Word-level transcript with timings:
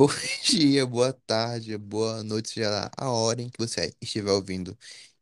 Bom 0.00 0.06
dia, 0.44 0.86
boa 0.86 1.12
tarde, 1.12 1.76
boa 1.76 2.22
noite, 2.24 2.48
seja 2.48 2.70
lá 2.70 2.90
a 2.96 3.10
hora 3.10 3.42
em 3.42 3.50
que 3.50 3.58
você 3.58 3.94
estiver 4.00 4.32
ouvindo 4.32 4.74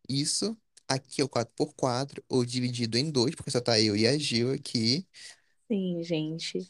isso. 0.08 0.56
Aqui 0.86 1.20
é 1.20 1.24
o 1.24 1.28
quatro 1.28 1.52
por 1.56 1.74
quatro 1.74 2.22
ou 2.28 2.44
dividido 2.44 2.96
em 2.96 3.10
dois, 3.10 3.34
porque 3.34 3.50
só 3.50 3.60
tá 3.60 3.80
eu 3.80 3.96
e 3.96 4.06
a 4.06 4.16
Gil 4.16 4.52
aqui. 4.52 5.04
Sim, 5.68 6.02
gente. 6.02 6.68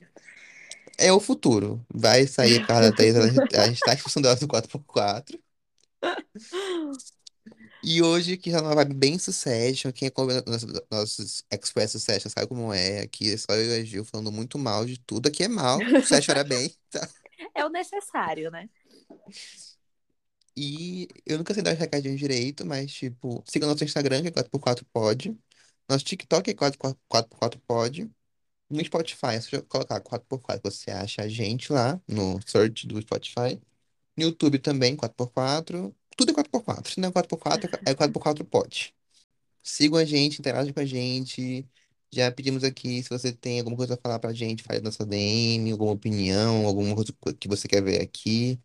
É 0.97 1.13
o 1.13 1.21
futuro. 1.21 1.85
Vai 1.93 2.27
sair 2.27 2.57
a 2.57 2.61
Carla 2.65 2.93
Thaís, 2.93 3.15
ela- 3.15 3.27
a 3.27 3.69
gente 3.69 3.83
tá 3.83 3.95
expulsando 3.95 4.29
ela 4.29 4.37
do 4.37 4.47
quatro 4.49 4.71
por 4.71 4.83
quatro. 4.85 5.39
E 7.83 8.03
hoje 8.03 8.33
aqui 8.35 8.51
é 8.51 8.61
uma 8.61 8.75
vibe 8.75 8.95
bem 8.95 9.19
Succession. 9.19 9.93
Quem 9.93 10.09
acompanha 10.09 10.43
nossos, 10.47 10.73
nossos 10.91 11.45
Express 11.53 11.93
Succession 11.93 12.31
sabe 12.31 12.47
como 12.49 12.73
é. 12.73 13.01
Aqui 13.03 13.33
é 13.33 13.37
só 13.37 13.53
eu 13.55 13.77
e 13.77 13.81
a 13.81 13.85
Gil 13.85 14.05
falando 14.05 14.33
muito 14.33 14.59
mal 14.59 14.85
de 14.85 14.99
tudo. 14.99 15.29
Aqui 15.29 15.45
é 15.45 15.49
mal, 15.49 15.89
Succession 16.03 16.33
era 16.33 16.45
bem. 16.45 16.75
tá? 16.91 17.09
É 17.55 17.65
o 17.65 17.69
necessário, 17.69 18.51
né? 18.51 18.69
E 20.57 21.09
eu 21.25 21.39
nunca 21.39 21.55
sei 21.55 21.63
dar 21.63 21.73
os 21.73 21.79
recadinhos 21.79 22.19
direito, 22.19 22.67
mas 22.67 22.93
tipo, 22.93 23.43
siga 23.47 23.67
nosso 23.67 23.85
Instagram, 23.85 24.23
que 24.23 24.29
é 24.29 24.31
4x4pod. 24.33 25.39
Nosso 25.89 26.05
TikTok 26.05 26.51
é 26.51 26.55
4x4pod. 26.55 28.11
No 28.71 28.85
Spotify, 28.85 29.35
é 29.35 29.41
só 29.41 29.63
colocar 29.63 30.01
4x4, 30.01 30.61
você 30.63 30.91
acha 30.91 31.23
a 31.23 31.29
gente 31.29 31.73
lá 31.73 32.01
no 32.07 32.41
search 32.47 32.87
do 32.87 33.01
Spotify. 33.01 33.61
No 34.17 34.25
YouTube 34.25 34.59
também, 34.59 34.97
4x4. 34.97 35.95
Tudo 36.17 36.31
é 36.33 36.35
4x4. 36.35 36.91
Se 36.91 37.01
não 37.01 37.09
é 37.09 37.13
4x4, 37.13 37.81
é 37.87 37.95
4x4pod. 37.95 38.93
Sigam 39.63 39.99
a 39.99 40.05
gente, 40.05 40.41
interajam 40.41 40.73
com 40.73 40.81
a 40.81 40.85
gente. 40.85 41.67
Já 42.11 42.31
pedimos 42.33 42.65
aqui, 42.65 43.03
se 43.03 43.11
você 43.11 43.33
tem 43.33 43.59
alguma 43.59 43.77
coisa 43.77 43.95
a 43.95 43.97
falar 43.99 44.19
pra 44.19 44.33
gente, 44.33 44.65
na 44.69 44.81
nossa 44.81 45.05
DM, 45.05 45.73
alguma 45.73 45.93
opinião, 45.93 46.67
alguma 46.67 46.95
coisa 46.95 47.13
que 47.39 47.49
você 47.49 47.69
quer 47.69 47.83
ver 47.83 48.01
aqui. 48.01 48.59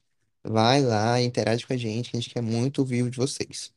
Vai 0.44 0.81
lá, 0.81 1.22
interage 1.22 1.66
com 1.66 1.73
a 1.73 1.77
gente, 1.77 2.11
que 2.11 2.17
a 2.17 2.19
gente 2.19 2.33
quer 2.33 2.41
muito 2.41 2.80
ouvir 2.80 3.09
de 3.09 3.17
vocês. 3.17 3.73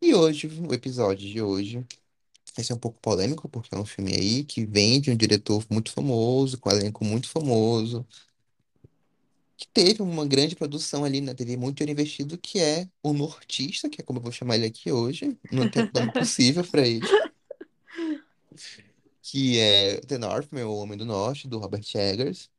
E 0.00 0.14
hoje, 0.14 0.46
o 0.46 0.72
episódio 0.74 1.28
de 1.28 1.42
hoje 1.42 1.84
vai 2.56 2.64
ser 2.64 2.74
um 2.74 2.78
pouco 2.78 3.00
polêmico, 3.00 3.48
porque 3.48 3.74
é 3.74 3.78
um 3.78 3.84
filme 3.84 4.14
aí 4.14 4.44
que 4.44 4.64
vem 4.66 5.00
de 5.00 5.10
um 5.10 5.16
diretor 5.16 5.64
muito 5.70 5.92
famoso, 5.92 6.58
com 6.58 6.70
um 6.70 6.72
elenco 6.72 7.04
muito 7.04 7.28
famoso, 7.28 8.06
que 9.56 9.66
teve 9.68 10.02
uma 10.02 10.26
grande 10.26 10.56
produção 10.56 11.04
ali, 11.04 11.20
né? 11.20 11.34
Teve 11.34 11.56
muito 11.56 11.76
dinheiro 11.78 11.92
investido, 11.92 12.36
que 12.38 12.58
é 12.58 12.88
o 13.02 13.12
Nortista, 13.12 13.88
que 13.88 14.00
é 14.00 14.04
como 14.04 14.18
eu 14.18 14.22
vou 14.22 14.32
chamar 14.32 14.56
ele 14.56 14.66
aqui 14.66 14.90
hoje, 14.92 15.38
não 15.50 15.68
tem 15.70 15.88
nome 15.94 16.12
possível 16.12 16.64
pra 16.64 16.86
ele, 16.86 17.06
que 19.22 19.58
é 19.58 20.00
The 20.02 20.18
Northman, 20.18 20.64
o 20.64 20.76
Homem 20.76 20.98
do 20.98 21.04
Norte, 21.04 21.48
do 21.48 21.58
Robert 21.58 21.84
Eggers, 21.94 22.50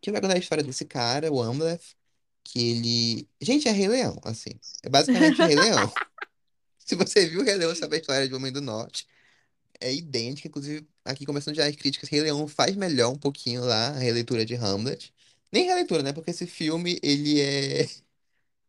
que 0.00 0.12
vai 0.12 0.20
contar 0.20 0.34
a 0.34 0.38
história 0.38 0.64
desse 0.64 0.84
cara, 0.84 1.32
o 1.32 1.42
Amleth, 1.42 1.96
que 2.44 2.58
ele... 2.70 3.28
Gente, 3.40 3.68
é 3.68 3.72
Rei 3.72 3.88
Leão, 3.88 4.18
assim. 4.24 4.50
É 4.82 4.88
basicamente 4.88 5.42
Rei 5.42 5.56
Leão. 5.56 5.92
Se 6.78 6.94
você 6.96 7.26
viu 7.26 7.40
o 7.40 7.44
Rei 7.44 7.54
Leão, 7.56 7.74
sabe 7.74 7.96
a 7.96 8.00
história 8.00 8.28
de 8.28 8.34
Homem 8.34 8.52
do 8.52 8.60
Norte. 8.60 9.06
É 9.80 9.94
idêntica, 9.94 10.48
inclusive, 10.48 10.88
aqui 11.04 11.26
começando 11.26 11.56
já 11.56 11.66
as 11.66 11.76
críticas, 11.76 12.08
Rei 12.08 12.22
Leão 12.22 12.48
faz 12.48 12.76
melhor 12.76 13.12
um 13.12 13.18
pouquinho 13.18 13.62
lá 13.64 13.88
a 13.90 13.98
releitura 13.98 14.44
de 14.44 14.54
Hamlet. 14.56 15.14
Nem 15.52 15.66
releitura, 15.66 16.02
né? 16.02 16.12
Porque 16.12 16.30
esse 16.32 16.46
filme, 16.46 16.98
ele 17.02 17.40
é... 17.40 17.88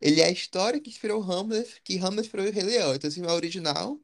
Ele 0.01 0.19
é 0.19 0.25
a 0.25 0.31
história 0.31 0.79
que 0.81 0.89
inspirou 0.89 1.21
Hamlet, 1.23 1.81
que 1.83 1.97
Hamlet 1.97 2.21
inspirou 2.27 2.47
o 2.47 2.51
Rei 2.51 2.63
Leão. 2.63 2.95
Então, 2.95 3.07
esse 3.07 3.15
filme 3.15 3.29
é 3.29 3.33
original. 3.35 3.99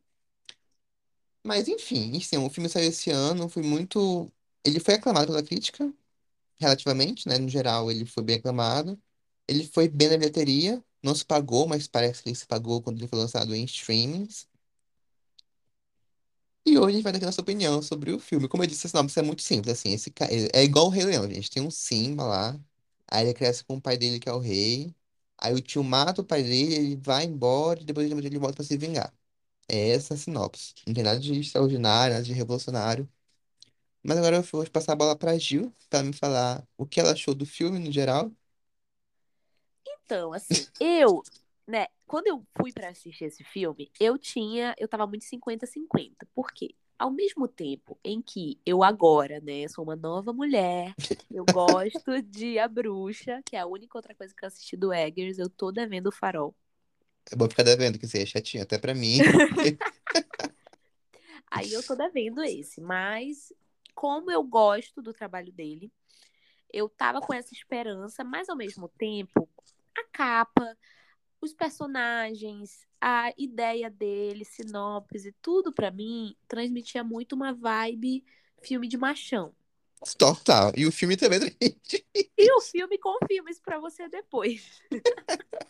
Mas, 1.47 1.67
enfim, 1.67 2.11
enfim, 2.15 2.37
o 2.37 2.49
filme 2.49 2.69
saiu 2.69 2.89
esse 2.89 3.09
ano, 3.11 3.47
foi 3.49 3.63
muito... 3.63 4.31
Ele 4.63 4.79
foi 4.79 4.95
aclamado 4.95 5.27
pela 5.27 5.43
crítica, 5.43 5.93
relativamente, 6.59 7.27
né? 7.29 7.37
No 7.39 7.49
geral, 7.49 7.91
ele 7.91 8.05
foi 8.05 8.23
bem 8.23 8.37
aclamado. 8.37 9.01
Ele 9.47 9.65
foi 9.67 9.89
bem 9.89 10.09
na 10.09 10.17
bilheteria, 10.17 10.83
não 11.03 11.15
se 11.15 11.25
pagou, 11.25 11.67
mas 11.67 11.87
parece 11.87 12.23
que 12.23 12.29
ele 12.29 12.35
se 12.37 12.47
pagou 12.47 12.81
quando 12.83 12.99
ele 12.99 13.07
foi 13.07 13.19
lançado 13.19 13.55
em 13.55 13.65
streamings. 13.65 14.47
E 16.65 16.77
hoje 16.77 16.89
a 16.89 16.91
gente 16.95 17.03
vai 17.03 17.11
dar 17.13 17.17
aqui 17.17 17.25
a 17.25 17.27
nossa 17.29 17.41
opinião 17.41 17.81
sobre 17.81 18.11
o 18.11 18.19
filme. 18.19 18.47
Como 18.47 18.61
eu 18.63 18.67
disse, 18.67 18.85
esse 18.87 18.93
nome 18.95 19.09
é 19.15 19.21
muito 19.21 19.41
simples, 19.41 19.73
assim. 19.79 19.91
Esse 19.93 20.11
ca- 20.11 20.27
é 20.29 20.63
igual 20.63 20.87
o 20.87 20.89
Rei 20.89 21.05
Leão, 21.05 21.27
gente. 21.29 21.49
Tem 21.49 21.63
um 21.63 21.71
Simba 21.71 22.23
lá, 22.25 22.59
aí 23.07 23.25
ele 23.25 23.33
cresce 23.33 23.63
com 23.63 23.77
o 23.77 23.81
pai 23.81 23.97
dele, 23.97 24.19
que 24.19 24.27
é 24.29 24.33
o 24.33 24.39
rei. 24.39 24.93
Aí 25.37 25.53
o 25.53 25.61
tio 25.61 25.83
mata 25.83 26.21
o 26.21 26.25
pai 26.25 26.43
dele, 26.43 26.75
ele 26.75 26.95
vai 26.97 27.23
embora 27.25 27.79
e 27.81 27.85
depois 27.85 28.09
ele 28.11 28.39
volta 28.39 28.55
pra 28.57 28.65
se 28.65 28.77
vingar. 28.77 29.13
É 29.69 29.89
essa 29.91 30.13
a 30.13 30.17
sinopse. 30.17 30.73
Não 30.85 30.93
tem 30.93 31.03
nada 31.03 31.19
de 31.19 31.39
extraordinário, 31.39 32.13
nada 32.13 32.25
de 32.25 32.33
revolucionário. 32.33 33.09
Mas 34.03 34.17
agora 34.17 34.37
eu 34.37 34.43
vou 34.43 34.69
passar 34.69 34.93
a 34.93 34.95
bola 34.95 35.17
pra 35.17 35.37
Gil, 35.37 35.73
pra 35.89 36.03
me 36.03 36.13
falar 36.13 36.67
o 36.77 36.85
que 36.85 36.99
ela 36.99 37.11
achou 37.11 37.35
do 37.35 37.45
filme 37.45 37.79
no 37.79 37.91
geral. 37.91 38.31
Então, 39.85 40.31
assim, 40.33 40.65
eu, 40.79 41.21
né, 41.67 41.87
quando 42.05 42.27
eu 42.27 42.45
fui 42.57 42.71
pra 42.71 42.89
assistir 42.89 43.25
esse 43.25 43.43
filme, 43.43 43.91
eu 43.99 44.17
tinha, 44.17 44.73
eu 44.77 44.87
tava 44.87 45.05
muito 45.05 45.25
50-50. 45.25 46.25
Por 46.33 46.51
quê? 46.53 46.73
Ao 46.97 47.11
mesmo 47.11 47.47
tempo 47.47 47.99
em 48.03 48.21
que 48.21 48.59
eu 48.65 48.83
agora, 48.83 49.39
né, 49.41 49.67
sou 49.67 49.83
uma 49.83 49.95
nova 49.95 50.31
mulher, 50.33 50.95
eu 51.29 51.45
gosto 51.45 52.21
de 52.21 52.57
A 52.57 52.67
Bruxa, 52.67 53.41
que 53.45 53.55
é 53.55 53.59
a 53.59 53.67
única 53.67 53.97
outra 53.97 54.15
coisa 54.15 54.33
que 54.33 54.43
eu 54.43 54.47
assisti 54.47 54.77
do 54.77 54.93
Eggers, 54.93 55.37
eu 55.37 55.49
tô 55.49 55.71
devendo 55.71 56.07
o 56.07 56.11
Farol. 56.11 56.55
É 57.31 57.35
bom 57.35 57.49
ficar 57.49 57.63
devendo, 57.63 57.99
que 57.99 58.05
isso 58.05 58.15
aí 58.15 58.23
é 58.23 58.25
chatinho, 58.25 58.63
até 58.63 58.77
pra 58.77 58.93
mim. 58.93 59.17
Aí 61.49 61.71
eu 61.71 61.81
tô 61.81 61.95
devendo 61.95 62.43
esse, 62.43 62.81
mas 62.81 63.53
como 63.95 64.29
eu 64.29 64.43
gosto 64.43 65.01
do 65.01 65.13
trabalho 65.13 65.51
dele, 65.51 65.91
eu 66.71 66.89
tava 66.89 67.21
com 67.21 67.33
essa 67.33 67.53
esperança, 67.53 68.23
mas 68.23 68.49
ao 68.49 68.55
mesmo 68.55 68.89
tempo, 68.89 69.47
a 69.97 70.03
capa, 70.11 70.77
os 71.41 71.53
personagens, 71.53 72.85
a 72.99 73.33
ideia 73.37 73.89
dele, 73.89 74.43
sinopse, 74.43 75.33
tudo 75.41 75.71
pra 75.71 75.89
mim 75.89 76.35
transmitia 76.47 77.03
muito 77.03 77.33
uma 77.33 77.53
vibe 77.53 78.25
filme 78.61 78.87
de 78.87 78.97
machão. 78.97 79.55
Total. 80.17 80.71
E 80.75 80.85
o 80.85 80.91
filme 80.91 81.15
também. 81.17 81.39
E 82.39 82.51
o 82.51 82.61
filme 82.61 82.99
confirma 82.99 83.49
isso 83.49 83.61
pra 83.63 83.79
você 83.79 84.07
depois. 84.07 84.79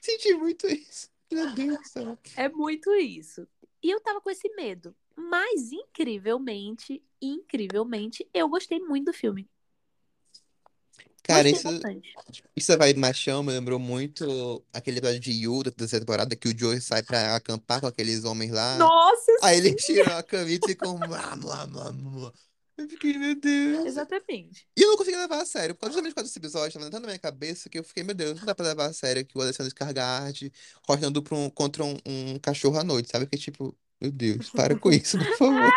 Senti 0.00 0.34
muito 0.34 0.66
isso. 0.66 1.08
Meu 1.30 1.52
Deus 1.54 1.78
do 1.78 1.88
céu. 1.88 2.18
É 2.36 2.48
muito 2.48 2.94
isso. 2.94 3.46
E 3.82 3.90
eu 3.90 4.00
tava 4.00 4.20
com 4.20 4.30
esse 4.30 4.48
medo. 4.54 4.94
Mas, 5.16 5.72
incrivelmente, 5.72 7.02
incrivelmente, 7.20 8.28
eu 8.34 8.48
gostei 8.48 8.78
muito 8.78 9.06
do 9.06 9.12
filme. 9.12 9.48
Cara, 11.26 11.48
isso, 11.48 11.66
isso 12.54 12.78
vai 12.78 12.94
machão, 12.94 13.42
me 13.42 13.50
lembrou 13.50 13.80
muito 13.80 14.64
aquele 14.72 14.98
episódio 14.98 15.18
de 15.18 15.32
You 15.32 15.64
da 15.64 15.72
terceira 15.72 16.04
temporada 16.04 16.36
que 16.36 16.48
o 16.48 16.56
Joey 16.56 16.80
sai 16.80 17.02
pra 17.02 17.34
acampar 17.34 17.80
com 17.80 17.88
aqueles 17.88 18.22
homens 18.22 18.52
lá. 18.52 18.76
Nossa, 18.76 19.32
Aí 19.42 19.60
sim! 19.60 19.66
eles 19.66 19.84
tiram 19.84 20.16
a 20.16 20.22
camisa 20.22 20.60
e 20.66 20.68
ficam. 20.68 20.96
Eu 22.78 22.88
fiquei, 22.88 23.16
meu 23.16 23.34
Deus. 23.34 23.86
Exatamente. 23.86 24.66
E 24.76 24.82
eu 24.82 24.88
não 24.90 24.96
consegui 24.96 25.16
levar 25.16 25.40
a 25.40 25.46
sério. 25.46 25.74
Por 25.74 25.80
causa- 25.82 25.94
Justamente 25.94 26.12
por 26.12 26.16
causa 26.16 26.28
desse 26.28 26.38
episódio, 26.38 26.74
tava 26.74 26.86
entrando 26.86 27.02
na 27.04 27.08
minha 27.08 27.18
cabeça 27.18 27.68
que 27.70 27.78
eu 27.78 27.84
fiquei, 27.84 28.02
meu 28.04 28.14
Deus, 28.14 28.38
não 28.38 28.44
dá 28.46 28.54
pra 28.54 28.66
levar 28.66 28.86
a 28.86 28.92
sério 28.92 29.24
que 29.24 29.36
o 29.36 29.40
Alessandro 29.40 29.70
Scargard 29.70 30.52
correndo 30.86 31.22
pra 31.22 31.34
um- 31.36 31.48
contra 31.50 31.82
um, 31.84 31.96
um 32.06 32.38
cachorro 32.38 32.78
à 32.78 32.84
noite, 32.84 33.08
sabe? 33.10 33.26
Que 33.26 33.38
tipo, 33.38 33.74
meu 34.00 34.10
Deus, 34.10 34.50
para 34.50 34.78
com 34.78 34.90
isso, 34.90 35.16
por 35.18 35.36
favor. 35.38 35.72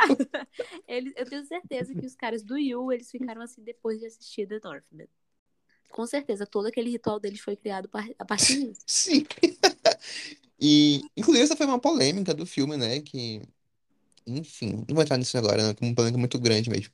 Eles, 0.88 1.14
eu 1.16 1.26
tenho 1.26 1.46
certeza 1.46 1.94
que 1.96 2.06
os 2.06 2.16
caras 2.16 2.44
do 2.44 2.58
Yu, 2.58 2.92
eles 2.92 3.10
ficaram 3.10 3.42
assim 3.42 3.64
depois 3.64 4.00
de 4.00 4.06
assistir 4.06 4.46
The 4.48 4.60
Northman. 4.64 5.08
Com 5.92 6.06
certeza, 6.06 6.46
todo 6.46 6.68
aquele 6.68 6.90
ritual 6.92 7.20
deles 7.20 7.40
foi 7.40 7.56
criado 7.56 7.90
a 8.20 8.26
partir 8.26 8.60
disso. 8.68 8.82
Sim. 8.88 9.26
E, 10.62 11.02
inclusive, 11.16 11.46
essa 11.46 11.56
foi 11.56 11.66
uma 11.66 11.80
polêmica 11.80 12.34
do 12.34 12.46
filme, 12.46 12.76
né? 12.76 13.00
Que, 13.00 13.42
enfim, 14.28 14.84
não 14.88 14.96
vou 14.96 15.04
entrar 15.04 15.18
nisso 15.18 15.38
agora, 15.38 15.74
que 15.74 15.84
é 15.84 15.88
uma 15.88 15.96
polêmica 15.96 16.18
muito 16.18 16.40
grande 16.40 16.70
mesmo. 16.70 16.92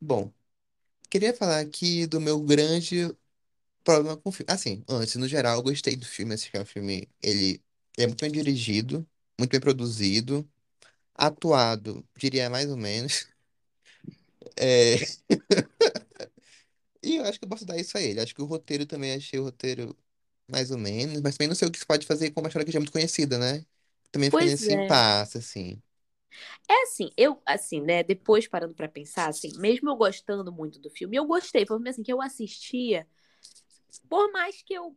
Bom, 0.00 0.32
queria 1.10 1.34
falar 1.34 1.60
aqui 1.60 2.06
do 2.06 2.20
meu 2.20 2.40
grande 2.40 3.14
problema 3.84 4.16
com 4.16 4.30
o 4.30 4.32
filme. 4.32 4.52
Assim, 4.52 4.84
antes, 4.88 5.16
no 5.16 5.28
geral, 5.28 5.56
eu 5.58 5.62
gostei 5.62 5.96
do 5.96 6.06
filme. 6.06 6.34
Esse 6.34 6.50
é 6.52 6.60
um 6.60 6.64
filme, 6.64 7.08
ele 7.22 7.62
é 7.98 8.06
muito 8.06 8.20
bem 8.22 8.30
dirigido, 8.32 9.06
muito 9.38 9.50
bem 9.50 9.60
produzido, 9.60 10.48
atuado, 11.26 12.04
diria 12.18 12.50
mais 12.50 12.70
ou 12.70 12.76
menos. 12.76 13.28
É, 14.56 14.96
E 17.02 17.16
eu 17.16 17.24
acho 17.24 17.38
que 17.38 17.44
eu 17.44 17.48
posso 17.48 17.64
dar 17.64 17.78
isso 17.78 17.96
a 17.96 18.00
ele. 18.02 18.20
Acho 18.20 18.34
que 18.34 18.42
o 18.42 18.44
roteiro 18.46 18.86
também 18.86 19.12
achei 19.14 19.38
o 19.38 19.44
roteiro 19.44 19.96
mais 20.50 20.70
ou 20.70 20.78
menos, 20.78 21.20
mas 21.22 21.36
também 21.36 21.48
não 21.48 21.54
sei 21.54 21.68
o 21.68 21.70
que 21.72 21.78
se 21.78 21.86
pode 21.86 22.06
fazer 22.06 22.30
com 22.32 22.40
uma 22.40 22.48
história 22.48 22.66
que 22.66 22.72
já 22.72 22.78
é 22.78 22.80
muito 22.80 22.92
conhecida, 22.92 23.38
né? 23.38 23.64
Também 24.12 24.30
Pois 24.30 24.40
nesse 24.40 24.72
é. 24.72 24.74
impasse, 24.74 25.38
assim. 25.38 25.82
É 26.68 26.82
assim, 26.84 27.10
eu, 27.16 27.40
assim, 27.46 27.80
né, 27.80 28.02
depois 28.02 28.46
parando 28.48 28.74
pra 28.74 28.88
pensar, 28.88 29.28
assim, 29.28 29.52
mesmo 29.58 29.90
eu 29.90 29.96
gostando 29.96 30.52
muito 30.52 30.78
do 30.78 30.88
filme, 30.90 31.16
eu 31.16 31.26
gostei, 31.26 31.66
foi 31.66 31.76
um 31.76 31.78
filme 31.80 31.90
assim 31.90 32.02
que 32.02 32.12
eu 32.12 32.20
assistia 32.22 33.06
Por 34.08 34.30
mais 34.32 34.62
que 34.62 34.74
eu 34.74 34.96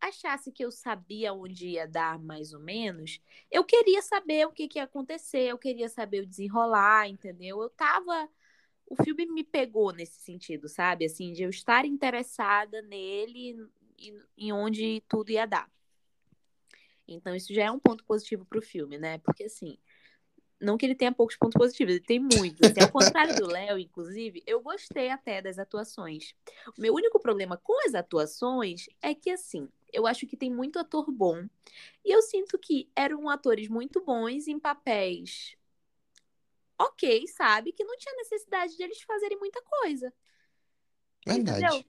achasse 0.00 0.50
que 0.50 0.64
eu 0.64 0.70
sabia 0.70 1.32
onde 1.32 1.68
ia 1.68 1.86
dar 1.86 2.18
mais 2.18 2.52
ou 2.52 2.60
menos, 2.60 3.20
eu 3.50 3.64
queria 3.64 4.02
saber 4.02 4.46
o 4.46 4.52
que, 4.52 4.68
que 4.68 4.78
ia 4.78 4.84
acontecer, 4.84 5.48
eu 5.48 5.58
queria 5.58 5.88
saber 5.88 6.22
o 6.22 6.26
desenrolar, 6.26 7.08
entendeu? 7.08 7.60
Eu 7.62 7.70
tava. 7.70 8.28
O 8.86 8.96
filme 9.04 9.26
me 9.26 9.44
pegou 9.44 9.92
nesse 9.92 10.20
sentido, 10.20 10.68
sabe? 10.68 11.04
Assim, 11.04 11.32
de 11.32 11.42
eu 11.42 11.50
estar 11.50 11.84
interessada 11.84 12.82
nele 12.82 13.56
e 13.98 14.14
em 14.36 14.52
onde 14.52 15.02
tudo 15.08 15.30
ia 15.30 15.46
dar. 15.46 15.70
Então, 17.06 17.34
isso 17.34 17.52
já 17.52 17.64
é 17.64 17.70
um 17.70 17.78
ponto 17.78 18.04
positivo 18.04 18.44
pro 18.44 18.62
filme, 18.62 18.98
né? 18.98 19.18
Porque, 19.18 19.44
assim, 19.44 19.76
não 20.60 20.76
que 20.76 20.86
ele 20.86 20.94
tenha 20.94 21.12
poucos 21.12 21.36
pontos 21.36 21.58
positivos, 21.58 21.94
ele 21.94 22.04
tem 22.04 22.18
muitos. 22.20 22.68
Assim, 22.68 22.80
ao 22.80 22.90
contrário 22.90 23.34
do 23.36 23.46
Léo, 23.46 23.78
inclusive, 23.78 24.42
eu 24.46 24.60
gostei 24.60 25.10
até 25.10 25.40
das 25.40 25.58
atuações. 25.58 26.34
O 26.76 26.80
meu 26.80 26.94
único 26.94 27.18
problema 27.18 27.56
com 27.56 27.86
as 27.86 27.94
atuações 27.94 28.86
é 29.00 29.14
que, 29.14 29.30
assim, 29.30 29.68
eu 29.92 30.06
acho 30.06 30.26
que 30.26 30.36
tem 30.36 30.50
muito 30.50 30.78
ator 30.78 31.10
bom. 31.10 31.46
E 32.04 32.10
eu 32.10 32.22
sinto 32.22 32.58
que 32.58 32.90
eram 32.94 33.28
atores 33.28 33.68
muito 33.68 34.00
bons 34.02 34.48
em 34.48 34.58
papéis 34.58 35.56
ok, 36.80 37.26
sabe? 37.28 37.72
Que 37.72 37.84
não 37.84 37.96
tinha 37.96 38.14
necessidade 38.16 38.76
de 38.76 38.82
eles 38.82 39.02
fazerem 39.02 39.38
muita 39.38 39.60
coisa. 39.62 40.12
Verdade. 41.26 41.58
Entendeu? 41.58 41.84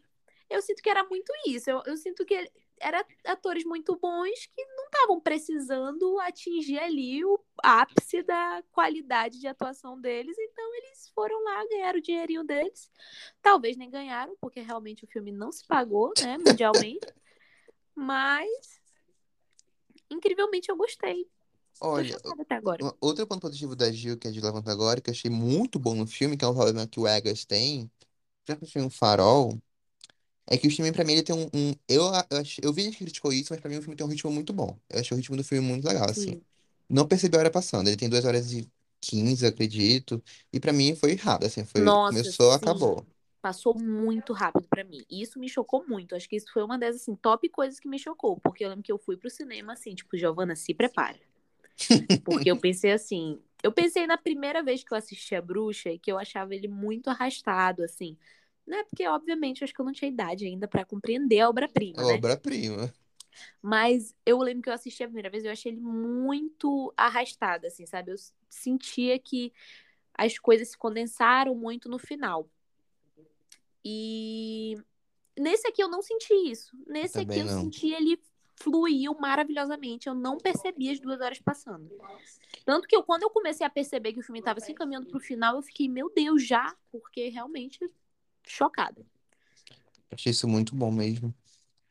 Eu 0.50 0.62
sinto 0.62 0.84
que 0.84 0.90
era 0.90 1.04
muito 1.06 1.32
isso. 1.48 1.70
Eu, 1.70 1.82
eu 1.86 1.96
sinto 1.96 2.26
que 2.26 2.52
eram 2.78 3.02
atores 3.26 3.64
muito 3.64 3.96
bons 3.96 4.48
que 4.48 4.66
não 4.76 4.86
estavam 4.86 5.22
precisando 5.22 6.20
atingir 6.20 6.80
ali 6.80 7.24
o 7.24 7.40
ápice 7.64 8.22
da 8.24 8.62
qualidade 8.72 9.40
de 9.40 9.48
atuação 9.48 10.00
deles, 10.02 10.36
então 10.38 10.76
eles 10.76 11.10
foram 11.10 11.42
lá, 11.44 11.64
ganharam 11.68 12.00
o 12.00 12.02
dinheirinho 12.02 12.44
deles. 12.44 12.92
Talvez 13.42 13.78
nem 13.78 13.90
ganharam, 13.90 14.36
porque 14.42 14.60
realmente 14.60 15.06
o 15.06 15.08
filme 15.08 15.32
não 15.32 15.52
se 15.52 15.66
pagou, 15.66 16.12
né, 16.22 16.38
mundialmente. 16.38 17.08
Mas, 18.02 18.82
incrivelmente, 20.10 20.70
eu 20.70 20.78
gostei. 20.78 21.28
Olha, 21.80 22.18
até 22.42 22.56
agora. 22.56 22.86
outro 23.00 23.26
ponto 23.28 23.42
positivo 23.42 23.76
da 23.76 23.92
Gil 23.92 24.18
que 24.18 24.28
a 24.28 24.32
gente 24.32 24.44
levanta 24.44 24.72
agora, 24.72 25.02
que 25.02 25.10
eu 25.10 25.14
achei 25.14 25.32
muito 25.32 25.80
bom 25.80 25.96
no 25.96 26.06
filme, 26.08 26.38
que 26.38 26.46
é 26.46 26.48
um 26.48 26.54
problema 26.54 26.88
que 26.88 27.00
o 27.00 27.08
Eggers 27.08 27.44
tem, 27.46 27.92
já 28.48 28.56
que 28.56 28.80
um 28.80 28.90
farol, 28.90 29.60
é 30.48 30.58
que 30.58 30.68
o 30.68 30.72
filme, 30.72 30.92
pra 30.92 31.04
mim, 31.06 31.14
ele 31.14 31.24
tem 31.24 31.36
um. 31.36 31.46
um- 31.54 31.76
eu, 31.88 32.04
eu, 32.32 32.44
eu 32.64 32.74
vi 32.74 32.84
gente 32.84 32.98
criticou 33.00 33.34
isso, 33.34 33.54
mas 33.54 33.62
pra 33.62 33.70
mim 33.70 33.78
o 33.78 33.82
filme 33.82 33.96
tem 33.96 34.06
um 34.06 34.10
ritmo 34.10 34.32
muito 34.32 34.54
bom. 34.54 34.80
Eu 34.90 35.00
achei 35.00 35.16
o 35.16 35.18
ritmo 35.20 35.38
do 35.38 35.44
filme 35.44 35.68
muito 35.68 35.88
legal, 35.88 36.10
assim. 36.10 36.32
Sim. 36.32 36.46
Não 36.90 37.08
percebi 37.08 37.36
a 37.38 37.40
hora 37.40 37.52
passando. 37.52 37.88
Ele 37.88 37.98
tem 37.98 38.10
2 38.10 38.26
horas 38.26 38.52
e 38.54 38.70
15, 39.02 39.46
acredito. 39.46 40.24
E 40.54 40.60
pra 40.60 40.74
mim 40.74 40.96
foi 40.96 41.16
rápido, 41.16 41.48
assim. 41.48 41.66
Foi, 41.66 41.82
Nossa, 41.84 42.08
começou, 42.08 42.52
sim. 42.60 42.66
acabou. 42.66 43.06
Passou 43.42 43.78
muito 43.78 44.34
rápido 44.34 44.68
pra 44.70 44.84
mim. 44.84 45.04
E 45.10 45.22
isso 45.22 45.40
me 45.40 45.50
chocou 45.50 45.84
muito. 45.88 46.16
Acho 46.16 46.30
que 46.30 46.36
isso 46.36 46.52
foi 46.54 46.64
uma 46.64 46.78
das, 46.78 46.98
assim, 46.98 47.16
top 47.16 47.50
coisas 47.50 47.80
que 47.80 47.88
me 47.88 47.98
chocou. 47.98 48.40
Porque 48.40 48.64
eu 48.64 48.70
lembro 48.70 48.84
que 48.84 48.92
eu 48.92 49.00
fui 49.00 49.18
pro 49.18 49.30
cinema, 49.30 49.74
assim, 49.74 49.96
tipo, 49.96 50.16
Giovana, 50.16 50.56
se 50.56 50.74
prepara. 50.74 51.20
Porque 52.24 52.52
eu 52.52 52.58
pensei 52.58 52.92
assim. 52.92 53.42
Eu 53.64 53.72
pensei 53.72 54.06
na 54.06 54.18
primeira 54.18 54.62
vez 54.62 54.84
que 54.84 54.94
eu 54.94 54.98
assisti 54.98 55.36
a 55.36 55.42
Bruxa 55.42 55.98
que 55.98 56.12
eu 56.12 56.18
achava 56.18 56.54
ele 56.54 56.68
muito 56.68 57.10
arrastado, 57.10 57.84
assim. 57.84 58.16
Né? 58.66 58.84
Porque, 58.84 59.08
obviamente, 59.08 59.62
eu 59.62 59.66
acho 59.66 59.74
que 59.74 59.82
eu 59.82 59.86
não 59.86 59.94
tinha 59.94 60.10
idade 60.10 60.46
ainda 60.46 60.68
pra 60.68 60.86
compreender 60.86 61.40
a 61.40 61.50
obra-prima, 61.50 62.04
né? 62.04 62.14
Obra-prima. 62.14 62.94
Mas 63.62 64.16
eu 64.26 64.40
lembro 64.40 64.64
que 64.64 64.70
eu 64.70 64.74
assisti 64.74 65.04
a 65.04 65.08
primeira 65.08 65.30
vez, 65.30 65.44
eu 65.46 65.52
achei 65.52 65.72
ele 65.72 65.82
muito 65.82 66.94
arrastado, 66.96 67.66
assim, 67.66 67.86
sabe? 67.86 68.12
Eu 68.12 68.16
sentia 68.50 69.18
que 69.18 69.52
as 70.14 70.38
coisas 70.38 70.70
se 70.70 70.78
condensaram 70.78 71.56
muito 71.56 71.90
no 71.90 71.98
final. 71.98 72.48
E 73.84 74.76
nesse 75.40 75.68
aqui 75.68 75.84
eu 75.84 75.90
não 75.90 76.02
senti 76.02 76.34
isso. 76.52 76.72
Nesse 76.88 77.20
aqui 77.22 77.30
Também 77.30 77.42
eu 77.42 77.46
não. 77.46 77.62
senti 77.62 77.92
ele 77.92 78.20
fluiu 78.58 79.16
maravilhosamente. 79.20 80.08
Eu 80.08 80.16
não 80.16 80.38
percebi 80.38 80.90
as 80.92 81.00
duas 81.00 81.22
horas 81.22 81.40
passando. 81.40 81.92
Tanto 82.66 82.88
que 82.88 82.96
eu, 82.96 83.04
quando 83.04 83.24
eu 83.24 83.30
comecei 83.30 83.66
a 83.66 83.70
perceber 83.70 84.14
que 84.14 84.20
o 84.20 84.24
filme 84.24 84.40
estava 84.40 84.60
se 84.60 84.72
encaminhando 84.72 85.08
pro 85.08 85.20
final, 85.20 85.56
eu 85.56 85.62
fiquei, 85.64 85.90
meu 85.90 86.12
Deus, 86.14 86.46
já? 86.46 86.76
Porque 86.92 87.30
realmente 87.30 87.80
chocada. 88.48 89.06
Achei 90.12 90.32
isso 90.32 90.48
muito 90.48 90.76
bom 90.76 90.92
mesmo. 90.92 91.34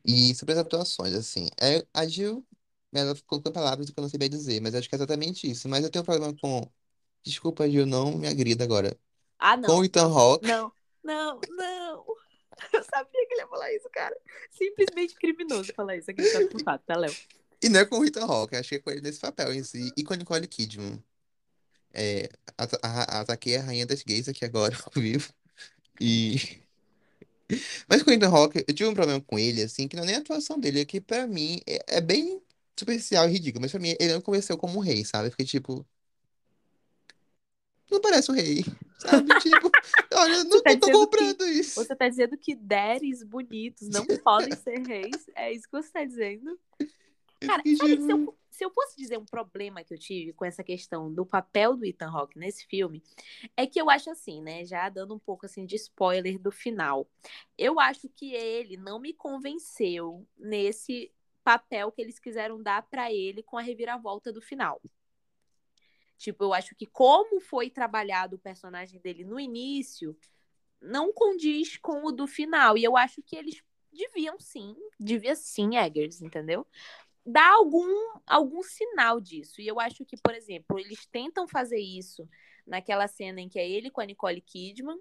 E 0.07 0.35
sobre 0.35 0.55
as 0.55 0.61
atuações, 0.61 1.15
assim. 1.15 1.49
É, 1.61 1.87
a 1.95 2.07
Gil, 2.07 2.47
ela 2.93 3.15
colocou 3.27 3.53
palavras 3.53 3.91
que 3.91 3.99
eu 3.99 4.03
não 4.03 4.11
sabia 4.11 4.29
dizer, 4.29 4.61
mas 4.61 4.75
acho 4.75 4.89
que 4.89 4.95
é 4.95 4.99
exatamente 4.99 5.51
isso. 5.51 5.69
Mas 5.69 5.85
eu 5.85 5.91
tenho 5.91 6.03
um 6.03 6.07
problema 6.07 6.35
com. 6.41 6.71
Desculpa, 7.25 7.69
Gil, 7.71 7.87
não 7.87 8.19
me 8.19 8.29
agrida 8.29 8.65
agora. 8.65 8.99
Ah, 9.39 9.57
Com 9.63 9.79
o 9.79 9.85
não. 9.85 9.85
Ethan 9.85 10.07
Hawke. 10.13 10.49
Não, 10.49 10.73
não, 11.03 11.41
não. 11.49 12.05
Eu 12.73 12.85
sabia 12.85 13.27
que 13.27 13.35
ele 13.35 13.43
ia 13.43 13.49
falar 13.49 13.73
isso, 13.73 13.89
cara. 13.91 14.17
Simplesmente 14.51 15.15
criminoso 15.15 15.73
falar 15.75 15.97
isso 15.97 16.11
aqui 16.11 16.23
tá 16.31 16.41
por 16.47 16.63
fato, 16.63 16.83
tá, 16.85 16.97
Léo? 16.97 17.15
E 17.63 17.69
não 17.69 17.81
é 17.81 17.85
com 17.85 17.99
o 17.99 18.25
Hawke, 18.25 18.57
acho 18.57 18.71
que 18.71 18.75
é 18.77 18.79
com 18.79 18.91
ele 18.91 19.03
nesse 19.03 19.21
papel 19.21 19.53
em 19.53 19.63
si. 19.63 19.93
E 19.97 20.03
com 20.03 20.15
a 20.15 20.17
Nicole 20.17 20.47
Kidman. 20.47 21.03
É, 21.93 22.31
ataquei 22.57 23.57
a 23.57 23.63
rainha 23.63 23.87
das 23.87 24.03
gays 24.03 24.29
aqui 24.29 24.45
agora, 24.45 24.77
ao 24.85 25.03
vivo. 25.03 25.33
E... 26.01 26.37
Mas 27.89 28.03
com 28.03 28.11
o 28.11 28.15
Ethan 28.15 28.29
Hawke, 28.29 28.65
eu 28.67 28.75
tive 28.75 28.89
um 28.89 28.95
problema 28.95 29.21
com 29.21 29.39
ele, 29.39 29.63
assim, 29.63 29.89
que 29.89 29.97
não 29.97 30.05
é 30.05 30.07
nem 30.07 30.17
a 30.17 30.19
atuação 30.21 30.59
dele, 30.59 30.81
é 30.81 30.85
que 30.85 31.01
pra 31.01 31.27
mim 31.27 31.61
é, 31.67 31.97
é 31.97 32.01
bem 32.01 32.41
superficial 32.79 33.29
e 33.29 33.33
ridículo. 33.33 33.63
Mas 33.63 33.73
pra 33.73 33.81
mim, 33.81 33.95
ele 33.99 34.13
não 34.13 34.21
convenceu 34.21 34.57
como 34.57 34.79
um 34.79 34.83
rei, 34.83 35.05
sabe? 35.05 35.29
Eu 35.29 35.31
fiquei 35.33 35.47
tipo... 35.47 35.85
Não 37.91 38.01
parece 38.01 38.31
um 38.31 38.35
rei, 38.35 38.65
sabe? 38.99 39.29
Tipo, 39.41 39.71
olha, 40.15 40.45
não, 40.45 40.51
Você 40.51 40.63
tá 40.63 40.71
não 40.71 40.79
tô 40.79 40.87
dizendo 40.87 40.93
que 40.93 40.93
comprando 40.93 41.47
isso. 41.49 41.75
Você 41.75 41.97
tá 41.97 42.09
dizendo 42.09 42.37
que 42.37 42.55
deres 42.55 43.23
bonitos 43.23 43.89
não 43.89 44.07
podem 44.23 44.55
ser 44.57 44.87
reis? 44.87 45.29
É 45.35 45.53
isso 45.53 45.65
que 45.69 45.73
você 45.73 45.91
tá 45.91 46.05
dizendo? 46.05 46.59
Eu 47.41 47.49
Cara, 47.49 47.63
sabe, 47.77 48.01
se 48.03 48.13
eu, 48.13 48.39
se 48.51 48.65
eu 48.65 48.71
fosse 48.71 48.97
dizer 48.97 49.19
um 49.19 49.25
problema 49.25 49.83
que 49.83 49.95
eu 49.95 49.99
tive 49.99 50.33
com 50.35 50.45
essa 50.45 50.63
questão 50.63 51.13
do 51.13 51.25
papel 51.25 51.77
do 51.77 51.87
Ethan 51.87 52.11
Hawke 52.11 52.39
nesse 52.39 52.67
filme, 52.67 53.03
é 53.57 53.67
que 53.67 53.81
eu 53.81 53.89
acho 53.89 54.11
assim, 54.11 54.43
né? 54.43 54.65
Já 54.67 54.89
dando 54.91 55.15
um 55.15 55.19
pouco 55.19 55.47
assim 55.47 55.65
de 55.65 55.77
spoiler 55.77 56.39
do 56.39 56.53
final. 56.53 57.09
Eu 57.57 57.81
acho 57.81 58.09
que 58.11 58.35
ele 58.35 58.77
não 58.77 59.01
me 59.01 59.15
convenceu 59.15 60.27
nesse 60.39 61.11
papel 61.43 61.91
que 61.91 62.03
eles 62.03 62.19
quiseram 62.19 62.63
dar 62.63 62.83
pra 62.83 63.11
ele 63.11 63.43
com 63.43 63.57
a 63.57 63.63
reviravolta 63.63 64.31
do 64.31 64.43
final. 64.43 64.81
Tipo, 66.21 66.45
eu 66.45 66.53
acho 66.53 66.75
que 66.75 66.85
como 66.85 67.41
foi 67.41 67.71
trabalhado 67.71 68.37
o 68.37 68.39
personagem 68.39 69.01
dele 69.01 69.25
no 69.25 69.41
início, 69.41 70.15
não 70.79 71.15
condiz 71.15 71.79
com 71.79 72.05
o 72.05 72.13
do 72.13 72.27
final. 72.27 72.77
E 72.77 72.85
eu 72.85 72.95
acho 72.95 73.23
que 73.23 73.35
eles 73.35 73.63
deviam 73.91 74.39
sim, 74.39 74.77
devia 74.99 75.35
sim, 75.35 75.79
Eggers, 75.79 76.21
entendeu? 76.21 76.67
Dar 77.25 77.51
algum, 77.55 77.89
algum 78.27 78.63
sinal 78.63 79.19
disso. 79.19 79.63
E 79.63 79.67
eu 79.67 79.81
acho 79.81 80.05
que, 80.05 80.15
por 80.23 80.35
exemplo, 80.35 80.79
eles 80.79 81.07
tentam 81.07 81.49
fazer 81.49 81.81
isso 81.81 82.29
naquela 82.67 83.09
cena 83.09 83.41
em 83.41 83.49
que 83.49 83.59
é 83.59 83.67
ele 83.67 83.91
com 83.91 84.03
a 84.03 84.05
Nicole 84.05 84.43
Kidman. 84.43 85.01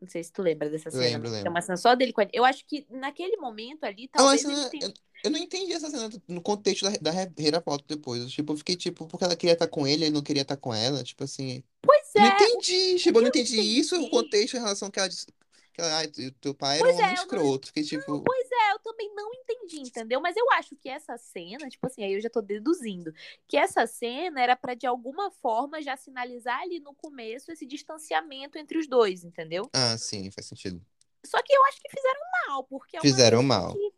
Não 0.00 0.08
sei 0.08 0.22
se 0.22 0.32
tu 0.32 0.42
lembra 0.42 0.68
dessa 0.68 0.90
cena. 0.90 1.02
Lembro, 1.04 1.28
lembro. 1.28 1.42
Tem 1.42 1.50
uma 1.50 1.60
cena 1.62 1.76
só 1.76 1.94
dele 1.94 2.12
com 2.12 2.20
a... 2.20 2.28
Eu 2.32 2.44
acho 2.44 2.64
que 2.66 2.86
naquele 2.90 3.36
momento 3.36 3.84
ali, 3.84 4.08
talvez 4.08 4.42
cena, 4.42 4.52
eles 4.52 4.68
tenham... 4.70 4.88
eu, 4.88 4.94
eu 5.24 5.30
não 5.30 5.38
entendi 5.38 5.72
essa 5.72 5.88
cena 5.90 6.10
no 6.28 6.40
contexto 6.42 6.82
da, 6.84 6.90
da 7.00 7.10
reviravolta 7.10 7.84
depois. 7.88 8.20
Eu, 8.22 8.28
Tipo, 8.28 8.52
eu 8.52 8.56
fiquei 8.58 8.76
tipo, 8.76 9.06
porque 9.06 9.24
ela 9.24 9.34
queria 9.36 9.54
estar 9.54 9.66
com 9.68 9.86
ele, 9.86 10.04
ele 10.04 10.14
não 10.14 10.22
queria 10.22 10.42
estar 10.42 10.56
com 10.56 10.74
ela. 10.74 11.02
Tipo 11.02 11.24
assim. 11.24 11.62
Pois 11.82 12.02
Não 12.14 12.24
é, 12.24 12.28
entendi. 12.34 12.96
Tipo, 12.96 13.18
eu 13.18 13.22
não 13.22 13.28
entendi 13.28 13.58
isso, 13.60 13.94
o 13.94 13.98
entendi. 13.98 14.10
contexto 14.10 14.54
em 14.56 14.60
relação 14.60 14.90
que 14.90 14.98
ela 14.98 15.08
disse. 15.08 15.26
Que 15.72 15.80
ela, 15.82 15.96
ai, 15.96 16.08
teu 16.08 16.30
teu 16.40 16.54
pai 16.54 16.76
era 16.78 16.84
Pois 16.84 16.96
um 16.96 17.00
é, 17.00 17.02
eu 17.04 17.06
não- 17.08 17.14
escroto. 17.14 17.66
Fiquei 17.68 17.82
tipo. 17.84 18.22
Pois 18.22 18.48
é, 18.50 18.55
eu 18.76 18.80
também 18.80 19.12
não 19.14 19.32
entendi, 19.34 19.80
entendeu? 19.80 20.20
Mas 20.20 20.36
eu 20.36 20.50
acho 20.52 20.76
que 20.76 20.88
essa 20.88 21.16
cena, 21.18 21.68
tipo 21.68 21.86
assim, 21.86 22.04
aí 22.04 22.12
eu 22.12 22.20
já 22.20 22.30
tô 22.30 22.40
deduzindo, 22.40 23.12
que 23.48 23.56
essa 23.56 23.86
cena 23.86 24.40
era 24.40 24.54
pra 24.56 24.74
de 24.74 24.86
alguma 24.86 25.30
forma 25.30 25.82
já 25.82 25.96
sinalizar 25.96 26.60
ali 26.60 26.78
no 26.80 26.94
começo 26.94 27.50
esse 27.50 27.66
distanciamento 27.66 28.58
entre 28.58 28.78
os 28.78 28.86
dois, 28.86 29.24
entendeu? 29.24 29.68
Ah, 29.72 29.96
sim, 29.98 30.30
faz 30.30 30.46
sentido. 30.46 30.80
Só 31.24 31.42
que 31.42 31.52
eu 31.52 31.64
acho 31.64 31.80
que 31.80 31.88
fizeram 31.88 32.20
mal, 32.46 32.64
porque 32.64 32.96
é 32.96 33.00
Fizeram 33.00 33.42
mal. 33.42 33.72
que, 33.72 33.92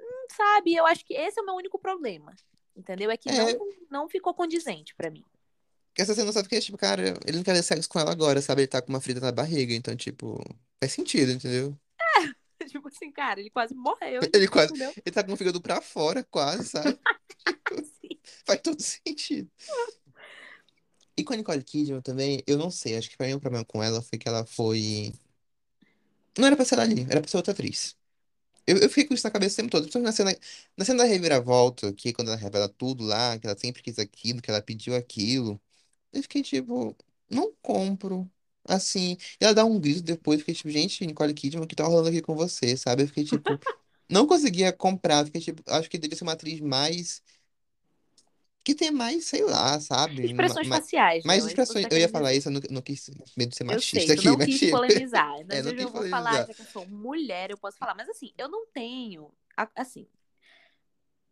hum, 0.00 0.26
sabe, 0.36 0.74
eu 0.74 0.84
acho 0.86 1.04
que 1.04 1.14
esse 1.14 1.38
é 1.38 1.42
o 1.42 1.46
meu 1.46 1.54
único 1.54 1.78
problema. 1.78 2.34
Entendeu? 2.76 3.10
É 3.10 3.16
que 3.16 3.30
É. 3.30 3.32
não, 3.36 3.58
não 3.90 4.08
ficou 4.08 4.34
condizente 4.34 4.94
pra 4.94 5.10
mim. 5.10 5.24
Porque 5.88 6.02
essa 6.02 6.14
cena 6.14 6.32
só 6.32 6.42
fiquei 6.42 6.60
tipo, 6.60 6.76
cara, 6.76 7.14
ele 7.24 7.36
não 7.36 7.44
quer 7.44 7.54
ter 7.54 7.62
sexo 7.62 7.88
com 7.88 8.00
ela 8.00 8.10
agora, 8.10 8.42
sabe? 8.42 8.62
Ele 8.62 8.68
tá 8.68 8.82
com 8.82 8.88
uma 8.88 9.00
ferida 9.00 9.20
na 9.24 9.30
barriga, 9.30 9.72
então, 9.72 9.94
tipo, 9.94 10.42
faz 10.80 10.92
sentido, 10.92 11.30
entendeu? 11.30 11.78
Tipo 12.74 12.88
assim, 12.88 13.10
cara, 13.10 13.40
ele 13.40 13.50
quase 13.50 13.74
morreu. 13.74 14.20
Ele 14.32 14.48
quase. 14.48 14.70
Entendeu? 14.72 14.92
Ele 15.04 15.14
tá 15.14 15.22
com 15.22 15.32
o 15.32 15.36
fígado 15.36 15.60
pra 15.60 15.80
fora, 15.80 16.24
quase, 16.24 16.68
sabe? 16.68 16.98
Sim. 18.00 18.18
Faz 18.44 18.60
todo 18.60 18.80
sentido. 18.80 19.50
E 21.16 21.22
com 21.22 21.32
a 21.32 21.36
Nicole 21.36 21.62
Kidman 21.62 22.00
também, 22.00 22.42
eu 22.46 22.58
não 22.58 22.70
sei, 22.70 22.96
acho 22.96 23.08
que 23.08 23.16
pra 23.16 23.26
mim 23.26 23.34
o 23.34 23.40
problema 23.40 23.64
com 23.64 23.82
ela 23.82 24.02
foi 24.02 24.18
que 24.18 24.28
ela 24.28 24.44
foi. 24.44 25.12
Não 26.36 26.46
era 26.46 26.56
pra 26.56 26.64
ser 26.64 26.74
ela 26.74 26.82
ali, 26.82 27.06
era 27.08 27.20
pra 27.20 27.30
ser 27.30 27.36
outra 27.36 27.52
atriz. 27.52 27.96
Eu, 28.66 28.78
eu 28.78 28.88
fiquei 28.88 29.04
com 29.04 29.14
isso 29.14 29.26
na 29.26 29.30
cabeça 29.30 29.54
o 29.54 29.56
tempo 29.56 29.70
todo. 29.70 29.82
Principalmente 29.82 30.08
na 30.08 30.12
cena, 30.12 30.36
na 30.76 30.84
cena 30.84 30.98
da 31.04 31.08
reviravolta, 31.08 31.92
que 31.92 32.08
é 32.08 32.12
quando 32.12 32.28
ela 32.28 32.36
revela 32.36 32.68
tudo 32.68 33.04
lá, 33.04 33.38
que 33.38 33.46
ela 33.46 33.56
sempre 33.56 33.82
quis 33.82 33.98
aquilo, 33.98 34.42
que 34.42 34.50
ela 34.50 34.62
pediu 34.62 34.96
aquilo. 34.96 35.60
Eu 36.12 36.22
fiquei 36.22 36.42
tipo, 36.42 36.96
não 37.30 37.52
compro. 37.62 38.28
Assim, 38.66 39.16
e 39.40 39.44
ela 39.44 39.54
dá 39.54 39.64
um 39.64 39.78
grito 39.80 40.02
depois, 40.02 40.40
fiquei 40.40 40.54
tipo, 40.54 40.70
gente, 40.70 41.06
Nicole 41.06 41.34
Kidman, 41.34 41.64
o 41.64 41.66
que 41.66 41.76
tá 41.76 41.84
rolando 41.84 42.08
aqui 42.08 42.22
com 42.22 42.34
você, 42.34 42.76
sabe? 42.76 43.02
Eu 43.02 43.08
fiquei 43.08 43.24
tipo, 43.24 43.60
não 44.10 44.26
conseguia 44.26 44.72
comprar, 44.72 45.24
fiquei, 45.26 45.40
tipo, 45.40 45.62
acho 45.70 45.88
que 45.90 45.98
deveria 45.98 46.16
ser 46.18 46.24
uma 46.24 46.32
atriz 46.32 46.60
mais. 46.60 47.22
Que 48.64 48.74
tem 48.74 48.90
mais, 48.90 49.26
sei 49.26 49.42
lá, 49.44 49.78
sabe? 49.80 50.32
Ma- 50.40 50.58
Expressões 50.58 50.68
ma- 50.68 50.82
faciais, 50.82 51.26
né? 51.28 51.34
Mais 51.34 51.44
É 51.44 51.52
isso 51.52 51.66
que 51.66 51.72
você 51.74 51.78
expressões. 51.78 51.86
tá 51.86 51.90
Eu 51.90 51.98
ia 51.98 52.08
querendo 52.08 52.08
falar 52.08 52.32
dizer. 52.32 52.34
isso, 52.34 52.48
eu 52.48 52.52
não, 52.52 52.60
não 52.70 52.82
quis 52.82 53.10
medo 53.36 53.50
de 53.50 53.56
ser 53.56 53.64
Eu 53.68 53.80
sei, 53.82 54.10
machista 54.10 54.12
tu 54.12 54.22
aqui, 54.22 54.22
não 54.22 54.36
mas 54.36 54.48
quis 54.48 54.64
polemizar. 54.64 55.44
É, 55.48 55.62
Mas 55.62 55.62
não 55.62 55.72
hoje 55.72 55.76
quis 55.76 55.86
eu 55.86 55.90
vou 55.90 56.04
falar, 56.04 56.42
polemizar. 56.42 56.46
já 56.46 56.54
que 56.54 56.60
eu 56.60 56.66
sou 56.66 56.86
mulher, 56.86 57.50
eu 57.50 57.58
posso 57.58 57.78
falar. 57.78 57.94
Mas 57.94 58.08
assim, 58.08 58.32
eu 58.36 58.48
não 58.48 58.66
tenho. 58.66 59.32
a- 59.56 59.70
Assim, 59.76 60.06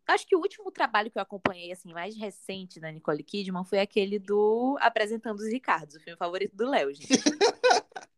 acho 0.07 0.27
que 0.27 0.35
o 0.35 0.39
último 0.39 0.71
trabalho 0.71 1.09
que 1.09 1.17
eu 1.17 1.21
acompanhei, 1.21 1.71
assim, 1.71 1.93
mais 1.93 2.15
recente 2.15 2.79
da 2.79 2.91
Nicole 2.91 3.23
Kidman 3.23 3.63
foi 3.63 3.79
aquele 3.79 4.19
do 4.19 4.77
Apresentando 4.79 5.39
os 5.39 5.47
Ricardos, 5.47 5.95
o 5.95 5.99
filme 5.99 6.17
favorito 6.17 6.55
do 6.55 6.69
Léo, 6.69 6.93
gente. 6.93 7.07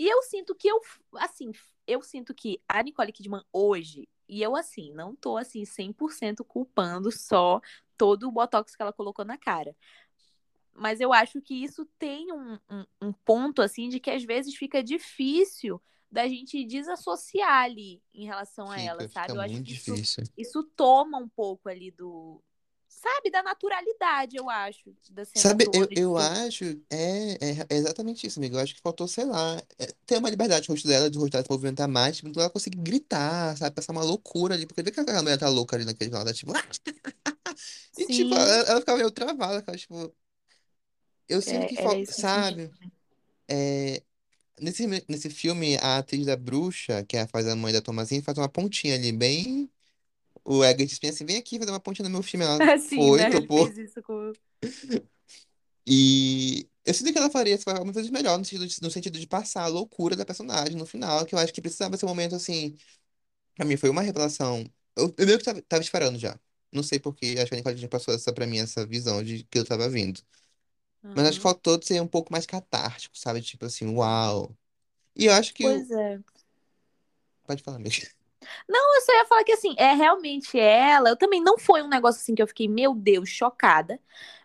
E 0.00 0.08
eu 0.08 0.22
sinto 0.22 0.54
que 0.54 0.66
eu, 0.66 0.80
assim, 1.16 1.52
eu 1.86 2.00
sinto 2.00 2.32
que 2.32 2.58
a 2.66 2.82
Nicole 2.82 3.12
Kidman 3.12 3.44
hoje, 3.52 4.08
e 4.26 4.40
eu, 4.42 4.56
assim, 4.56 4.94
não 4.94 5.14
tô, 5.14 5.36
assim, 5.36 5.62
100% 5.62 6.42
culpando 6.42 7.12
só 7.12 7.60
todo 7.98 8.26
o 8.26 8.32
botox 8.32 8.74
que 8.74 8.80
ela 8.80 8.94
colocou 8.94 9.26
na 9.26 9.36
cara. 9.36 9.76
Mas 10.72 11.02
eu 11.02 11.12
acho 11.12 11.42
que 11.42 11.52
isso 11.52 11.84
tem 11.98 12.32
um, 12.32 12.58
um, 12.70 12.86
um 13.02 13.12
ponto, 13.12 13.60
assim, 13.60 13.90
de 13.90 14.00
que 14.00 14.10
às 14.10 14.24
vezes 14.24 14.54
fica 14.54 14.82
difícil 14.82 15.78
da 16.10 16.26
gente 16.28 16.64
desassociar 16.64 17.64
ali 17.64 18.02
em 18.12 18.26
relação 18.26 18.70
a 18.70 18.80
ela, 18.80 19.02
Fica, 19.02 19.08
fica 19.08 19.20
sabe? 19.20 19.36
Eu 19.36 19.40
acho 19.40 19.62
que 19.62 19.72
isso, 19.72 19.94
difícil. 19.94 20.24
isso 20.36 20.64
toma 20.76 21.18
um 21.18 21.28
pouco 21.28 21.68
ali 21.68 21.90
do, 21.90 22.42
sabe, 22.88 23.30
da 23.30 23.42
naturalidade, 23.42 24.36
eu 24.36 24.50
acho, 24.50 24.94
Sabe, 25.34 25.64
eu, 25.72 25.82
eu 25.82 25.88
Tipo, 25.88 26.16
acho, 26.16 26.64
é, 26.90 27.32
é 27.34 27.66
é 27.70 27.76
exatamente 27.76 28.26
isso, 28.26 28.38
amigo. 28.40 28.56
Eu 28.56 28.60
acho 28.60 28.74
que 28.74 28.80
faltou, 28.80 29.06
sei 29.06 29.24
lá, 29.24 29.56
é, 29.78 29.86
ter 30.04 30.18
uma 30.18 30.28
liberdade 30.28 30.68
no 30.68 30.74
rosto 30.74 30.88
dela, 30.88 31.08
de 31.10 31.16
rosto 31.16 31.30
dela 31.32 31.44
se 31.44 31.50
movimentar 31.50 31.88
mais, 31.88 32.16
tipo, 32.16 32.38
ela 32.38 32.50
conseguir 32.50 32.78
gritar, 32.78 33.56
sabe, 33.56 33.74
passar 33.74 33.92
uma 33.92 34.02
loucura 34.02 34.54
ali, 34.54 34.66
porque 34.66 34.82
vê 34.82 34.90
que 34.90 35.00
aquela 35.00 35.22
mulher 35.22 35.38
tá 35.38 35.48
louca 35.48 35.76
ali 35.76 35.84
naquele 35.84 36.10
lado, 36.10 36.32
tipo, 36.34 36.52
e 37.96 38.06
tipo, 38.06 38.34
ela, 38.34 38.52
sim, 38.52 38.70
ela 38.70 38.80
ficava 38.80 38.98
meio 38.98 39.10
travada, 39.10 39.52
ela 39.54 39.60
ficava, 39.60 39.78
tipo, 39.78 40.14
eu 41.28 41.40
sinto 41.40 41.66
que 41.66 41.76
é, 41.76 41.82
falta, 41.82 41.98
isso 42.02 42.14
que 42.14 42.20
eu 42.20 42.28
senti. 42.28 42.60
sabe, 42.64 42.70
é, 43.48 44.02
nesse, 44.60 44.86
nesse 45.08 45.30
filme, 45.30 45.76
a 45.78 45.98
atriz 45.98 46.26
da 46.26 46.36
bruxa, 46.36 47.04
que 47.04 47.16
é 47.16 47.22
a 47.22 47.26
faz 47.26 47.46
a 47.46 47.56
mãe 47.56 47.72
da 47.72 47.80
Thomasine, 47.80 48.22
faz 48.22 48.38
uma 48.38 48.48
pontinha 48.48 48.94
ali, 48.94 49.12
bem, 49.12 49.70
o 50.44 50.64
Eggert 50.64 50.98
pensa 51.00 51.14
assim, 51.14 51.24
vem 51.24 51.36
aqui 51.36 51.58
fazer 51.58 51.70
uma 51.70 51.80
pontinha 51.80 52.08
no 52.08 52.12
meu 52.12 52.22
filme, 52.22 52.44
ela 52.44 52.58
Assim, 52.72 52.96
foi, 52.96 53.18
né? 53.18 53.26
Ele 53.26 53.40
topou, 53.40 53.66
fez 53.66 53.78
isso 53.78 54.02
com. 54.02 54.32
E 55.86 56.68
eu 56.84 56.94
sinto 56.94 57.12
que 57.12 57.18
ela 57.18 57.30
faria 57.30 57.54
essa 57.54 57.82
uma 57.82 57.92
coisa 57.92 58.10
melhor 58.10 58.38
no 58.38 58.44
sentido 58.44 58.66
de, 58.66 58.82
no 58.82 58.90
sentido 58.90 59.18
de 59.18 59.26
passar 59.26 59.64
a 59.64 59.66
loucura 59.66 60.16
da 60.16 60.24
personagem 60.24 60.76
no 60.76 60.86
final, 60.86 61.24
que 61.26 61.34
eu 61.34 61.38
acho 61.38 61.52
que 61.52 61.60
precisava 61.60 61.96
ser 61.96 62.06
um 62.06 62.08
momento 62.08 62.34
assim. 62.34 62.76
Pra 63.54 63.64
mim 63.66 63.76
foi 63.76 63.90
uma 63.90 64.02
revelação. 64.02 64.64
Eu, 64.96 65.14
eu 65.18 65.26
meio 65.26 65.38
que 65.38 65.44
tava, 65.44 65.62
tava 65.62 65.82
esperando 65.82 66.18
já. 66.18 66.38
Não 66.72 66.82
sei 66.82 67.00
por 67.00 67.14
quê, 67.14 67.36
acho 67.38 67.48
que 67.48 67.54
a 67.54 67.58
Nicole 67.58 67.76
já 67.76 67.88
passou 67.88 68.14
essa 68.14 68.32
pra 68.32 68.46
mim, 68.46 68.58
essa 68.58 68.86
visão 68.86 69.22
de 69.24 69.44
que 69.44 69.58
eu 69.58 69.64
tava 69.64 69.88
vindo. 69.88 70.20
Mas 71.14 71.26
acho 71.26 71.38
que 71.38 71.42
Aham. 71.42 71.42
faltou 71.42 71.80
ser 71.82 72.00
um 72.02 72.06
pouco 72.08 72.32
mais 72.32 72.46
catártico, 72.46 73.16
sabe? 73.18 73.42
Tipo 73.42 73.66
assim, 73.66 73.94
uau. 73.94 74.56
E 75.16 75.26
eu 75.26 75.32
acho 75.34 75.54
que 75.54 75.68
o. 75.68 75.86
Pois 75.86 75.90
é. 75.90 76.20
Pode 77.46 77.62
falar 77.62 77.78
mesmo. 77.78 78.06
Não, 78.68 78.94
eu 78.96 79.00
só 79.02 79.12
ia 79.14 79.26
falar 79.26 79.44
que 79.44 79.52
assim, 79.52 79.74
é 79.78 79.92
realmente 79.94 80.58
ela. 80.58 81.10
Eu 81.10 81.16
também 81.16 81.42
não 81.42 81.58
foi 81.58 81.82
um 81.82 81.88
negócio 81.88 82.20
assim 82.20 82.34
que 82.34 82.42
eu 82.42 82.46
fiquei, 82.46 82.68
meu 82.68 82.94
Deus, 82.94 83.28
chocada. 83.28 84.00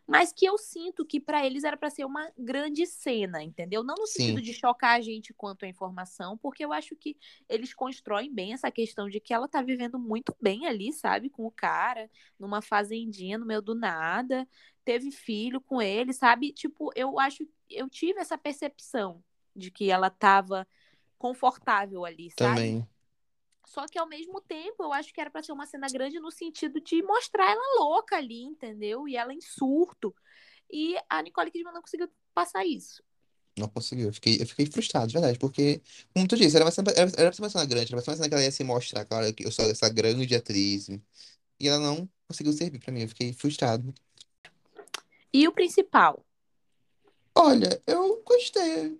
Mas 0.07 0.31
que 0.31 0.45
eu 0.45 0.57
sinto 0.57 1.05
que 1.05 1.19
pra 1.19 1.45
eles 1.45 1.63
era 1.63 1.75
pra 1.75 1.89
ser 1.89 2.05
uma 2.05 2.31
grande 2.37 2.85
cena, 2.85 3.41
entendeu? 3.43 3.83
Não 3.83 3.95
no 3.95 4.05
sentido 4.05 4.39
Sim, 4.39 4.41
de 4.41 4.53
chocar 4.53 4.97
a 4.97 5.01
gente 5.01 5.33
quanto 5.33 5.65
à 5.65 5.67
informação, 5.67 6.37
porque 6.37 6.63
eu 6.63 6.71
acho 6.71 6.95
que 6.95 7.17
eles 7.49 7.73
constroem 7.73 8.31
bem 8.33 8.53
essa 8.53 8.69
questão 8.71 9.09
de 9.09 9.19
que 9.19 9.33
ela 9.33 9.47
tá 9.47 9.61
vivendo 9.61 9.97
muito 9.97 10.35
bem 10.41 10.67
ali, 10.67 10.93
sabe? 10.93 11.29
Com 11.29 11.45
o 11.45 11.51
cara, 11.51 12.09
numa 12.39 12.61
fazendinha 12.61 13.37
no 13.37 13.45
meio 13.45 13.61
do 13.61 13.73
nada, 13.73 14.47
teve 14.83 15.09
filho 15.11 15.59
com 15.59 15.81
ele, 15.81 16.13
sabe? 16.13 16.51
Tipo, 16.53 16.91
eu 16.95 17.19
acho, 17.19 17.47
eu 17.69 17.89
tive 17.89 18.19
essa 18.19 18.37
percepção 18.37 19.23
de 19.55 19.71
que 19.71 19.89
ela 19.89 20.09
tava 20.09 20.67
confortável 21.17 22.05
ali, 22.05 22.29
sabe? 22.31 22.61
também. 22.65 22.87
Só 23.67 23.85
que 23.87 23.97
ao 23.97 24.07
mesmo 24.07 24.39
tempo, 24.41 24.83
eu 24.83 24.93
acho 24.93 25.13
que 25.13 25.19
era 25.19 25.29
pra 25.29 25.43
ser 25.43 25.51
uma 25.51 25.65
cena 25.65 25.87
grande 25.87 26.19
no 26.19 26.31
sentido 26.31 26.79
de 26.79 27.01
mostrar 27.03 27.51
ela 27.51 27.79
louca 27.79 28.15
ali, 28.15 28.43
entendeu? 28.43 29.07
E 29.07 29.15
ela 29.15 29.33
em 29.33 29.41
surto. 29.41 30.15
E 30.71 30.95
a 31.09 31.21
Nicole 31.21 31.51
Kidman 31.51 31.73
não 31.73 31.81
conseguiu 31.81 32.09
passar 32.33 32.65
isso. 32.65 33.03
Não 33.57 33.69
conseguiu. 33.69 34.07
Eu 34.07 34.13
fiquei, 34.13 34.41
eu 34.41 34.45
fiquei 34.45 34.65
frustrado, 34.65 35.07
de 35.07 35.13
verdade, 35.13 35.39
porque, 35.39 35.81
como 36.13 36.27
tu 36.27 36.35
disse, 36.35 36.55
era 36.55 36.65
uma 36.65 36.71
era, 36.95 37.11
era 37.17 37.29
pra 37.29 37.31
ser 37.31 37.41
uma 37.41 37.49
cena 37.49 37.65
grande, 37.65 37.93
era 37.93 37.95
pra 37.95 38.01
ser 38.01 38.09
uma 38.11 38.17
cena 38.17 38.29
que 38.29 38.35
ela 38.35 38.43
ia 38.43 38.51
se 38.51 38.63
mostrar, 38.63 39.05
cara, 39.05 39.31
que 39.31 39.45
eu 39.45 39.51
sou 39.51 39.65
essa 39.65 39.89
grande 39.89 40.35
atriz. 40.35 40.89
E 41.59 41.67
ela 41.67 41.79
não 41.79 42.09
conseguiu 42.27 42.53
servir 42.53 42.79
pra 42.79 42.91
mim. 42.91 43.01
Eu 43.01 43.09
fiquei 43.09 43.31
frustrado. 43.33 43.93
E 45.33 45.47
o 45.47 45.51
principal? 45.51 46.25
Olha, 47.33 47.81
eu 47.87 48.21
gostei. 48.25 48.97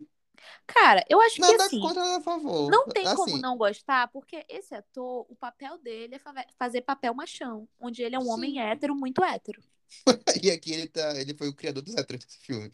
Cara, 0.68 1.04
eu 1.10 1.22
acho 1.22 1.36
que 1.36 1.42
Nada 1.42 1.66
assim, 1.66 1.80
contra, 1.80 2.18
a 2.18 2.22
favor. 2.22 2.70
não 2.72 2.88
tem 2.90 3.04
como 3.14 3.38
Assim, 3.38 3.42
não 3.42 3.58
gostar, 3.58 4.08
porque 4.10 4.46
esse 4.50 4.74
ator, 4.76 5.26
o 5.30 5.36
papel 5.36 5.78
dele 5.80 6.16
é 6.16 6.20
fa- 6.20 6.46
fazer 6.58 6.82
papel 6.82 7.14
machão, 7.14 7.68
onde 7.80 8.02
ele 8.04 8.16
é 8.16 8.20
um 8.20 8.30
homem 8.30 8.54
sim. 8.54 8.60
hétero, 8.60 8.96
muito 8.96 9.24
hétero. 9.24 9.62
E 10.44 10.52
aqui 10.52 10.72
ele 10.74 10.88
tá, 10.88 11.16
ele 11.20 11.34
foi 11.36 11.48
o 11.50 11.56
criador 11.56 11.84
dos 11.84 11.96
héteros 11.96 12.26
desse 12.26 12.40
filme. 12.40 12.70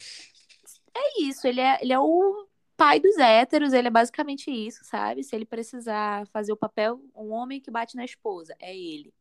É 0.94 1.22
isso, 1.22 1.46
ele 1.46 1.60
é, 1.60 1.78
ele 1.82 1.92
é 1.92 1.98
o 1.98 2.46
pai 2.76 3.00
dos 3.00 3.16
héteros, 3.18 3.72
ele 3.72 3.88
é 3.88 3.90
basicamente 3.90 4.50
isso, 4.50 4.84
sabe? 4.84 5.22
Se 5.22 5.34
ele 5.36 5.44
precisar 5.46 6.26
fazer 6.28 6.52
o 6.52 6.56
papel, 6.56 7.00
um 7.14 7.30
homem 7.32 7.60
que 7.60 7.70
bate 7.70 7.96
na 7.96 8.04
esposa, 8.04 8.54
é 8.60 8.76
ele. 8.76 9.12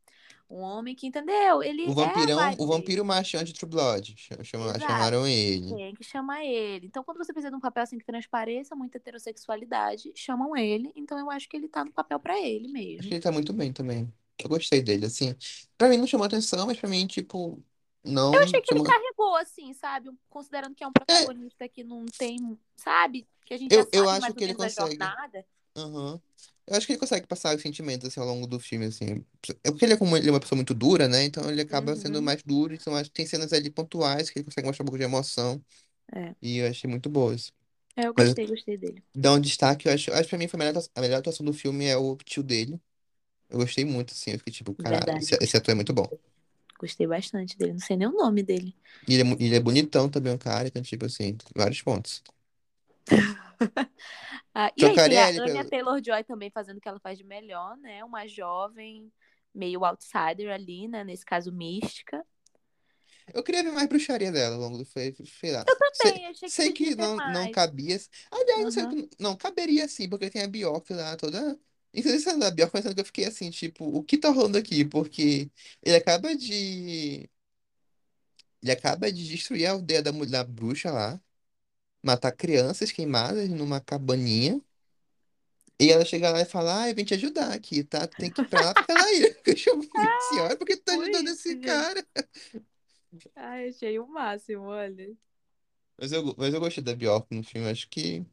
Um 0.51 0.59
homem 0.63 0.93
que, 0.93 1.07
entendeu? 1.07 1.57
O 1.59 1.63
Ele 1.63 1.83
é 1.85 1.89
a 1.89 1.93
vampirão, 1.93 2.37
vibe 2.39 2.55
o 2.61 2.67
vampiro 2.67 3.05
machão 3.05 3.41
de 3.41 3.53
True 3.53 3.69
Blood. 3.69 4.15
Ch- 4.17 4.43
chama- 4.43 4.77
chamaram 4.77 5.25
ele. 5.25 5.73
Tem 5.73 5.95
que 5.95 6.03
chamar 6.03 6.43
ele. 6.43 6.87
Então, 6.87 7.03
quando 7.05 7.17
você 7.17 7.31
precisa 7.31 7.49
de 7.49 7.55
um 7.55 7.59
papel 7.61 7.83
assim 7.83 7.97
que 7.97 8.03
transpareça 8.05 8.75
muita 8.75 8.97
heterossexualidade, 8.97 10.11
chamam 10.13 10.55
ele. 10.57 10.91
Então, 10.93 11.17
eu 11.17 11.31
acho 11.31 11.47
que 11.47 11.55
ele 11.55 11.69
tá 11.69 11.85
no 11.85 11.91
papel 11.93 12.19
pra 12.19 12.37
ele 12.39 12.65
Acho 12.65 12.73
que 12.73 12.73
mesmo. 12.73 13.13
ele 13.13 13.21
tá 13.21 13.31
muito 13.31 13.53
bem 13.53 13.71
também. 13.71 14.11
Eu 14.37 14.49
gostei 14.49 14.81
dele, 14.81 15.05
assim. 15.05 15.33
Pra 15.77 15.87
mim 15.87 15.97
não 15.97 16.05
chamou 16.07 16.25
atenção, 16.25 16.65
mas 16.67 16.77
pra 16.77 16.89
mim, 16.89 17.07
tipo, 17.07 17.63
Eu 18.03 18.11
não 18.11 18.39
achei 18.43 18.59
que 18.61 18.73
ele 18.73 18.83
chamou. 18.83 18.85
carregou, 18.85 19.35
assim, 19.37 19.73
sabe? 19.73 20.09
Considerando 20.29 20.75
que 20.75 20.83
é 20.83 20.87
um 20.87 20.91
É, 21.07 21.23
protagonista 21.23 21.69
que 21.69 21.83
não 21.83 22.05
tem, 22.17 22.57
sabe? 22.75 23.25
Que 23.45 23.53
a 23.53 23.57
gente 23.57 23.73
já 23.73 23.81
eu, 23.81 23.87
eu 23.93 24.05
sabe 24.05 24.25
acho 24.25 24.33
que 24.33 24.43
ele 24.43 24.53
consegue. 24.55 24.97
jornada. 24.97 25.45
Aham. 25.77 26.21
Eu 26.67 26.75
acho 26.77 26.85
que 26.85 26.93
ele 26.93 26.99
consegue 26.99 27.27
passar 27.27 27.55
os 27.55 27.61
sentimentos 27.61 28.07
assim 28.07 28.19
ao 28.19 28.25
longo 28.25 28.47
do 28.47 28.59
filme, 28.59 28.85
assim. 28.85 29.25
É 29.63 29.71
porque 29.71 29.85
ele 29.85 29.93
é 29.93 29.97
como 29.97 30.15
ele 30.15 30.29
é 30.29 30.31
uma 30.31 30.39
pessoa 30.39 30.55
muito 30.57 30.73
dura, 30.73 31.07
né? 31.07 31.23
Então 31.25 31.49
ele 31.49 31.61
acaba 31.61 31.95
sendo 31.95 32.17
Uhum. 32.17 32.21
mais 32.21 32.41
duro. 32.43 32.73
Então 32.73 32.95
acho 32.95 33.09
que 33.09 33.15
tem 33.15 33.25
cenas 33.25 33.51
ali 33.53 33.69
pontuais 33.69 34.29
que 34.29 34.39
ele 34.39 34.45
consegue 34.45 34.67
mostrar 34.67 34.83
um 34.83 34.87
pouco 34.87 34.97
de 34.97 35.03
emoção. 35.03 35.61
É. 36.13 36.35
E 36.41 36.57
eu 36.59 36.67
achei 36.69 36.89
muito 36.89 37.09
boas. 37.09 37.51
É, 37.95 38.07
eu 38.07 38.13
Mas 38.15 38.29
gostei, 38.29 38.47
gostei 38.47 38.77
dele. 38.77 39.03
dar 39.15 39.33
um 39.33 39.39
destaque, 39.41 39.87
eu 39.87 39.93
acho, 39.93 40.11
acho 40.13 40.23
que 40.23 40.29
pra 40.29 40.37
mim 40.37 40.47
foi 40.47 40.59
a 40.61 40.65
melhor, 40.65 40.83
a 40.95 41.01
melhor 41.01 41.19
atuação 41.19 41.45
do 41.45 41.53
filme 41.53 41.85
é 41.85 41.97
o 41.97 42.15
tio 42.17 42.43
dele. 42.43 42.79
Eu 43.49 43.59
gostei 43.59 43.85
muito, 43.85 44.13
assim. 44.13 44.31
Eu 44.31 44.37
fiquei 44.39 44.53
tipo, 44.53 44.73
caralho, 44.75 45.03
Verdade, 45.05 45.23
esse, 45.23 45.37
esse 45.41 45.57
ator 45.57 45.71
é 45.73 45.75
muito 45.75 45.93
bom. 45.93 46.07
Gostei 46.79 47.05
bastante 47.07 47.57
dele. 47.57 47.73
Não 47.73 47.79
sei 47.79 47.95
nem 47.97 48.07
o 48.07 48.11
nome 48.11 48.43
dele. 48.43 48.75
E 49.07 49.13
ele 49.13 49.21
é, 49.21 49.23
mu- 49.23 49.37
ele 49.39 49.55
é 49.55 49.59
bonitão 49.59 50.09
também, 50.09 50.33
o 50.33 50.37
cara. 50.37 50.67
Então, 50.67 50.81
tipo 50.81 51.05
assim, 51.05 51.37
vários 51.55 51.81
pontos. 51.81 52.23
Ah, 54.53 54.71
e 54.77 54.85
aí 54.85 55.17
a 55.17 55.27
Anya. 55.27 55.63
Taylor-Joy 55.65 56.23
também 56.23 56.49
fazendo 56.51 56.77
o 56.77 56.81
que 56.81 56.87
ela 56.89 56.99
faz 56.99 57.17
de 57.17 57.23
melhor, 57.23 57.77
né? 57.77 58.03
Uma 58.03 58.27
jovem, 58.27 59.11
meio 59.53 59.85
outsider 59.85 60.51
ali, 60.53 60.87
né? 60.87 61.03
Nesse 61.03 61.25
caso, 61.25 61.51
mística. 61.51 62.25
Eu 63.33 63.43
queria 63.43 63.63
ver 63.63 63.71
mais 63.71 63.87
bruxaria 63.87 64.31
dela 64.31 64.55
ao 64.55 64.61
longo 64.61 64.77
do 64.77 64.85
filme, 64.85 65.15
sei 65.25 65.51
lá. 65.51 65.63
Sei, 65.93 66.11
Também, 66.11 66.25
achei 66.27 66.49
que 66.49 66.55
sei 66.55 66.71
que 66.73 66.95
não, 66.95 67.21
não 67.21 67.49
cabia. 67.49 67.97
Aliás, 68.31 68.63
não 68.63 68.71
sei, 68.71 69.09
não 69.19 69.35
caberia 69.37 69.87
sim, 69.87 70.09
porque 70.09 70.29
tem 70.29 70.43
a 70.43 70.47
Bjork 70.47 70.91
lá 70.93 71.15
toda. 71.17 71.59
Inclusive, 71.93 72.37
da 72.39 72.51
Bjork, 72.51 72.71
pensando 72.73 72.95
que 72.95 73.01
eu 73.01 73.05
fiquei 73.05 73.25
assim, 73.25 73.49
tipo, 73.51 73.85
o 73.85 74.03
que 74.03 74.17
tá 74.17 74.29
rolando 74.29 74.57
aqui? 74.57 74.83
Porque 74.85 75.49
ele 75.83 75.95
acaba 75.95 76.35
de. 76.35 77.29
Ele 78.61 78.71
acaba 78.71 79.11
de 79.11 79.27
destruir 79.27 79.65
a 79.67 79.71
aldeia 79.71 80.01
da, 80.01 80.11
mu- 80.11 80.25
da 80.25 80.43
bruxa 80.43 80.91
lá, 80.91 81.19
matar 82.03 82.31
crianças 82.31 82.91
queimadas 82.91 83.49
numa 83.49 83.79
cabaninha. 83.81 84.61
E 85.79 85.89
ela 85.91 86.05
chega 86.05 86.29
lá 86.31 86.41
e 86.41 86.45
fala: 86.45 86.83
Ah, 86.83 86.89
eu 86.89 86.95
vim 86.95 87.03
te 87.03 87.13
ajudar 87.15 87.53
aqui, 87.53 87.83
tá? 87.83 88.07
Tu 88.07 88.15
tem 88.17 88.31
que 88.31 88.41
ir 88.41 88.45
pra 88.45 88.61
lá 88.61 88.73
pra 88.75 88.83
aquela 88.83 89.11
ilha. 89.13 89.35
Eu 89.45 89.57
chamo, 89.57 89.83
senhora, 90.19 90.55
por 90.55 90.65
que 90.67 90.77
tu 90.77 90.83
tá 90.83 90.93
Foi 90.93 91.01
ajudando 91.01 91.27
esse 91.29 91.55
gente. 91.55 91.57
cara? 91.57 92.05
Ai, 93.35 93.67
achei 93.69 93.99
o 93.99 94.07
máximo, 94.07 94.63
olha. 94.67 95.15
Mas 95.99 96.11
eu, 96.11 96.35
mas 96.37 96.53
eu 96.53 96.59
gostei 96.59 96.83
da 96.83 96.95
Bjork 96.95 97.33
no 97.35 97.43
filme, 97.43 97.69
acho 97.69 97.87
que. 97.89 98.25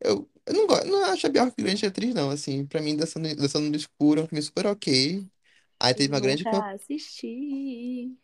Eu, 0.00 0.30
eu 0.46 0.54
não 0.54 0.66
gosto, 0.66 0.86
não 0.86 1.04
acho 1.06 1.26
a 1.26 1.30
Bjork 1.30 1.54
grande 1.62 1.86
atriz, 1.86 2.14
não. 2.14 2.30
Assim, 2.30 2.66
pra 2.66 2.80
mim, 2.82 2.96
Dançando, 2.96 3.34
Dançando 3.36 3.68
no 3.70 3.76
Escuro 3.76 4.20
é 4.20 4.24
um 4.24 4.28
filme 4.28 4.42
super 4.42 4.66
ok. 4.66 5.26
Aí 5.80 5.94
teve 5.94 6.12
uma 6.12 6.20
grande 6.20 6.44
nunca 6.44 6.74
assisti. 6.74 8.16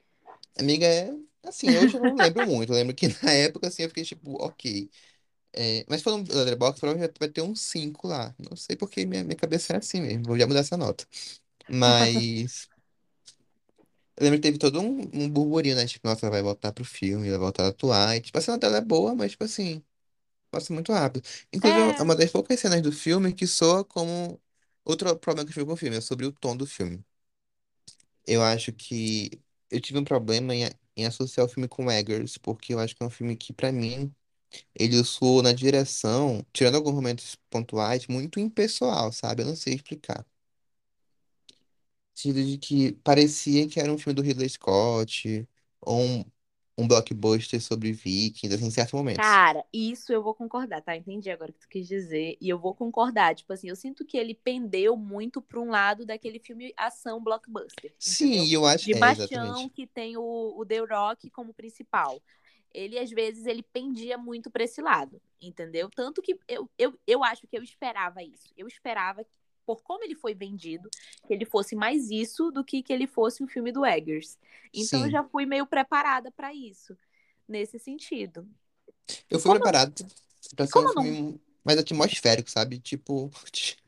Amiga, 0.59 0.87
é. 0.87 1.15
Assim, 1.45 1.77
hoje 1.77 1.97
eu 1.97 2.01
não 2.03 2.17
lembro 2.17 2.43
muito. 2.47 2.73
Eu 2.73 2.77
lembro 2.77 2.95
que 2.95 3.09
na 3.23 3.33
época, 3.33 3.69
assim, 3.69 3.83
eu 3.83 3.89
fiquei 3.89 4.05
tipo, 4.05 4.33
ok. 4.43 4.91
É, 5.55 5.85
mas 5.89 6.03
falando 6.03 6.29
do 6.29 6.35
Letterboxd, 6.39 6.81
provavelmente 6.81 7.19
vai 7.19 7.29
ter 7.31 7.43
um 7.43 7.55
5 7.57 8.09
lá. 8.09 8.35
Não 8.39 8.57
sei 8.57 8.77
porque 8.77 9.07
minha, 9.07 9.25
minha 9.25 9.37
cabeça 9.37 9.75
é 9.75 9.77
assim 9.79 10.01
mesmo. 10.03 10.25
Vou 10.27 10.39
já 10.39 10.47
mudar 10.47 10.61
essa 10.61 10.77
nota. 10.77 11.07
Mas. 11.69 12.69
Eu 14.17 14.25
lembro 14.25 14.39
que 14.39 14.43
teve 14.43 14.59
todo 14.59 14.81
um, 14.81 15.01
um 15.13 15.29
burburinho, 15.31 15.75
né? 15.77 15.87
Tipo, 15.87 16.07
nossa, 16.09 16.27
ela 16.27 16.31
vai 16.33 16.43
voltar 16.43 16.73
pro 16.73 16.85
filme, 16.85 17.27
ela 17.29 17.39
vai 17.39 17.47
voltar 17.47 17.65
a 17.65 17.69
atuar. 17.69 18.17
E, 18.17 18.21
tipo, 18.21 18.39
a 18.39 18.41
cena 18.41 18.59
dela 18.59 18.77
é 18.79 18.81
boa, 18.81 19.15
mas, 19.15 19.33
tipo 19.33 19.43
assim, 19.45 19.83
passa 20.51 20.73
muito 20.75 20.93
rápido. 20.93 21.27
Inclusive, 21.53 21.95
é 21.99 22.03
É, 22.03 22.05
uma 22.05 22.17
das 22.17 22.31
poucas 22.33 22.61
cenas 22.61 22.83
do 22.83 22.93
filme 22.93 23.33
que 23.35 23.47
soa 23.47 23.85
como. 23.85 24.41
Outro 24.85 25.17
problema 25.19 25.47
que 25.47 25.51
eu 25.53 25.55
tive 25.55 25.67
com 25.67 25.75
o 25.75 25.77
filme, 25.77 25.97
é 25.99 26.01
sobre 26.01 26.27
o 26.27 26.33
tom 26.33 26.57
do 26.57 26.67
filme. 26.67 27.05
Eu 28.27 28.43
acho 28.43 28.73
que 28.73 29.31
eu 29.71 29.81
tive 29.81 29.99
um 29.99 30.05
problema 30.05 30.55
em, 30.55 30.65
em 30.97 31.07
associar 31.07 31.47
o 31.47 31.49
filme 31.49 31.69
com 31.69 31.91
Eggers, 31.91 32.39
porque 32.39 32.75
eu 32.75 32.79
acho 32.81 32.95
que 32.97 33.03
é 33.03 33.07
um 33.07 33.11
filme 33.11 33.37
que, 33.37 33.53
pra 33.53 33.73
mim, 33.73 34.15
ele 34.75 35.05
soou 35.05 35.43
na 35.43 35.53
direção, 35.53 36.45
tirando 36.53 36.77
alguns 36.77 36.95
momentos 36.95 37.37
pontuais, 37.51 38.07
muito 38.09 38.41
impessoal, 38.41 39.13
sabe? 39.13 39.43
Eu 39.43 39.47
não 39.49 39.57
sei 39.57 39.75
explicar. 39.75 40.27
sentido 42.15 42.45
de 42.45 42.59
que 42.59 42.93
parecia 43.05 43.69
que 43.69 43.81
era 43.81 43.93
um 43.93 43.99
filme 43.99 44.15
do 44.15 44.23
Ridley 44.23 44.49
Scott, 44.49 45.49
ou 45.81 46.01
um, 46.03 46.25
um 46.77 46.89
blockbuster 46.89 47.61
sobre 47.61 47.93
Vikings, 47.93 48.55
assim, 48.55 48.67
em 48.67 48.71
certos 48.71 48.93
momentos. 48.93 49.25
Cara, 49.25 49.65
isso 49.73 50.13
eu 50.13 50.23
vou 50.23 50.35
concordar, 50.35 50.83
tá? 50.83 50.97
Entendi 50.97 51.31
agora 51.31 51.51
o 51.51 51.55
que 51.55 51.61
tu 51.61 51.69
quis 51.69 51.87
dizer. 51.87 52.37
E 52.41 52.49
eu 52.49 52.59
vou 52.59 52.75
concordar. 52.75 53.35
Tipo 53.35 53.53
assim, 53.53 53.69
eu 53.69 53.77
sinto 53.77 54.05
que 54.05 54.17
ele 54.17 54.35
pendeu 54.35 54.97
muito 54.97 55.41
pra 55.41 55.61
um 55.61 55.71
lado 55.71 56.05
daquele 56.05 56.39
filme 56.39 56.73
ação 56.77 57.23
blockbuster, 57.23 57.95
Sim, 57.99 58.35
entendeu? 58.35 58.61
eu 58.61 58.67
acho. 58.67 58.87
De 58.87 58.93
É, 58.93 59.69
que 59.75 59.87
tem 59.87 60.17
o, 60.17 60.55
o 60.57 60.67
The 60.67 60.79
Rock 60.79 61.31
como 61.31 61.55
principal. 61.55 62.21
Ele, 62.73 62.99
às 62.99 63.11
vezes, 63.11 63.47
ele 63.47 63.63
pendia 63.63 64.19
muito 64.19 64.51
pra 64.51 64.65
esse 64.65 64.83
lado, 64.83 65.23
entendeu? 65.41 65.89
Tanto 65.89 66.21
que 66.21 66.37
eu, 66.49 66.69
eu, 66.77 66.99
eu 67.07 67.23
acho 67.23 67.47
que 67.47 67.57
eu 67.57 67.63
esperava 67.63 68.21
isso. 68.21 68.53
Eu 68.57 68.67
esperava, 68.67 69.25
por 69.65 69.83
como 69.83 70.05
ele 70.05 70.15
foi 70.15 70.35
vendido, 70.35 70.89
que 71.27 71.33
ele 71.33 71.45
fosse 71.45 71.75
mais 71.75 72.11
isso 72.11 72.51
do 72.51 72.65
que 72.65 72.83
que 72.83 72.93
ele 72.93 73.07
fosse 73.07 73.43
um 73.43 73.49
filme 73.49 73.73
do 73.73 73.85
Eggers. 73.85 74.39
Então 74.73 75.01
eu 75.01 75.07
Sim. 75.07 75.13
já 75.13 75.25
fui 75.25 75.47
meio 75.47 75.67
preparada 75.67 76.31
pra 76.31 76.55
isso, 76.55 76.97
nesse 77.49 77.79
sentido. 77.79 78.49
Eu 79.31 79.39
fui 79.39 79.51
como 79.51 79.61
preparado 79.61 80.07
pra 80.55 80.65
e 80.65 80.69
ser 80.69 80.79
um 80.79 80.83
eu 80.83 80.95
não. 80.95 81.03
filme 81.03 81.41
mais 81.65 81.79
atmosférico, 81.79 82.51
sabe? 82.51 82.79
Tipo. 82.79 83.31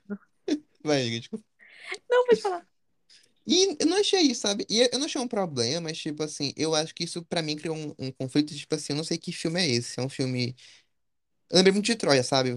Vai, 0.83 1.21
tipo. 1.21 1.43
Não, 2.09 2.27
pode 2.27 2.41
falar. 2.41 2.67
E 3.47 3.77
eu 3.79 3.87
não 3.87 3.99
achei 3.99 4.23
isso, 4.23 4.41
sabe? 4.41 4.67
E 4.69 4.81
eu 4.93 4.99
não 4.99 5.07
achei 5.07 5.21
um 5.21 5.29
problema, 5.29 5.83
mas, 5.83 5.99
tipo 5.99 6.21
assim, 6.23 6.53
eu 6.57 6.75
acho 6.75 6.93
que 6.93 7.05
isso 7.05 7.25
pra 7.25 7.43
mim 7.43 7.55
criou 7.55 7.77
um, 7.77 7.95
um 7.97 8.11
conflito, 8.11 8.55
tipo 8.55 8.75
assim, 8.75 8.93
eu 8.93 8.97
não 8.97 9.05
sei 9.05 9.17
que 9.17 9.31
filme 9.31 9.61
é 9.61 9.69
esse. 9.69 10.01
É 10.01 10.03
um 10.03 10.09
filme. 10.09 10.57
Eu 11.51 11.57
lembrei 11.59 11.73
muito 11.73 11.87
de 11.87 11.97
Troia, 11.97 12.23
sabe? 12.23 12.51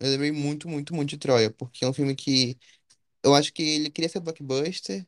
Eu 0.00 0.10
lembrei 0.10 0.32
muito, 0.32 0.68
muito, 0.68 0.94
muito 0.94 1.10
de 1.10 1.18
Troia, 1.18 1.50
porque 1.50 1.84
é 1.84 1.88
um 1.88 1.92
filme 1.92 2.14
que 2.14 2.58
eu 3.22 3.34
acho 3.34 3.52
que 3.52 3.62
ele 3.62 3.90
queria 3.90 4.08
ser 4.08 4.20
blockbuster, 4.20 5.06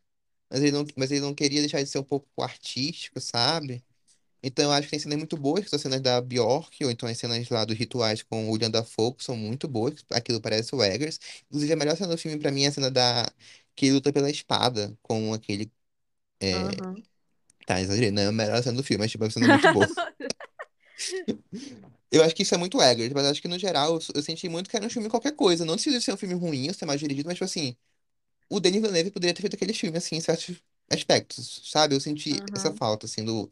mas 0.51 0.63
ele 0.63 0.73
não, 0.73 0.87
mas 0.97 1.11
ele 1.11 1.21
não 1.21 1.35
queria 1.35 1.61
deixar 1.61 1.83
de 1.83 1.89
ser 1.89 1.99
um 1.99 2.05
pouco 2.05 2.43
artístico, 2.43 3.21
sabe? 3.21 3.85
Então 4.43 4.67
eu 4.67 4.73
acho 4.73 4.85
que 4.87 4.91
tem 4.93 5.01
cenas 5.01 5.19
muito 5.19 5.37
boas, 5.37 5.65
que 5.65 5.71
são 5.71 5.79
cenas 5.79 6.01
da 6.01 6.21
Bjork, 6.21 6.85
ou 6.85 6.91
então 6.91 7.09
as 7.09 7.19
cenas 7.19 7.49
lá 7.49 7.65
dos 7.65 7.77
rituais 7.77 8.23
com 8.23 8.49
o 8.49 8.53
William 8.53 8.71
Dafoe, 8.71 9.15
que 9.15 9.25
são 9.25 9.37
muito 9.37 9.69
boas, 9.69 9.95
aquilo 10.11 10.41
parece 10.41 10.75
o 10.75 10.83
Eggers. 10.83 11.19
Inclusive, 11.47 11.73
a 11.73 11.77
melhor 11.77 11.97
cena 11.97 12.09
do 12.11 12.19
filme 12.19 12.39
pra 12.39 12.51
mim 12.53 12.65
é 12.65 12.69
a 12.69 12.73
cena 12.73 12.91
da... 12.91 13.27
que 13.75 13.87
ele 13.87 13.95
luta 13.95 14.13
pela 14.13 14.31
espada 14.31 14.97
com 15.03 15.35
aquele... 15.35 15.71
É... 16.41 16.55
Tá, 17.67 17.81
exagerei, 17.81 18.11
não 18.11 18.23
é 18.23 18.27
a 18.27 18.33
melhor 18.33 18.63
cena 18.63 18.77
do 18.77 18.85
filme, 18.85 19.03
mas 19.03 19.11
tipo, 19.11 19.25
é 19.25 19.27
uma 19.27 19.33
cena 19.33 19.49
muito 19.49 19.73
boa. 19.73 19.87
Eu 22.11 22.23
acho 22.25 22.35
que 22.35 22.43
isso 22.43 22.55
é 22.55 22.59
muito 22.59 22.81
Eggers, 22.81 23.13
mas 23.13 23.27
acho 23.27 23.43
que 23.43 23.49
no 23.49 23.59
geral 23.59 23.95
eu, 23.97 24.01
eu 24.15 24.23
senti 24.23 24.49
muito 24.49 24.71
que 24.71 24.77
era 24.77 24.87
um 24.87 24.91
filme 24.91 25.09
qualquer 25.11 25.33
coisa. 25.35 25.65
Não 25.65 25.75
precisa 25.75 26.01
ser 26.01 26.13
um 26.15 26.17
filme 26.17 26.35
ruim, 26.35 26.73
ser 26.73 26.87
mais 26.87 27.01
dirigido, 27.01 27.27
mas 27.29 27.35
tipo 27.37 27.45
assim, 27.45 27.77
o 28.51 28.61
Denis 28.61 28.81
Villeneuve 28.83 29.11
poderia 29.13 29.35
ter 29.35 29.43
feito 29.43 29.57
aquele 29.57 29.75
filme, 29.75 29.99
assim, 29.99 30.17
em 30.17 30.23
certos 30.23 30.57
aspectos, 30.91 31.63
sabe? 31.71 31.95
Eu 31.97 32.01
senti 32.01 32.45
essa 32.55 32.73
Aham. 32.73 32.75
falta, 32.75 33.07
assim, 33.07 33.25
do... 33.25 33.51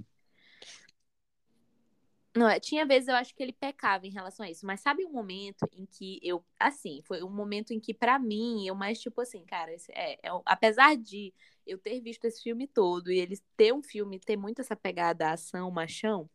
Não, 2.37 2.49
é, 2.51 2.61
tinha 2.61 2.85
vezes 2.85 3.09
eu 3.09 3.15
acho 3.15 3.35
que 3.35 3.43
ele 3.43 3.53
pecava 3.53 4.07
em 4.07 4.11
relação 4.11 4.45
a 4.45 4.51
isso, 4.51 4.67
mas 4.67 4.81
sabe 4.81 5.07
um 5.07 5.11
momento 5.13 5.67
em 5.73 5.87
que 5.87 6.21
eu, 6.23 6.45
assim, 6.61 7.01
foi 7.05 7.23
um 7.23 7.31
momento 7.31 7.73
em 7.73 7.81
que 7.81 7.95
pra 7.95 8.19
mim 8.19 8.67
eu 8.67 8.75
mais 8.75 9.01
tipo 9.01 9.21
assim, 9.23 9.43
cara, 9.47 9.73
esse- 9.73 9.91
é, 9.93 10.15
é 10.23 10.31
apesar 10.45 10.97
de 10.97 11.33
eu 11.67 11.79
ter 11.79 11.99
visto 12.01 12.27
esse 12.27 12.43
filme 12.43 12.67
todo 12.69 13.11
e 13.11 13.19
ele 13.19 13.39
ter 13.57 13.73
um 13.73 13.83
filme 13.83 14.21
ter 14.21 14.37
muito 14.37 14.61
essa 14.61 14.77
pegada 14.77 15.31
ação, 15.33 15.71
machão, 15.71 16.29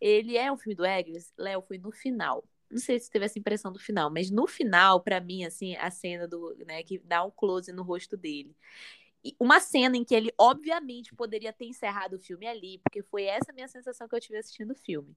ele 0.00 0.36
é 0.36 0.52
um 0.52 0.56
filme 0.58 0.74
do 0.76 0.84
Eggers, 0.86 1.32
Léo, 1.38 1.62
foi 1.62 1.78
no 1.78 1.92
final. 1.92 2.44
Não 2.70 2.78
sei 2.78 3.00
se 3.00 3.10
teve 3.10 3.24
essa 3.26 3.38
impressão 3.38 3.72
do 3.72 3.78
final, 3.78 4.10
mas 4.12 4.30
no 4.30 4.46
final, 4.46 5.00
pra 5.02 5.20
mim, 5.20 5.44
assim, 5.44 5.76
a 5.76 5.90
cena 5.90 6.28
do, 6.28 6.54
né, 6.66 6.82
que 6.82 6.98
dá 7.00 7.24
um 7.24 7.30
close 7.30 7.72
no 7.72 7.82
rosto 7.82 8.16
dele. 8.16 8.54
Uma 9.38 9.60
cena 9.60 9.96
em 9.96 10.04
que 10.04 10.14
ele, 10.14 10.32
obviamente, 10.38 11.14
poderia 11.14 11.52
ter 11.52 11.66
encerrado 11.66 12.14
o 12.14 12.18
filme 12.18 12.46
ali, 12.46 12.78
porque 12.78 13.02
foi 13.02 13.24
essa 13.24 13.52
minha 13.52 13.68
sensação 13.68 14.08
que 14.08 14.14
eu 14.14 14.20
tive 14.20 14.38
assistindo 14.38 14.70
o 14.70 14.76
filme. 14.76 15.16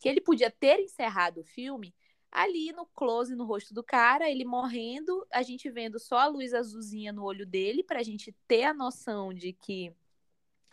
Que 0.00 0.08
ele 0.08 0.20
podia 0.20 0.50
ter 0.50 0.80
encerrado 0.80 1.40
o 1.40 1.44
filme 1.44 1.94
ali 2.30 2.72
no 2.72 2.84
close 2.86 3.34
no 3.34 3.44
rosto 3.44 3.72
do 3.72 3.82
cara, 3.82 4.30
ele 4.30 4.44
morrendo, 4.44 5.26
a 5.32 5.42
gente 5.42 5.70
vendo 5.70 5.98
só 5.98 6.18
a 6.18 6.26
luz 6.26 6.52
azulzinha 6.52 7.12
no 7.12 7.24
olho 7.24 7.46
dele, 7.46 7.82
pra 7.82 8.02
gente 8.02 8.34
ter 8.46 8.64
a 8.64 8.74
noção 8.74 9.32
de 9.32 9.52
que 9.52 9.92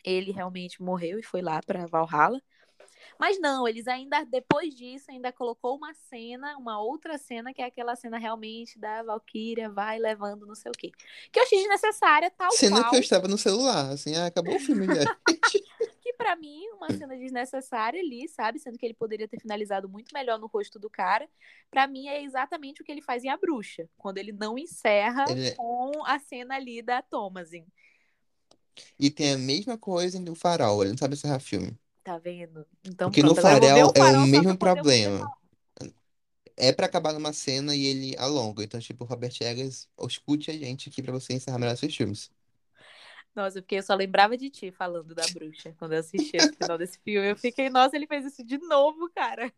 ele 0.03 0.31
realmente 0.31 0.81
morreu 0.81 1.17
e 1.17 1.23
foi 1.23 1.41
lá 1.41 1.61
pra 1.65 1.85
Valhalla. 1.87 2.41
Mas 3.19 3.39
não, 3.39 3.67
eles 3.67 3.87
ainda, 3.87 4.23
depois 4.25 4.73
disso, 4.75 5.09
ainda 5.09 5.31
colocou 5.31 5.75
uma 5.75 5.93
cena, 6.09 6.57
uma 6.57 6.81
outra 6.81 7.17
cena, 7.17 7.53
que 7.53 7.61
é 7.61 7.65
aquela 7.65 7.95
cena 7.95 8.17
realmente 8.17 8.77
da 8.77 9.03
Valkyria 9.03 9.69
vai 9.69 9.97
levando 9.97 10.45
não 10.45 10.55
sei 10.55 10.69
o 10.69 10.77
quê. 10.77 10.91
Que 11.31 11.39
eu 11.39 11.43
achei 11.43 11.59
desnecessária, 11.59 12.29
tal 12.31 12.51
Cena 12.51 12.77
que 12.77 12.87
eu 12.87 12.89
qual, 12.89 13.01
estava 13.01 13.27
no 13.27 13.37
celular, 13.37 13.89
assim, 13.91 14.15
ah, 14.15 14.25
acabou 14.25 14.55
o 14.55 14.59
filme 14.59 14.85
já. 14.85 15.15
que 16.01 16.13
pra 16.13 16.35
mim, 16.35 16.67
uma 16.71 16.91
cena 16.91 17.15
desnecessária 17.17 17.99
ali, 17.99 18.27
sabe? 18.27 18.59
Sendo 18.59 18.77
que 18.77 18.85
ele 18.85 18.93
poderia 18.93 19.27
ter 19.27 19.39
finalizado 19.39 19.87
muito 19.87 20.13
melhor 20.13 20.37
no 20.37 20.47
rosto 20.47 20.77
do 20.77 20.89
cara. 20.89 21.27
Pra 21.71 21.87
mim, 21.87 22.07
é 22.07 22.23
exatamente 22.23 22.81
o 22.81 22.85
que 22.85 22.91
ele 22.91 23.01
faz 23.01 23.23
em 23.23 23.29
A 23.29 23.37
Bruxa, 23.37 23.89
quando 23.97 24.17
ele 24.17 24.31
não 24.31 24.57
encerra 24.57 25.25
Ele- 25.29 25.55
com 25.55 26.05
a 26.05 26.19
cena 26.19 26.55
ali 26.55 26.81
da 26.81 27.01
Thomasin. 27.01 27.65
E 28.99 29.09
tem 29.09 29.33
a 29.33 29.37
mesma 29.37 29.77
coisa 29.77 30.19
do 30.19 30.35
Farol, 30.35 30.81
ele 30.83 30.91
não 30.91 30.97
sabe 30.97 31.13
encerrar 31.13 31.39
filme. 31.39 31.77
Tá 32.05 32.17
vendo? 32.17 32.65
Então 32.85 33.11
Porque 33.11 33.23
no 33.23 33.33
pronto, 33.33 33.39
agora 33.39 33.55
eu 33.57 33.59
vou 33.59 33.71
ver 33.71 33.83
Farol 33.83 33.85
o 33.85 33.93
é 33.95 33.97
o 33.97 33.97
farol 33.97 34.27
só 34.27 34.41
pra 34.43 34.53
mesmo 34.53 34.55
poder 34.55 34.83
problema. 34.83 35.31
É 36.57 36.71
pra 36.73 36.85
acabar 36.85 37.13
numa 37.13 37.31
cena 37.33 37.73
e 37.75 37.85
ele 37.85 38.15
alonga. 38.17 38.61
Então, 38.63 38.79
tipo, 38.79 39.05
Robert 39.05 39.33
Eggers, 39.41 39.87
escute 40.07 40.51
a 40.51 40.53
gente 40.57 40.89
aqui 40.89 41.01
pra 41.01 41.11
você 41.13 41.33
encerrar 41.33 41.57
melhor 41.59 41.77
seus 41.77 41.95
filmes. 41.95 42.29
Nossa, 43.35 43.61
porque 43.61 43.75
eu 43.75 43.83
só 43.83 43.93
lembrava 43.93 44.37
de 44.37 44.49
ti 44.49 44.71
falando 44.71 45.13
da 45.13 45.27
bruxa 45.27 45.73
quando 45.77 45.93
eu 45.93 45.99
assisti 45.99 46.37
esse 46.37 46.55
final 46.55 46.77
desse 46.77 46.97
filme. 46.99 47.29
Eu 47.31 47.35
fiquei, 47.35 47.69
nossa, 47.69 47.95
ele 47.95 48.07
fez 48.07 48.25
isso 48.25 48.43
de 48.43 48.57
novo, 48.59 49.09
cara. 49.13 49.51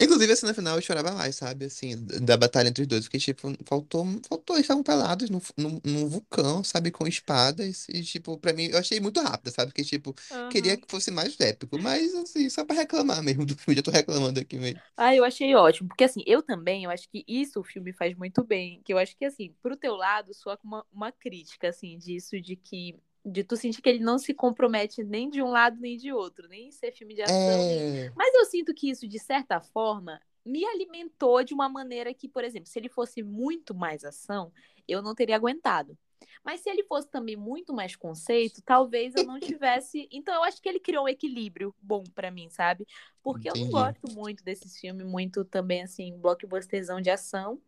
Inclusive, 0.00 0.32
a 0.32 0.36
cena 0.36 0.54
final 0.54 0.76
eu 0.76 0.82
chorava 0.82 1.10
mais, 1.12 1.36
sabe? 1.36 1.64
Assim, 1.66 1.96
da 2.22 2.36
batalha 2.36 2.68
entre 2.68 2.82
os 2.82 2.88
dois. 2.88 3.04
Porque, 3.04 3.18
tipo, 3.18 3.52
faltou, 3.66 4.06
faltou, 4.28 4.54
eles 4.56 4.64
estavam 4.64 4.82
pelados 4.82 5.28
num, 5.28 5.40
num, 5.56 5.80
num 5.84 6.08
vulcão, 6.08 6.62
sabe? 6.62 6.90
Com 6.92 7.06
espadas. 7.06 7.88
E, 7.88 8.02
tipo, 8.04 8.38
pra 8.38 8.52
mim, 8.52 8.66
eu 8.66 8.78
achei 8.78 9.00
muito 9.00 9.20
rápido, 9.20 9.52
sabe? 9.52 9.72
Porque, 9.72 9.82
tipo, 9.84 10.14
queria 10.48 10.74
Uhum. 10.74 10.80
que 10.80 10.86
fosse 10.88 11.10
mais 11.10 11.38
épico. 11.40 11.78
Mas, 11.78 12.14
assim, 12.14 12.48
só 12.48 12.64
pra 12.64 12.76
reclamar 12.76 13.22
mesmo 13.22 13.44
do 13.44 13.56
filme. 13.56 13.76
Já 13.76 13.82
tô 13.82 13.90
reclamando 13.90 14.38
aqui 14.40 14.56
mesmo. 14.58 14.80
Ah, 14.96 15.14
eu 15.14 15.24
achei 15.24 15.54
ótimo. 15.54 15.88
Porque, 15.88 16.04
assim, 16.04 16.22
eu 16.26 16.42
também, 16.42 16.84
eu 16.84 16.90
acho 16.90 17.08
que 17.08 17.24
isso 17.26 17.60
o 17.60 17.64
filme 17.64 17.92
faz 17.92 18.16
muito 18.16 18.44
bem. 18.44 18.82
Que 18.84 18.92
eu 18.92 18.98
acho 18.98 19.16
que, 19.16 19.24
assim, 19.24 19.54
pro 19.62 19.76
teu 19.76 19.94
lado, 19.94 20.34
soa 20.34 20.56
com 20.56 20.66
uma, 20.66 20.84
uma 20.92 21.12
crítica, 21.12 21.68
assim, 21.68 21.96
disso, 21.98 22.40
de 22.40 22.56
que. 22.56 22.96
De 23.30 23.44
tu 23.44 23.56
sentir 23.56 23.82
que 23.82 23.88
ele 23.88 24.02
não 24.02 24.18
se 24.18 24.32
compromete 24.32 25.02
nem 25.02 25.28
de 25.28 25.42
um 25.42 25.48
lado 25.48 25.78
nem 25.80 25.96
de 25.96 26.12
outro, 26.12 26.48
nem 26.48 26.68
em 26.68 26.70
ser 26.70 26.92
filme 26.92 27.14
de 27.14 27.22
ação. 27.22 27.36
É. 27.36 28.12
Mas 28.16 28.34
eu 28.34 28.44
sinto 28.46 28.74
que 28.74 28.90
isso, 28.90 29.06
de 29.06 29.18
certa 29.18 29.60
forma, 29.60 30.20
me 30.44 30.64
alimentou 30.64 31.42
de 31.44 31.52
uma 31.52 31.68
maneira 31.68 32.12
que, 32.14 32.28
por 32.28 32.42
exemplo, 32.42 32.68
se 32.68 32.78
ele 32.78 32.88
fosse 32.88 33.22
muito 33.22 33.74
mais 33.74 34.04
ação, 34.04 34.50
eu 34.86 35.02
não 35.02 35.14
teria 35.14 35.36
aguentado. 35.36 35.96
Mas 36.44 36.60
se 36.60 36.70
ele 36.70 36.82
fosse 36.84 37.08
também 37.08 37.36
muito 37.36 37.74
mais 37.74 37.94
conceito, 37.94 38.62
talvez 38.62 39.14
eu 39.14 39.24
não 39.24 39.38
tivesse. 39.40 40.08
Então 40.10 40.34
eu 40.34 40.42
acho 40.44 40.62
que 40.62 40.68
ele 40.68 40.80
criou 40.80 41.04
um 41.04 41.08
equilíbrio 41.08 41.74
bom 41.80 42.02
pra 42.14 42.30
mim, 42.30 42.48
sabe? 42.48 42.86
Porque 43.22 43.48
eu 43.48 43.54
não 43.54 43.62
Entendi. 43.62 43.72
gosto 43.72 44.14
muito 44.14 44.42
desses 44.42 44.78
filmes, 44.78 45.06
muito 45.06 45.44
também 45.44 45.82
assim, 45.82 46.16
blockbusterzão 46.18 47.00
de 47.00 47.10
ação. 47.10 47.60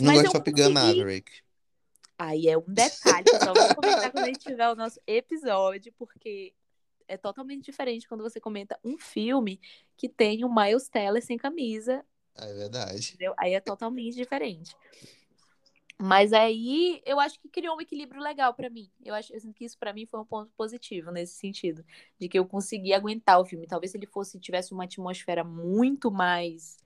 Não 0.00 0.12
gosto 0.12 0.26
de 0.26 0.32
Top 0.32 0.52
Gun. 0.52 0.70
Maverick. 0.70 1.45
Aí 2.18 2.48
é 2.48 2.56
um 2.56 2.64
detalhe, 2.66 3.26
só 3.28 3.52
vou 3.52 3.74
comentar 3.74 4.10
quando 4.10 4.24
a 4.24 4.28
gente 4.28 4.38
tiver 4.38 4.68
o 4.70 4.74
nosso 4.74 4.98
episódio, 5.06 5.92
porque 5.98 6.54
é 7.06 7.16
totalmente 7.16 7.64
diferente 7.66 8.08
quando 8.08 8.22
você 8.22 8.40
comenta 8.40 8.78
um 8.82 8.96
filme 8.98 9.60
que 9.96 10.08
tem 10.08 10.44
o 10.44 10.54
Miles 10.54 10.88
Teller 10.88 11.22
sem 11.22 11.36
camisa, 11.36 12.04
É 12.34 12.52
verdade. 12.54 13.08
entendeu? 13.08 13.34
Aí 13.36 13.54
é 13.54 13.60
totalmente 13.60 14.14
diferente. 14.16 14.74
Mas 15.98 16.32
aí 16.34 17.00
eu 17.06 17.18
acho 17.18 17.40
que 17.40 17.48
criou 17.48 17.76
um 17.76 17.80
equilíbrio 17.80 18.20
legal 18.20 18.52
pra 18.52 18.68
mim. 18.68 18.90
Eu 19.02 19.14
acho 19.14 19.32
eu 19.32 19.40
sinto 19.40 19.54
que 19.54 19.64
isso 19.64 19.78
pra 19.78 19.94
mim 19.94 20.04
foi 20.04 20.20
um 20.20 20.26
ponto 20.26 20.52
positivo 20.54 21.10
nesse 21.10 21.34
sentido, 21.34 21.82
de 22.18 22.28
que 22.28 22.38
eu 22.38 22.44
consegui 22.46 22.92
aguentar 22.92 23.40
o 23.40 23.46
filme. 23.46 23.66
Talvez 23.66 23.92
se 23.92 23.96
ele 23.96 24.06
fosse 24.06 24.38
tivesse 24.38 24.72
uma 24.72 24.84
atmosfera 24.84 25.42
muito 25.42 26.10
mais 26.10 26.76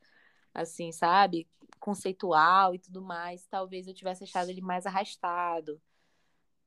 assim, 0.54 0.92
sabe? 0.92 1.48
Conceitual 1.78 2.74
e 2.74 2.78
tudo 2.78 3.02
mais, 3.02 3.46
talvez 3.46 3.86
eu 3.86 3.94
tivesse 3.94 4.24
achado 4.24 4.50
ele 4.50 4.60
mais 4.60 4.86
arrastado. 4.86 5.80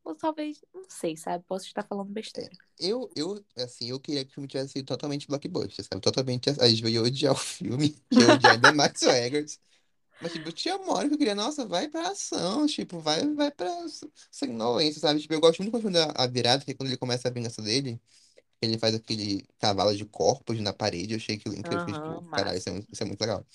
Ou 0.04 0.16
talvez, 0.16 0.60
não 0.74 0.84
sei, 0.90 1.16
sabe? 1.16 1.44
Posso 1.48 1.66
estar 1.66 1.84
falando 1.84 2.12
besteira. 2.12 2.52
Eu, 2.80 3.10
eu, 3.16 3.44
assim, 3.58 3.90
eu 3.90 4.00
queria 4.00 4.26
que 4.26 4.32
o 4.32 4.34
filme 4.34 4.48
tivesse 4.48 4.74
sido 4.74 4.86
totalmente 4.86 5.28
blockbuster, 5.28 5.86
sabe? 5.86 6.02
Totalmente. 6.02 6.50
A 6.50 6.68
gente 6.68 6.86
ia 6.88 7.02
odiar 7.02 7.34
o 7.34 7.38
filme, 7.38 7.96
ia 8.12 8.28
odiar 8.28 8.54
ainda 8.56 8.70
o 8.70 9.10
Eggers. 9.12 9.60
Mas, 10.20 10.34
tipo, 10.34 10.52
tinha 10.52 10.78
uma 10.78 10.94
hora 10.96 11.08
que 11.10 11.16
eu 11.16 11.18
queria, 11.18 11.36
nossa, 11.36 11.66
vai 11.66 11.90
pra 11.90 12.10
ação, 12.10 12.66
tipo, 12.68 13.00
vai, 13.00 13.28
vai 13.36 13.52
pra 13.52 13.70
sanguinolência, 14.32 15.02
sabe? 15.02 15.20
Tipo, 15.22 15.34
eu 15.34 15.42
gosto 15.42 15.62
muito 15.64 15.80
quando 15.82 15.98
a 15.98 16.28
virada, 16.28 16.64
que 16.66 16.72
é 16.72 16.74
quando 16.74 16.90
ele 16.90 16.98
começa 16.98 17.28
a 17.28 17.32
vingança 17.32 17.62
dele, 17.62 18.02
ele 18.62 18.78
faz 18.80 18.96
aquele 18.96 19.46
cavalo 19.60 19.96
de 19.96 20.06
corpos 20.06 20.60
na 20.62 20.74
parede, 20.74 21.14
eu 21.14 21.18
achei 21.18 21.36
aquilo 21.36 21.56
incrível, 21.56 21.86
Aham, 21.86 21.94
tipo, 21.94 22.24
caralho, 22.32 22.58
isso 22.58 22.70
é, 22.70 22.72
muito- 22.74 22.88
isso 22.94 23.04
é 23.04 23.06
muito 23.06 23.22
legal. 23.22 23.46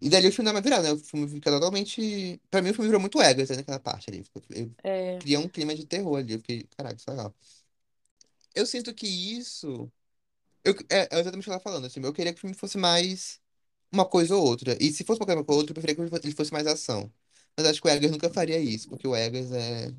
E 0.00 0.10
dali 0.10 0.28
o 0.28 0.32
filme 0.32 0.44
dá 0.46 0.52
uma 0.54 0.60
virada, 0.60 0.82
né? 0.82 0.92
O 0.92 0.98
filme 0.98 1.28
fica 1.28 1.50
totalmente. 1.50 2.40
Pra 2.50 2.60
mim, 2.60 2.70
o 2.70 2.74
filme 2.74 2.88
virou 2.88 3.00
muito 3.00 3.20
Eggers, 3.20 3.50
né, 3.50 3.56
naquela 3.56 3.80
parte 3.80 4.10
ali. 4.10 4.24
Eu 4.50 4.70
É. 4.84 5.18
criou 5.18 5.42
um 5.44 5.48
clima 5.48 5.74
de 5.74 5.86
terror 5.86 6.18
ali, 6.18 6.34
eu 6.34 6.38
fiquei, 6.38 6.68
caralho, 6.76 6.96
isso 6.96 7.08
é 7.08 7.12
legal. 7.12 7.34
Eu 8.54 8.66
sinto 8.66 8.92
que 8.94 9.06
isso. 9.06 9.90
Eu, 10.64 10.74
é, 10.90 11.08
é 11.16 11.20
exatamente 11.20 11.42
o 11.42 11.44
que 11.44 11.50
ela 11.50 11.60
falando, 11.60 11.86
assim, 11.86 12.00
eu 12.02 12.12
queria 12.12 12.32
que 12.32 12.38
o 12.38 12.40
filme 12.40 12.56
fosse 12.56 12.76
mais 12.76 13.40
uma 13.92 14.04
coisa 14.04 14.36
ou 14.36 14.44
outra. 14.44 14.76
E 14.80 14.92
se 14.92 15.04
fosse 15.04 15.20
uma 15.20 15.26
coisa 15.26 15.44
ou 15.46 15.56
outra, 15.56 15.70
eu 15.70 15.74
preferia 15.74 15.94
que 15.94 16.00
ele 16.02 16.10
fosse 16.10 16.26
ele 16.26 16.34
fosse 16.34 16.52
mais 16.52 16.66
ação. 16.66 17.12
Mas 17.56 17.66
acho 17.66 17.80
que 17.80 17.88
o 17.88 17.90
Eggers 17.90 18.12
nunca 18.12 18.30
faria 18.30 18.58
isso, 18.58 18.88
porque 18.88 19.06
o 19.08 19.16
Eggers 19.16 19.52
é 19.52 19.92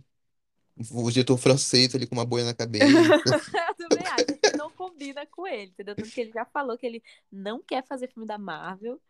o 0.92 1.10
diretor 1.10 1.38
francês 1.38 1.96
ali 1.96 2.06
com 2.06 2.14
uma 2.14 2.26
boia 2.26 2.46
na 2.46 2.54
cabeça. 2.54 2.86
Eu 3.80 3.90
também 3.90 4.06
acho 4.08 4.26
que 4.26 4.58
não 4.58 4.70
combina 4.72 5.26
com 5.26 5.48
ele, 5.48 5.72
entendeu? 5.72 5.96
Tanto 5.96 6.12
que 6.12 6.22
ele 6.22 6.32
já 6.32 6.46
falou 6.46 6.78
que 6.78 6.86
ele 6.86 7.04
não 7.32 7.62
quer 7.62 7.84
fazer 7.86 8.08
filme 8.08 8.28
da 8.28 8.38
Marvel, 8.38 9.02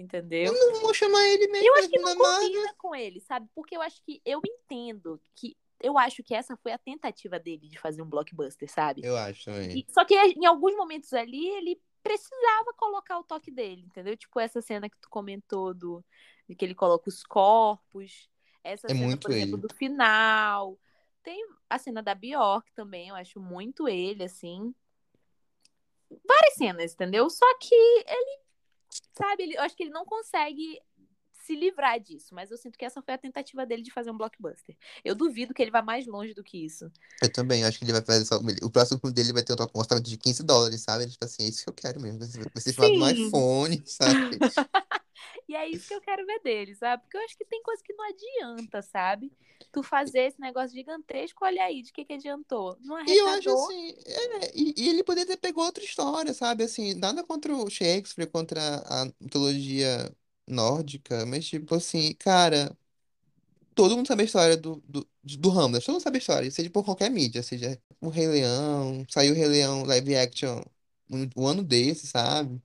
entendeu? 0.00 0.52
Não 0.52 0.80
vou 0.80 0.94
chamar 0.94 1.22
ele 1.26 1.48
mesmo 1.48 1.66
Eu 1.66 1.74
acho 1.76 1.88
que 1.88 1.98
não 1.98 2.16
Marvel. 2.16 2.40
combina 2.48 2.74
com 2.78 2.94
ele, 2.94 3.20
sabe? 3.20 3.48
Porque 3.54 3.76
eu 3.76 3.82
acho 3.82 4.02
que 4.04 4.20
eu 4.24 4.40
entendo 4.44 5.20
que 5.34 5.56
eu 5.80 5.96
acho 5.96 6.22
que 6.24 6.34
essa 6.34 6.56
foi 6.56 6.72
a 6.72 6.78
tentativa 6.78 7.38
dele 7.38 7.68
de 7.68 7.78
fazer 7.78 8.02
um 8.02 8.08
blockbuster, 8.08 8.68
sabe? 8.70 9.00
Eu 9.04 9.16
acho 9.16 9.44
também. 9.44 9.78
E- 9.78 9.86
só 9.92 10.04
que 10.04 10.14
em 10.14 10.44
alguns 10.46 10.74
momentos 10.76 11.12
ali 11.12 11.46
ele 11.48 11.80
precisava 12.02 12.72
colocar 12.76 13.18
o 13.18 13.24
toque 13.24 13.50
dele, 13.50 13.82
entendeu? 13.82 14.16
Tipo 14.16 14.40
essa 14.40 14.60
cena 14.60 14.88
que 14.88 14.96
tu 15.00 15.08
comentou 15.08 15.72
do 15.74 16.04
de 16.48 16.54
que 16.54 16.64
ele 16.64 16.74
coloca 16.74 17.08
os 17.08 17.22
corpos, 17.22 18.28
essa 18.64 18.86
É 18.86 18.94
cena, 18.94 19.06
muito 19.06 19.26
por 19.26 19.30
exemplo, 19.32 19.54
ele. 19.56 19.62
do 19.68 19.74
final. 19.74 20.78
Tem 21.22 21.46
a 21.68 21.78
cena 21.78 22.02
da 22.02 22.14
Bjork 22.14 22.72
também, 22.72 23.08
eu 23.10 23.14
acho 23.14 23.38
muito 23.38 23.86
ele 23.86 24.24
assim. 24.24 24.74
Várias 26.26 26.54
cenas, 26.54 26.92
entendeu? 26.94 27.28
Só 27.28 27.44
que 27.58 27.74
ele, 27.74 28.40
sabe, 29.12 29.42
ele, 29.42 29.56
eu 29.56 29.62
acho 29.62 29.76
que 29.76 29.82
ele 29.82 29.90
não 29.90 30.04
consegue 30.04 30.80
se 31.48 31.54
livrar 31.54 31.98
disso, 31.98 32.34
mas 32.34 32.50
eu 32.50 32.58
sinto 32.58 32.78
que 32.78 32.84
essa 32.84 33.00
foi 33.00 33.14
a 33.14 33.18
tentativa 33.18 33.64
dele 33.64 33.82
de 33.82 33.90
fazer 33.90 34.10
um 34.10 34.18
blockbuster. 34.18 34.76
Eu 35.02 35.14
duvido 35.14 35.54
que 35.54 35.62
ele 35.62 35.70
vá 35.70 35.80
mais 35.80 36.06
longe 36.06 36.34
do 36.34 36.44
que 36.44 36.62
isso. 36.62 36.92
Eu 37.22 37.32
também 37.32 37.64
acho 37.64 37.78
que 37.78 37.86
ele 37.86 37.92
vai 37.92 38.02
fazer 38.02 38.26
só. 38.26 38.38
O 38.62 38.70
próximo 38.70 39.00
filme 39.00 39.14
dele 39.14 39.32
vai 39.32 39.42
ter 39.42 39.54
um 39.54 39.78
orçamento 39.80 40.10
de 40.10 40.18
15 40.18 40.42
dólares, 40.42 40.82
sabe? 40.82 41.08
Tipo 41.08 41.24
assim, 41.24 41.44
é 41.44 41.48
isso 41.48 41.64
que 41.64 41.70
eu 41.70 41.74
quero 41.74 42.00
mesmo. 42.00 42.18
Vai 42.18 42.28
ser 42.62 42.74
filmado 42.74 43.18
no 43.18 43.28
iPhone, 43.28 43.82
sabe? 43.86 44.38
E 45.48 45.54
é 45.56 45.68
isso 45.68 45.86
que 45.86 45.94
eu 45.94 46.00
quero 46.00 46.24
ver 46.26 46.40
dele, 46.42 46.74
sabe? 46.74 47.02
Porque 47.02 47.16
eu 47.16 47.24
acho 47.24 47.36
que 47.36 47.44
tem 47.44 47.62
coisa 47.62 47.82
que 47.82 47.92
não 47.94 48.04
adianta, 48.08 48.82
sabe? 48.82 49.32
Tu 49.72 49.82
fazer 49.82 50.22
esse 50.26 50.40
negócio 50.40 50.76
gigantesco, 50.76 51.44
olha 51.44 51.64
aí, 51.64 51.82
de 51.82 51.92
que 51.92 52.04
que 52.04 52.14
adiantou? 52.14 52.76
Não 52.80 52.96
E 53.06 53.16
eu 53.20 53.28
acho 53.30 53.48
assim, 53.50 53.94
é, 54.06 54.52
e, 54.58 54.74
e 54.76 54.88
ele 54.90 55.02
poderia 55.02 55.26
ter 55.26 55.38
pegado 55.38 55.62
outra 55.62 55.82
história, 55.82 56.34
sabe? 56.34 56.62
Assim, 56.64 56.92
nada 56.94 57.24
contra 57.24 57.54
o 57.56 57.68
Shakespeare, 57.70 58.26
contra 58.30 58.60
a 58.86 59.06
mitologia 59.20 60.14
nórdica, 60.46 61.24
mas 61.26 61.46
tipo 61.46 61.74
assim, 61.74 62.12
cara, 62.14 62.76
todo 63.74 63.96
mundo 63.96 64.06
sabe 64.06 64.22
a 64.22 64.24
história 64.26 64.56
do, 64.56 64.82
do, 64.88 65.08
do 65.22 65.50
Hamlet, 65.50 65.84
todo 65.84 65.94
mundo 65.94 66.02
sabe 66.02 66.18
a 66.18 66.20
história, 66.20 66.50
seja 66.50 66.70
por 66.70 66.84
qualquer 66.84 67.10
mídia, 67.10 67.42
seja 67.42 67.80
o 68.00 68.08
Rei 68.08 68.26
Leão, 68.28 69.06
saiu 69.08 69.32
o 69.34 69.36
Rei 69.36 69.46
Leão 69.48 69.84
live 69.84 70.16
action 70.16 70.62
um, 71.10 71.28
um 71.36 71.46
ano 71.46 71.62
desse, 71.62 72.06
sabe? 72.06 72.60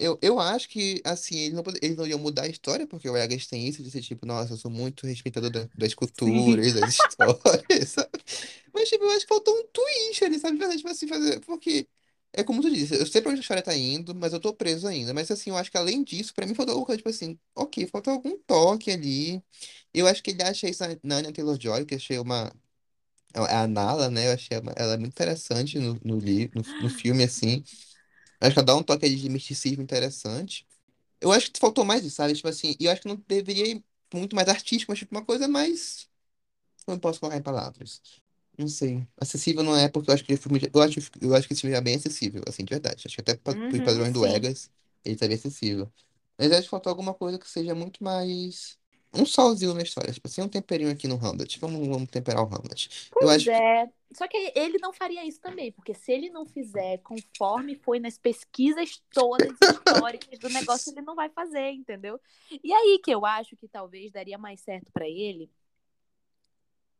Eu, 0.00 0.18
eu 0.22 0.40
acho 0.40 0.68
que, 0.68 1.00
assim, 1.04 1.36
eles 1.38 1.54
não, 1.54 1.62
eles 1.82 1.96
não 1.96 2.06
iam 2.06 2.18
mudar 2.18 2.42
a 2.44 2.48
história, 2.48 2.86
porque 2.86 3.08
o 3.08 3.16
Eggers 3.16 3.46
tem 3.46 3.66
isso 3.68 3.82
de 3.82 3.90
ser 3.90 4.02
tipo, 4.02 4.26
nossa, 4.26 4.54
eu 4.54 4.56
sou 4.58 4.70
muito 4.70 5.06
respeitador 5.06 5.50
da- 5.50 5.68
das 5.76 5.94
culturas, 5.94 6.74
das 6.74 6.88
histórias, 6.94 7.90
sabe? 7.90 8.10
Mas, 8.74 8.88
tipo, 8.88 9.04
eu 9.04 9.10
acho 9.10 9.20
que 9.22 9.28
faltou 9.28 9.54
um 9.58 9.66
twist 9.68 10.24
ali, 10.24 10.38
sabe? 10.38 10.54
De 10.54 10.58
verdade, 10.60 10.78
tipo 10.78 10.90
assim, 10.90 11.06
fazer. 11.08 11.40
Porque, 11.40 11.88
é 12.32 12.42
como 12.44 12.62
tu 12.62 12.70
disse, 12.70 12.94
eu 12.94 13.06
sei 13.06 13.20
pra 13.22 13.30
onde 13.30 13.40
a 13.40 13.42
história 13.42 13.62
tá 13.62 13.76
indo, 13.76 14.14
mas 14.14 14.32
eu 14.32 14.40
tô 14.40 14.54
preso 14.54 14.86
ainda. 14.88 15.12
Mas, 15.14 15.30
assim, 15.30 15.50
eu 15.50 15.56
acho 15.56 15.70
que 15.70 15.76
além 15.78 16.02
disso, 16.04 16.34
pra 16.34 16.46
mim 16.46 16.54
faltou 16.54 16.72
alguma 16.74 16.86
coisa, 16.86 16.98
tipo 16.98 17.08
assim, 17.10 17.38
ok, 17.54 17.86
faltou 17.88 18.12
algum 18.14 18.38
toque 18.46 18.90
ali. 18.90 19.42
Eu 19.94 20.06
acho 20.06 20.22
que 20.22 20.30
ele 20.32 20.42
acha 20.42 20.68
isso 20.68 20.82
na 20.86 20.96
na 21.02 21.16
Anya 21.18 21.32
Taylor-Joy, 21.32 21.84
que 21.86 21.94
eu 21.94 21.98
achei 21.98 22.18
uma. 22.18 22.52
É 23.34 23.54
a 23.56 23.66
Nala, 23.68 24.10
né? 24.10 24.26
Eu 24.28 24.32
achei 24.34 24.58
ela 24.76 24.96
muito 24.98 25.12
interessante 25.12 25.78
no, 25.78 25.98
no, 26.04 26.18
li- 26.18 26.50
no, 26.54 26.62
no 26.80 26.90
filme, 26.90 27.22
assim. 27.24 27.62
Acho 28.40 28.52
que 28.54 28.58
ela 28.60 28.66
dá 28.66 28.76
um 28.76 28.82
toque 28.82 29.06
ali 29.06 29.16
de 29.16 29.28
misticismo 29.28 29.82
interessante. 29.82 30.66
Eu 31.20 31.32
acho 31.32 31.50
que 31.52 31.60
faltou 31.60 31.84
mais 31.84 32.04
isso, 32.04 32.16
sabe? 32.16 32.34
Tipo 32.34 32.48
assim, 32.48 32.76
e 32.80 32.86
eu 32.86 32.92
acho 32.92 33.02
que 33.02 33.08
não 33.08 33.16
deveria 33.28 33.66
ir 33.68 33.84
muito 34.14 34.36
mais 34.36 34.48
artístico, 34.48 34.92
mas 34.92 35.00
tipo 35.00 35.14
uma 35.16 35.24
coisa 35.26 35.48
mais. 35.48 36.08
Como 36.86 36.96
eu 36.98 37.00
posso 37.00 37.20
colocar 37.20 37.38
em 37.38 37.42
palavras? 37.42 38.02
Não 38.58 38.68
sei. 38.68 39.06
Acessível 39.16 39.62
não 39.62 39.76
é 39.76 39.88
porque 39.88 40.10
eu 40.10 40.14
acho 40.14 40.24
que 40.24 40.34
o 40.34 40.38
filme. 40.38 40.60
Eu 40.72 40.82
acho, 40.82 41.00
eu 41.20 41.34
acho 41.34 41.46
que 41.48 41.54
esse 41.54 41.62
filme 41.62 41.76
é 41.76 41.80
bem 41.80 41.96
acessível, 41.96 42.42
assim, 42.48 42.64
de 42.64 42.70
verdade. 42.74 43.04
Acho 43.06 43.14
que 43.16 43.20
até 43.22 43.36
para 43.36 43.58
os 43.72 43.80
Uhum, 43.80 43.80
padrões 43.80 44.12
do 44.12 44.24
sim. 44.24 44.26
Egas, 44.26 44.70
ele 45.04 45.16
tá 45.16 45.26
bem 45.26 45.36
acessível. 45.36 45.90
Mas 46.38 46.52
acho 46.52 46.64
que 46.64 46.68
faltou 46.70 46.90
alguma 46.90 47.14
coisa 47.14 47.38
que 47.38 47.48
seja 47.48 47.74
muito 47.74 48.02
mais. 48.04 48.78
Um 49.14 49.26
salzinho 49.26 49.74
na 49.74 49.82
história. 49.82 50.12
Tipo 50.12 50.28
assim, 50.28 50.42
um 50.42 50.48
temperinho 50.48 50.90
aqui 50.90 51.06
no 51.08 51.16
Hamlet. 51.16 51.58
Vamos, 51.60 51.86
vamos 51.88 52.10
temperar 52.10 52.42
o 52.42 52.54
Hamlet. 52.54 53.10
Eu 53.20 53.28
Pois 53.28 53.28
acho 53.28 53.50
que. 53.52 53.62
é. 53.62 53.88
Só 54.12 54.26
que 54.26 54.52
ele 54.56 54.78
não 54.78 54.92
faria 54.92 55.24
isso 55.24 55.40
também, 55.40 55.70
porque 55.72 55.94
se 55.94 56.10
ele 56.12 56.30
não 56.30 56.44
fizer 56.44 56.98
conforme 56.98 57.76
foi 57.76 58.00
nas 58.00 58.18
pesquisas 58.18 59.02
todas 59.12 59.62
históricas 59.62 60.38
do 60.40 60.48
negócio, 60.50 60.90
ele 60.92 61.02
não 61.02 61.14
vai 61.14 61.28
fazer, 61.30 61.70
entendeu? 61.72 62.20
E 62.62 62.72
aí 62.72 63.00
que 63.02 63.10
eu 63.12 63.24
acho 63.24 63.56
que 63.56 63.68
talvez 63.68 64.10
daria 64.10 64.36
mais 64.38 64.60
certo 64.60 64.90
pra 64.92 65.08
ele, 65.08 65.48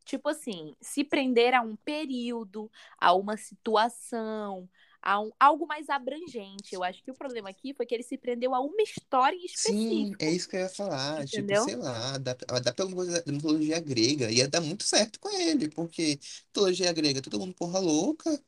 tipo 0.04 0.28
assim, 0.28 0.74
se 0.80 1.04
prender 1.04 1.54
a 1.54 1.62
um 1.62 1.76
período, 1.76 2.70
a 2.98 3.14
uma 3.14 3.36
situação, 3.36 4.68
a 5.02 5.20
um, 5.20 5.30
algo 5.40 5.66
mais 5.66 5.88
abrangente. 5.88 6.74
Eu 6.74 6.82
acho 6.84 7.02
que 7.02 7.10
o 7.10 7.14
problema 7.14 7.50
aqui 7.50 7.74
foi 7.74 7.86
que 7.86 7.94
ele 7.94 8.02
se 8.02 8.18
prendeu 8.18 8.54
a 8.54 8.60
uma 8.60 8.82
história 8.82 9.36
em 9.36 9.44
Sim, 9.52 10.16
é 10.18 10.30
específico, 10.30 10.30
isso 10.30 10.48
que 10.48 10.56
eu 10.56 10.60
ia 10.60 10.68
falar. 10.68 11.26
Tipo, 11.28 11.54
entendeu? 11.54 11.56
sei 11.56 11.76
lá, 11.76 12.14
adapta, 12.14 12.46
adapta 12.54 12.82
alguma 12.82 13.04
coisa 13.04 13.22
da 13.22 13.32
mitologia 13.32 13.78
grega. 13.80 14.30
Ia 14.30 14.48
dar 14.48 14.60
muito 14.60 14.84
certo 14.84 15.18
com 15.20 15.28
ele, 15.38 15.68
porque 15.68 16.18
mitologia 16.46 16.92
grega, 16.92 17.20
todo 17.20 17.38
mundo 17.38 17.54
porra 17.54 17.78
louca. 17.78 18.42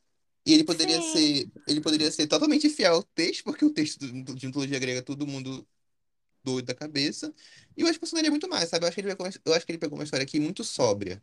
E 0.46 0.52
ele 0.54 0.64
poderia 0.64 1.00
Sim. 1.00 1.02
ser, 1.02 1.50
ele 1.66 1.80
poderia 1.80 2.10
ser 2.10 2.26
totalmente 2.28 2.68
fiel 2.70 2.94
ao 2.96 3.02
texto, 3.02 3.44
porque 3.44 3.64
o 3.64 3.72
texto 3.72 4.00
de 4.06 4.46
mitologia 4.46 4.78
grega, 4.78 5.00
é 5.00 5.02
todo 5.02 5.26
mundo 5.26 5.66
doido 6.44 6.66
da 6.66 6.74
cabeça. 6.74 7.34
E 7.76 7.82
eu 7.82 7.86
acho 7.88 7.94
que 7.94 8.00
funcionaria 8.06 8.30
muito 8.30 8.48
mais, 8.48 8.68
sabe? 8.70 8.84
Eu 8.84 8.88
acho 8.88 8.96
que 8.96 9.00
ele 9.02 9.08
pegou, 9.10 9.26
eu 9.46 9.54
acho 9.54 9.66
que 9.66 9.72
ele 9.72 9.78
pegou 9.78 9.98
uma 9.98 10.04
história 10.04 10.24
aqui 10.24 10.40
muito 10.40 10.64
sóbria. 10.64 11.22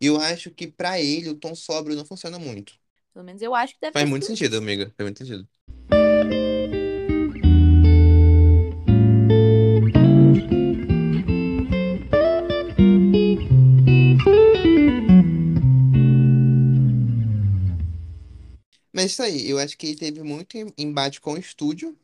E 0.00 0.06
eu 0.06 0.18
acho 0.20 0.50
que 0.52 0.68
pra 0.68 1.00
ele 1.00 1.30
o 1.30 1.36
tom 1.36 1.54
sóbrio 1.54 1.96
não 1.96 2.04
funciona 2.06 2.38
muito. 2.38 2.74
Pelo 3.12 3.24
menos 3.24 3.42
eu 3.42 3.54
acho 3.54 3.74
que 3.74 3.80
deve 3.80 3.92
Faz 3.92 4.08
muito 4.08 4.26
sido 4.26 4.36
sentido, 4.36 4.56
amiga. 4.58 4.92
Faz 4.96 5.04
muito 5.06 5.18
sentido. 5.18 5.48
Mas 18.92 19.12
isso 19.12 19.22
aí, 19.22 19.48
eu 19.48 19.58
acho 19.58 19.76
que 19.78 19.86
ele 19.86 19.96
teve 19.96 20.22
muito 20.22 20.56
em- 20.56 20.72
embate 20.76 21.20
com 21.20 21.32
o 21.34 21.38
estúdio. 21.38 21.96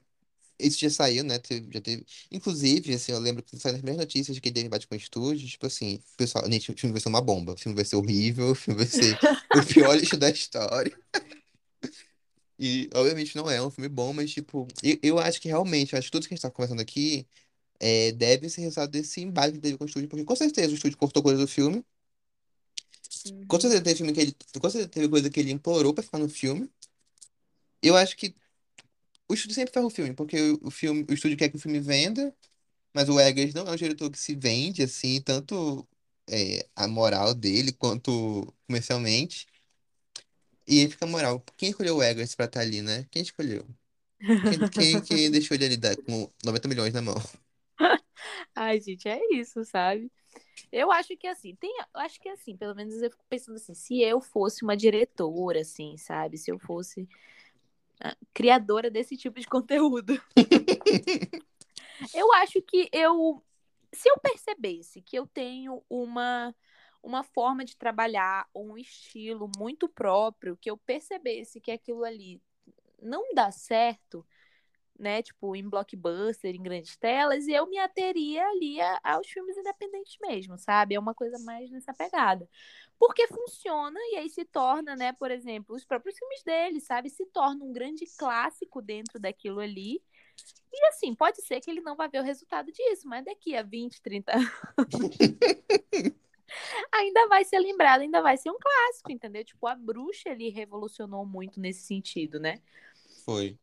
Isso 0.59 0.79
já 0.79 0.88
saiu, 0.90 1.25
né? 1.25 1.38
Teve- 1.38 1.69
já 1.73 1.81
teve. 1.81 2.07
Inclusive, 2.31 2.95
assim, 2.95 3.12
eu 3.12 3.19
lembro 3.19 3.43
que 3.43 3.57
saiu 3.59 3.73
nas 3.73 3.81
primeiras 3.83 4.05
notícias 4.07 4.35
de 4.35 4.40
que 4.40 4.49
ele 4.49 4.61
embate 4.62 4.87
com 4.87 4.95
o 4.95 4.99
estúdio. 4.99 5.49
Tipo 5.49 5.67
assim, 5.67 6.01
pessoal, 6.17 6.45
gente, 6.51 6.71
o 6.71 6.77
filme 6.79 6.93
vai 6.93 7.01
ser 7.01 7.09
uma 7.09 7.21
bomba. 7.21 7.55
O 7.55 7.57
filme 7.59 7.75
vai 7.77 7.85
ser 7.85 7.97
horrível. 7.97 8.51
O 8.53 8.55
filme 8.55 8.79
vai 8.79 8.87
ser 8.87 9.19
o 9.53 9.62
pior 9.67 9.95
lixo 9.97 10.17
da 10.17 10.31
história. 10.31 10.97
E, 12.59 12.88
obviamente, 12.95 13.35
não 13.37 13.51
é 13.51 13.61
um 13.61 13.71
filme 13.71 13.88
bom, 13.88 14.12
mas, 14.12 14.31
tipo, 14.33 14.69
eu, 14.83 14.99
eu 15.03 15.19
acho 15.19 15.40
que 15.40 15.49
realmente, 15.49 15.93
eu 15.93 15.99
acho 15.99 16.07
que 16.09 16.12
tudo 16.12 16.29
que 16.29 16.35
a 16.35 16.37
gente 16.37 16.43
tá 16.43 16.51
conversando 16.51 16.81
aqui 16.81 17.27
é, 17.81 18.12
deve 18.12 18.49
ser 18.51 18.62
resultado 18.62 18.90
desse 18.90 19.21
embate 19.23 19.55
que 19.55 19.61
teve 19.61 19.79
com 19.79 19.85
o 19.85 19.87
estúdio, 19.88 20.09
porque 20.09 20.25
com 20.25 20.37
certeza 20.37 20.73
o 20.73 20.75
estúdio 20.77 20.99
cortou 20.99 21.23
coisa 21.23 21.40
do 21.40 21.49
filme. 21.49 21.85
Com 23.49 23.57
Uhum. 23.57 23.61
certeza 23.61 23.83
teve 23.83 23.97
filme 23.97 24.12
que 24.12 24.21
ele. 24.21 24.37
Com 24.61 24.71
certeza 24.71 24.88
teve 24.88 25.09
coisa 25.09 25.31
que 25.31 25.40
ele 25.40 25.51
implorou 25.53 25.95
pra 25.95 26.03
ficar 26.05 26.19
no 26.19 26.29
filme. 26.29 26.71
Eu 27.83 27.97
acho 27.97 28.17
que 28.17 28.35
o 29.29 29.35
estúdio 29.35 29.55
sempre 29.55 29.73
ferra 29.73 29.87
o 29.87 29.91
filme, 29.91 30.15
porque 30.15 30.37
o, 30.63 30.71
filme, 30.71 31.05
o 31.09 31.15
estúdio 31.15 31.37
quer 31.39 31.49
que 31.49 31.57
o 31.57 31.61
filme 31.61 31.81
venda. 31.81 32.35
Mas 32.95 33.09
o 33.09 33.21
Eggers 33.21 33.55
não 33.55 33.67
é 33.67 33.73
um 33.73 33.77
diretor 33.77 34.11
que 34.11 34.19
se 34.19 34.35
vende, 34.37 34.83
assim, 34.83 35.21
tanto 35.21 35.87
é, 36.29 36.67
a 36.77 36.89
moral 36.89 37.35
dele 37.35 37.73
quanto 37.73 38.53
comercialmente. 38.67 39.47
E 40.67 40.81
aí 40.81 40.91
fica 40.91 41.05
a 41.05 41.09
moral. 41.09 41.43
Quem 41.57 41.71
escolheu 41.71 41.97
o 41.97 42.03
Eggers 42.03 42.35
pra 42.35 42.47
estar 42.47 42.61
ali, 42.61 42.83
né? 42.83 43.07
Quem 43.11 43.23
escolheu? 43.23 43.67
Quem, 44.45 44.69
quem, 44.71 45.03
quem 45.03 45.31
deixou 45.33 45.55
ele 45.55 45.67
ali 45.67 45.77
dar 45.77 45.97
com 45.97 46.31
90 46.45 46.69
milhões 46.69 46.95
na 46.95 47.03
mão? 47.03 47.17
Ai, 48.55 48.81
gente, 48.81 49.09
é 49.09 49.21
isso, 49.35 49.65
sabe? 49.65 50.11
Eu 50.73 50.91
acho 50.91 51.17
que 51.17 51.27
assim, 51.27 51.55
tem, 51.57 51.73
acho 51.95 52.21
que 52.21 52.29
assim, 52.29 52.57
pelo 52.57 52.75
menos 52.75 52.95
eu 53.03 53.11
fico 53.11 53.25
pensando 53.29 53.57
assim, 53.57 53.75
se 53.75 54.01
eu 54.03 54.21
fosse 54.21 54.65
uma 54.65 54.77
diretora, 54.77 55.61
assim, 55.61 55.97
sabe? 55.97 56.39
Se 56.39 56.51
eu 56.51 56.59
fosse 56.59 57.09
criadora 58.33 58.91
desse 58.91 59.17
tipo 59.17 59.41
de 59.41 59.47
conteúdo. 59.47 60.21
eu 62.15 62.33
acho 62.35 62.61
que 62.63 62.89
eu, 62.93 63.43
se 63.93 64.09
eu 64.09 64.19
percebesse 64.19 65.03
que 65.03 65.17
eu 65.17 65.27
tenho 65.27 65.83
uma 65.89 66.55
uma 67.05 67.23
forma 67.23 67.65
de 67.65 67.77
trabalhar, 67.77 68.49
um 68.55 68.79
estilo 68.79 69.51
muito 69.59 69.87
próprio, 69.89 70.57
que 70.57 70.71
eu 70.71 70.77
percebesse 70.79 71.61
que 71.61 71.71
aquilo 71.71 72.03
ali 72.03 72.41
não 73.01 73.35
dá 73.35 73.51
certo, 73.51 74.27
né? 74.99 75.23
Tipo, 75.23 75.57
em 75.57 75.69
blockbuster, 75.69 76.55
em 76.55 76.63
grandes 76.63 76.97
telas, 76.97 77.47
e 77.47 77.53
eu 77.53 77.67
me 77.67 77.79
ateria 77.79 78.47
ali 78.49 78.79
aos 79.03 79.29
filmes 79.29 79.57
independentes 79.57 80.17
mesmo, 80.21 80.57
sabe? 80.59 80.95
É 80.95 80.99
uma 80.99 81.15
coisa 81.15 81.39
mais 81.45 81.71
nessa 81.71 81.93
pegada. 81.93 82.49
Porque 82.99 83.27
funciona 83.27 83.99
e 84.13 84.17
aí 84.17 84.31
se 84.31 84.45
torna, 84.45 84.95
né, 84.95 85.13
por 85.13 85.31
exemplo, 85.31 85.75
os 85.75 85.85
próprios 85.85 86.17
filmes 86.17 86.43
dele, 86.43 86.81
sabe? 86.81 87.11
Se 87.11 87.27
torna 87.27 87.65
um 87.65 87.73
grande 87.73 88.07
clássico 88.17 88.81
dentro 88.81 89.19
daquilo 89.19 89.61
ali. 89.61 90.01
E 90.73 90.87
assim, 90.87 91.15
pode 91.15 91.41
ser 91.43 91.61
que 91.61 91.71
ele 91.71 91.81
não 91.81 91.97
vá 91.97 92.07
ver 92.07 92.21
o 92.21 92.25
resultado 92.25 92.71
disso, 92.73 93.09
mas 93.09 93.25
daqui 93.25 93.57
a 93.57 93.63
20, 93.63 94.01
30 94.01 94.33
anos. 94.33 94.95
ainda 96.93 97.29
vai 97.29 97.45
ser 97.45 97.59
lembrado, 97.59 98.03
ainda 98.03 98.21
vai 98.23 98.37
ser 98.37 98.51
um 98.51 98.59
clássico, 98.59 99.11
entendeu? 99.11 99.45
Tipo, 99.45 99.67
a 99.67 99.75
bruxa 99.75 100.31
ele 100.31 100.49
revolucionou 100.51 101.25
muito 101.25 101.61
nesse 101.61 101.83
sentido, 101.83 102.39
né? 102.39 102.61
Foi. 103.25 103.59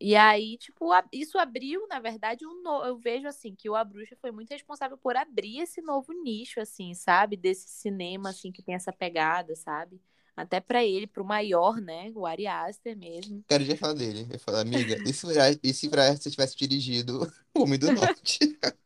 E 0.00 0.14
aí, 0.14 0.56
tipo, 0.58 0.90
isso 1.12 1.38
abriu, 1.38 1.86
na 1.88 1.98
verdade, 1.98 2.46
um 2.46 2.62
no... 2.62 2.84
eu 2.84 2.96
vejo 2.98 3.26
assim 3.26 3.54
que 3.54 3.68
o 3.68 3.74
A 3.74 3.82
Bruxa 3.82 4.16
foi 4.20 4.30
muito 4.30 4.50
responsável 4.50 4.96
por 4.96 5.16
abrir 5.16 5.58
esse 5.58 5.82
novo 5.82 6.12
nicho, 6.12 6.60
assim, 6.60 6.94
sabe? 6.94 7.36
Desse 7.36 7.68
cinema, 7.68 8.30
assim, 8.30 8.52
que 8.52 8.62
tem 8.62 8.76
essa 8.76 8.92
pegada, 8.92 9.56
sabe? 9.56 10.00
Até 10.36 10.60
pra 10.60 10.84
ele, 10.84 11.08
pro 11.08 11.24
maior, 11.24 11.80
né? 11.80 12.12
O 12.14 12.24
Ari 12.24 12.46
Aster 12.46 12.96
mesmo. 12.96 13.42
Cara, 13.48 13.64
já 13.64 13.76
falar 13.76 13.94
dele. 13.94 14.20
Eu 14.20 14.34
ia 14.34 14.38
falar, 14.38 14.60
amiga, 14.60 14.96
e 15.04 15.12
se 15.12 15.26
e 15.64 15.74
se 15.74 15.88
Braz 15.88 16.20
tivesse 16.20 16.56
dirigido 16.56 17.20
O 17.52 17.62
Homem 17.62 17.76
do 17.76 17.92
Norte? 17.92 18.38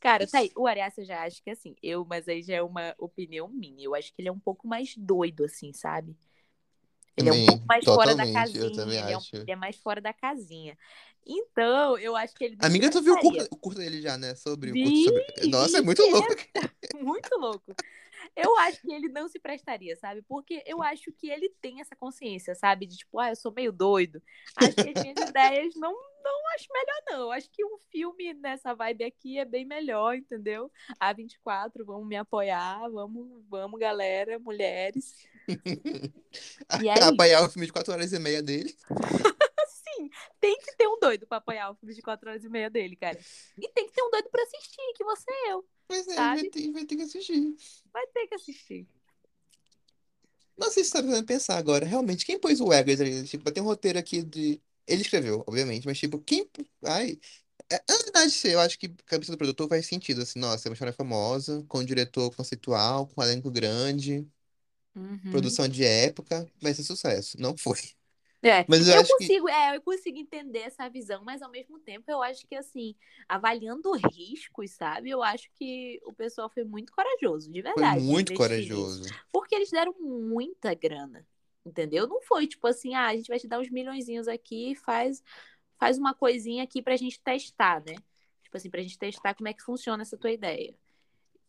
Cara, 0.00 0.26
tá 0.26 0.38
aí. 0.38 0.50
O 0.56 0.66
Ari 0.66 0.80
eu 0.96 1.04
já 1.04 1.22
acho 1.22 1.42
que 1.42 1.50
assim, 1.50 1.76
eu, 1.82 2.04
mas 2.04 2.26
aí 2.28 2.42
já 2.42 2.54
é 2.54 2.62
uma 2.62 2.94
opinião 2.98 3.46
minha. 3.48 3.84
Eu 3.84 3.94
acho 3.94 4.12
que 4.14 4.22
ele 4.22 4.28
é 4.28 4.32
um 4.32 4.38
pouco 4.38 4.66
mais 4.66 4.94
doido, 4.96 5.44
assim, 5.44 5.72
sabe? 5.74 6.16
Ele 7.16 7.28
é 7.28 7.32
um 7.32 7.34
Também, 7.34 7.46
pouco 7.46 7.66
mais 7.66 7.84
fora 7.84 8.14
da 8.14 8.16
também 8.24 8.32
casinha, 8.34 8.64
ele 8.64 9.12
é, 9.12 9.18
um- 9.18 9.20
ele 9.32 9.50
é 9.50 9.56
mais 9.56 9.76
fora 9.76 10.00
da 10.00 10.12
casinha. 10.12 10.76
Então, 11.26 11.96
eu 11.98 12.14
acho 12.16 12.34
que 12.34 12.44
ele 12.44 12.56
Amiga, 12.60 12.90
tu 12.90 13.00
viu 13.00 13.14
o 13.14 13.18
curto, 13.18 13.58
o 13.62 13.74
dele 13.74 14.00
já, 14.02 14.18
né? 14.18 14.34
Sobre 14.34 14.70
o 14.70 14.74
Vi, 14.74 14.82
curto 14.82 15.04
sobre. 15.04 15.48
Nossa, 15.48 15.78
é 15.78 15.80
muito 15.80 16.02
é 16.02 16.10
louco. 16.10 16.28
muito 17.02 17.38
louco. 17.38 17.74
Eu 18.36 18.56
acho 18.58 18.80
que 18.80 18.92
ele 18.92 19.08
não 19.08 19.28
se 19.28 19.38
prestaria, 19.38 19.96
sabe? 19.96 20.22
Porque 20.22 20.62
eu 20.66 20.82
acho 20.82 21.12
que 21.12 21.28
ele 21.28 21.50
tem 21.60 21.80
essa 21.80 21.94
consciência, 21.96 22.54
sabe? 22.54 22.86
De 22.86 22.96
tipo, 22.96 23.18
ah, 23.18 23.30
eu 23.30 23.36
sou 23.36 23.52
meio 23.52 23.72
doido. 23.72 24.22
Acho 24.56 24.74
que 24.76 24.88
as 24.88 25.02
minhas 25.02 25.16
ideias 25.30 25.74
não, 25.76 25.92
não 25.92 26.48
acho 26.54 26.66
melhor, 26.72 27.02
não. 27.10 27.30
Acho 27.30 27.50
que 27.50 27.64
um 27.64 27.78
filme 27.90 28.34
nessa 28.34 28.74
vibe 28.74 29.04
aqui 29.04 29.38
é 29.38 29.44
bem 29.44 29.64
melhor, 29.64 30.16
entendeu? 30.16 30.70
A24, 31.00 31.84
vamos 31.84 32.06
me 32.06 32.16
apoiar, 32.16 32.88
vamos, 32.90 33.44
vamos, 33.48 33.78
galera, 33.78 34.38
mulheres. 34.38 35.26
E 35.48 35.54
isso. 36.94 37.04
Apoiar 37.04 37.44
o 37.44 37.50
filme 37.50 37.66
de 37.66 37.72
4 37.72 37.92
horas 37.92 38.12
e 38.12 38.18
meia 38.18 38.42
dele. 38.42 38.74
Sim, 39.68 40.10
tem 40.40 40.56
que 40.58 40.76
ter 40.76 40.88
um 40.88 40.98
doido 40.98 41.26
pra 41.26 41.38
apoiar 41.38 41.70
o 41.70 41.74
filme 41.76 41.94
de 41.94 42.02
4 42.02 42.28
horas 42.28 42.44
e 42.44 42.48
meia 42.48 42.68
dele, 42.68 42.96
cara. 42.96 43.18
E 43.58 43.68
tem 43.68 43.86
que 43.86 43.92
ter 43.92 44.02
um 44.02 44.10
doido 44.10 44.28
pra 44.30 44.42
assistir, 44.42 44.92
que 44.96 45.04
você 45.04 45.30
é 45.30 45.52
eu. 45.52 45.64
Mas 45.88 46.08
é, 46.08 46.14
vai 46.16 46.44
ter, 46.44 46.72
vai 46.72 46.84
ter 46.84 46.96
que 46.96 47.02
assistir. 47.02 47.54
Vai 47.92 48.06
ter 48.08 48.26
que 48.26 48.34
assistir. 48.34 48.88
Não 50.56 50.70
sei 50.70 50.84
se 50.84 50.90
você 50.90 50.98
tá 50.98 51.08
fazendo 51.08 51.26
pensar 51.26 51.56
agora. 51.56 51.84
Realmente, 51.84 52.24
quem 52.24 52.38
pôs 52.38 52.60
o 52.60 52.72
Eggers 52.72 53.00
ali? 53.00 53.24
Tipo, 53.24 53.50
tem 53.50 53.62
um 53.62 53.66
roteiro 53.66 53.98
aqui 53.98 54.22
de. 54.22 54.60
Ele 54.86 55.02
escreveu, 55.02 55.42
obviamente, 55.46 55.86
mas 55.86 55.98
tipo, 55.98 56.18
quem. 56.18 56.48
Ai. 56.84 57.18
É, 57.70 57.82
na 57.88 57.96
verdade, 57.96 58.40
eu 58.44 58.60
acho 58.60 58.78
que 58.78 58.86
a 58.86 59.02
cabeça 59.06 59.32
do 59.32 59.38
produtor 59.38 59.68
faz 59.68 59.86
sentido, 59.86 60.22
assim, 60.22 60.38
nossa, 60.38 60.68
é 60.68 60.70
uma 60.70 60.74
história 60.74 60.92
famosa, 60.92 61.64
com 61.66 61.78
um 61.78 61.84
diretor 61.84 62.30
conceitual, 62.34 63.06
com 63.06 63.20
um 63.20 63.24
elenco 63.24 63.50
grande, 63.50 64.28
Uhum. 64.96 65.30
produção 65.30 65.68
de 65.68 65.84
época, 65.84 66.48
vai 66.60 66.74
ser 66.74 66.84
sucesso. 66.84 67.40
Não 67.40 67.56
foi. 67.56 67.78
É, 68.42 68.68
Mas 68.68 68.88
eu 68.88 68.94
eu 68.94 69.02
acho 69.02 69.16
que. 69.16 69.34
consigo, 69.34 69.48
é, 69.48 69.74
eu 69.76 69.80
consigo 69.82 70.18
entender 70.18 70.58
essa 70.60 70.86
visão, 70.90 71.24
mas 71.24 71.40
ao 71.40 71.50
mesmo 71.50 71.78
tempo 71.80 72.10
eu 72.10 72.22
acho 72.22 72.46
que 72.46 72.54
assim, 72.54 72.94
avaliando 73.26 73.90
riscos, 74.12 74.72
sabe? 74.72 75.08
Eu 75.10 75.22
acho 75.22 75.48
que 75.54 75.98
o 76.04 76.12
pessoal 76.12 76.50
foi 76.50 76.62
muito 76.64 76.92
corajoso, 76.92 77.50
de 77.50 77.62
Foi 77.72 77.84
verdade, 77.84 78.12
de 78.12 78.22
muito 78.24 78.32
nisso. 78.32 78.38
corajoso. 78.38 79.16
Porque 79.32 79.54
eles 79.54 79.70
deram 79.70 79.94
muita 80.00 80.74
grana, 80.74 81.26
entendeu? 81.64 82.06
Não 82.06 82.20
foi 82.22 82.46
tipo 82.46 82.66
assim, 82.66 82.94
ah, 82.94 83.06
a 83.08 83.16
gente 83.16 83.28
vai 83.28 83.38
te 83.38 83.48
dar 83.48 83.60
uns 83.60 83.70
milhõezinhos 83.70 84.28
aqui 84.28 84.72
e 84.72 84.76
faz, 84.76 85.22
faz 85.78 85.98
uma 85.98 86.14
coisinha 86.14 86.64
aqui 86.64 86.82
pra 86.82 86.96
gente 86.96 87.20
testar, 87.22 87.82
né? 87.84 88.02
Tipo 88.42 88.56
assim, 88.58 88.70
pra 88.70 88.82
gente 88.82 88.98
testar 88.98 89.34
como 89.34 89.48
é 89.48 89.54
que 89.54 89.62
funciona 89.62 90.02
essa 90.02 90.18
tua 90.18 90.32
ideia. 90.32 90.76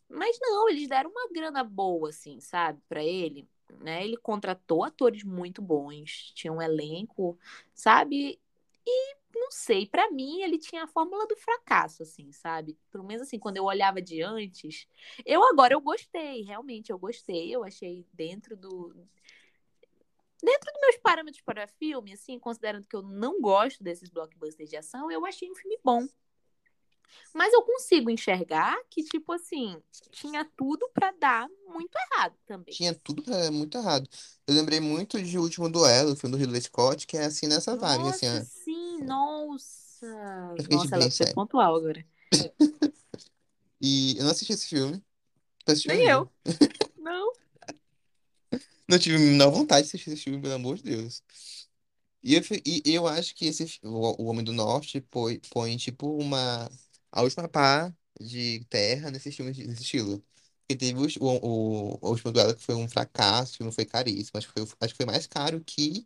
Mas 0.09 0.37
não, 0.39 0.69
eles 0.69 0.87
deram 0.87 1.09
uma 1.09 1.27
grana 1.29 1.63
boa, 1.63 2.09
assim, 2.09 2.39
sabe, 2.39 2.81
pra 2.87 3.03
ele, 3.03 3.47
né? 3.79 4.03
Ele 4.05 4.17
contratou 4.17 4.83
atores 4.83 5.23
muito 5.23 5.61
bons, 5.61 6.31
tinha 6.35 6.53
um 6.53 6.61
elenco, 6.61 7.37
sabe? 7.73 8.39
E 8.85 9.15
não 9.33 9.51
sei, 9.51 9.85
pra 9.85 10.09
mim 10.11 10.41
ele 10.41 10.57
tinha 10.57 10.83
a 10.83 10.87
fórmula 10.87 11.27
do 11.27 11.35
fracasso, 11.35 12.03
assim, 12.03 12.31
sabe? 12.31 12.77
Pelo 12.91 13.03
menos 13.03 13.23
assim, 13.23 13.39
quando 13.39 13.57
eu 13.57 13.65
olhava 13.65 14.01
de 14.01 14.21
antes, 14.21 14.87
eu 15.25 15.43
agora 15.43 15.73
eu 15.73 15.81
gostei, 15.81 16.43
realmente 16.43 16.91
eu 16.91 16.97
gostei, 16.97 17.53
eu 17.53 17.63
achei 17.63 18.05
dentro 18.13 18.55
do 18.55 18.93
dentro 20.41 20.71
dos 20.71 20.81
meus 20.81 20.97
parâmetros 20.97 21.41
para 21.43 21.67
filme, 21.67 22.13
assim, 22.13 22.37
considerando 22.37 22.85
que 22.87 22.95
eu 22.95 23.01
não 23.01 23.41
gosto 23.41 23.83
desses 23.83 24.09
blockbusters 24.09 24.69
de 24.69 24.77
ação, 24.77 25.11
eu 25.11 25.25
achei 25.25 25.49
um 25.49 25.55
filme 25.55 25.77
bom. 25.83 26.07
Mas 27.33 27.53
eu 27.53 27.61
consigo 27.63 28.09
enxergar 28.09 28.75
que, 28.89 29.03
tipo 29.03 29.33
assim, 29.33 29.81
tinha 30.11 30.45
tudo 30.55 30.89
pra 30.93 31.11
dar 31.19 31.47
muito 31.67 31.95
errado 31.95 32.35
também. 32.45 32.73
Tinha 32.73 32.93
tudo 32.93 33.21
pra 33.23 33.37
dar 33.37 33.51
muito 33.51 33.77
errado. 33.77 34.09
Eu 34.47 34.55
lembrei 34.55 34.79
muito 34.79 35.21
de 35.21 35.37
O 35.37 35.41
Último 35.41 35.69
Duelo, 35.69 36.13
o 36.13 36.15
filme 36.15 36.35
do 36.35 36.39
Ridley 36.39 36.61
Scott, 36.61 37.05
que 37.05 37.17
é 37.17 37.25
assim 37.25 37.47
nessa 37.47 37.75
vibe, 37.75 38.09
assim, 38.09 38.27
Nossa, 38.27 38.45
sim, 38.45 39.03
nossa. 39.03 40.55
Nossa, 40.69 40.95
ela 40.95 41.01
foi 41.03 41.11
sério. 41.11 41.35
pontual 41.35 41.75
agora. 41.75 42.05
E 43.81 44.17
eu 44.17 44.23
não 44.23 44.31
assisti 44.31 44.53
esse 44.53 44.67
filme. 44.67 45.03
Tu 45.63 45.71
assistiu, 45.71 45.93
Nem 45.93 46.07
eu. 46.07 46.31
Não. 46.97 47.33
Não 48.87 48.97
tive 48.97 49.17
a 49.17 49.19
menor 49.19 49.51
vontade 49.51 49.83
de 49.83 49.89
assistir 49.89 50.11
esse 50.11 50.23
filme, 50.23 50.41
pelo 50.41 50.53
amor 50.53 50.77
de 50.77 50.83
Deus. 50.83 51.21
E 52.23 52.33
eu, 52.33 52.41
e 52.65 52.81
eu 52.85 53.07
acho 53.07 53.35
que 53.35 53.45
esse, 53.45 53.79
o, 53.83 54.23
o 54.23 54.25
Homem 54.25 54.43
do 54.43 54.51
Norte 54.51 55.01
põe, 55.01 55.39
põe 55.51 55.77
tipo 55.77 56.17
uma 56.17 56.67
a 57.15 57.21
última 57.23 57.47
pá 57.47 57.93
de 58.19 58.65
terra 58.69 59.09
nesse 59.11 59.31
filme 59.31 59.51
nesse 59.51 59.81
estilo. 59.83 60.23
Porque 60.67 60.75
teve 60.77 60.99
o, 60.99 61.07
o, 61.21 61.99
o 62.01 62.09
Último 62.09 62.31
Duelo 62.31 62.55
que 62.55 62.61
foi 62.63 62.75
um 62.75 62.87
fracasso, 62.87 63.53
o 63.53 63.57
filme 63.57 63.71
foi 63.71 63.85
caríssimo. 63.85 64.37
Acho 64.37 64.47
que 64.47 64.53
foi, 64.53 64.77
acho 64.81 64.93
que 64.93 64.97
foi 64.97 65.05
mais 65.05 65.27
caro 65.27 65.63
que 65.65 66.05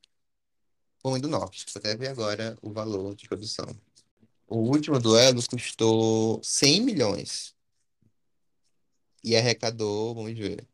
o 1.03 1.09
Homem 1.09 1.21
do 1.21 1.27
Norte. 1.27 1.65
Vou 1.73 1.79
até 1.79 1.95
ver 1.95 2.09
agora 2.09 2.57
o 2.61 2.71
valor 2.71 3.15
de 3.15 3.27
produção. 3.27 3.65
O 4.47 4.57
Último 4.57 4.99
Duelo 4.99 5.41
custou 5.49 6.41
100 6.43 6.81
milhões 6.81 7.55
e 9.23 9.35
arrecadou, 9.35 10.15
vamos 10.15 10.37
ver, 10.37 10.67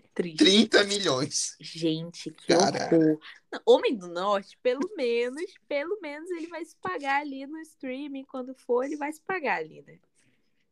Triste. 0.14 0.38
30 0.38 0.84
milhões. 0.84 1.56
Gente, 1.60 2.30
que 2.30 2.46
Cara. 2.48 2.88
horror. 2.94 3.18
Homem 3.66 3.94
do 3.96 4.08
Norte, 4.08 4.58
pelo 4.62 4.88
menos, 4.96 5.42
pelo 5.68 6.00
menos 6.00 6.30
ele 6.30 6.46
vai 6.46 6.64
se 6.64 6.74
pagar 6.76 7.20
ali 7.20 7.46
no 7.46 7.58
streaming. 7.60 8.24
Quando 8.24 8.54
for, 8.54 8.84
ele 8.84 8.96
vai 8.96 9.12
se 9.12 9.20
pagar 9.20 9.58
ali, 9.58 9.82
né? 9.86 9.98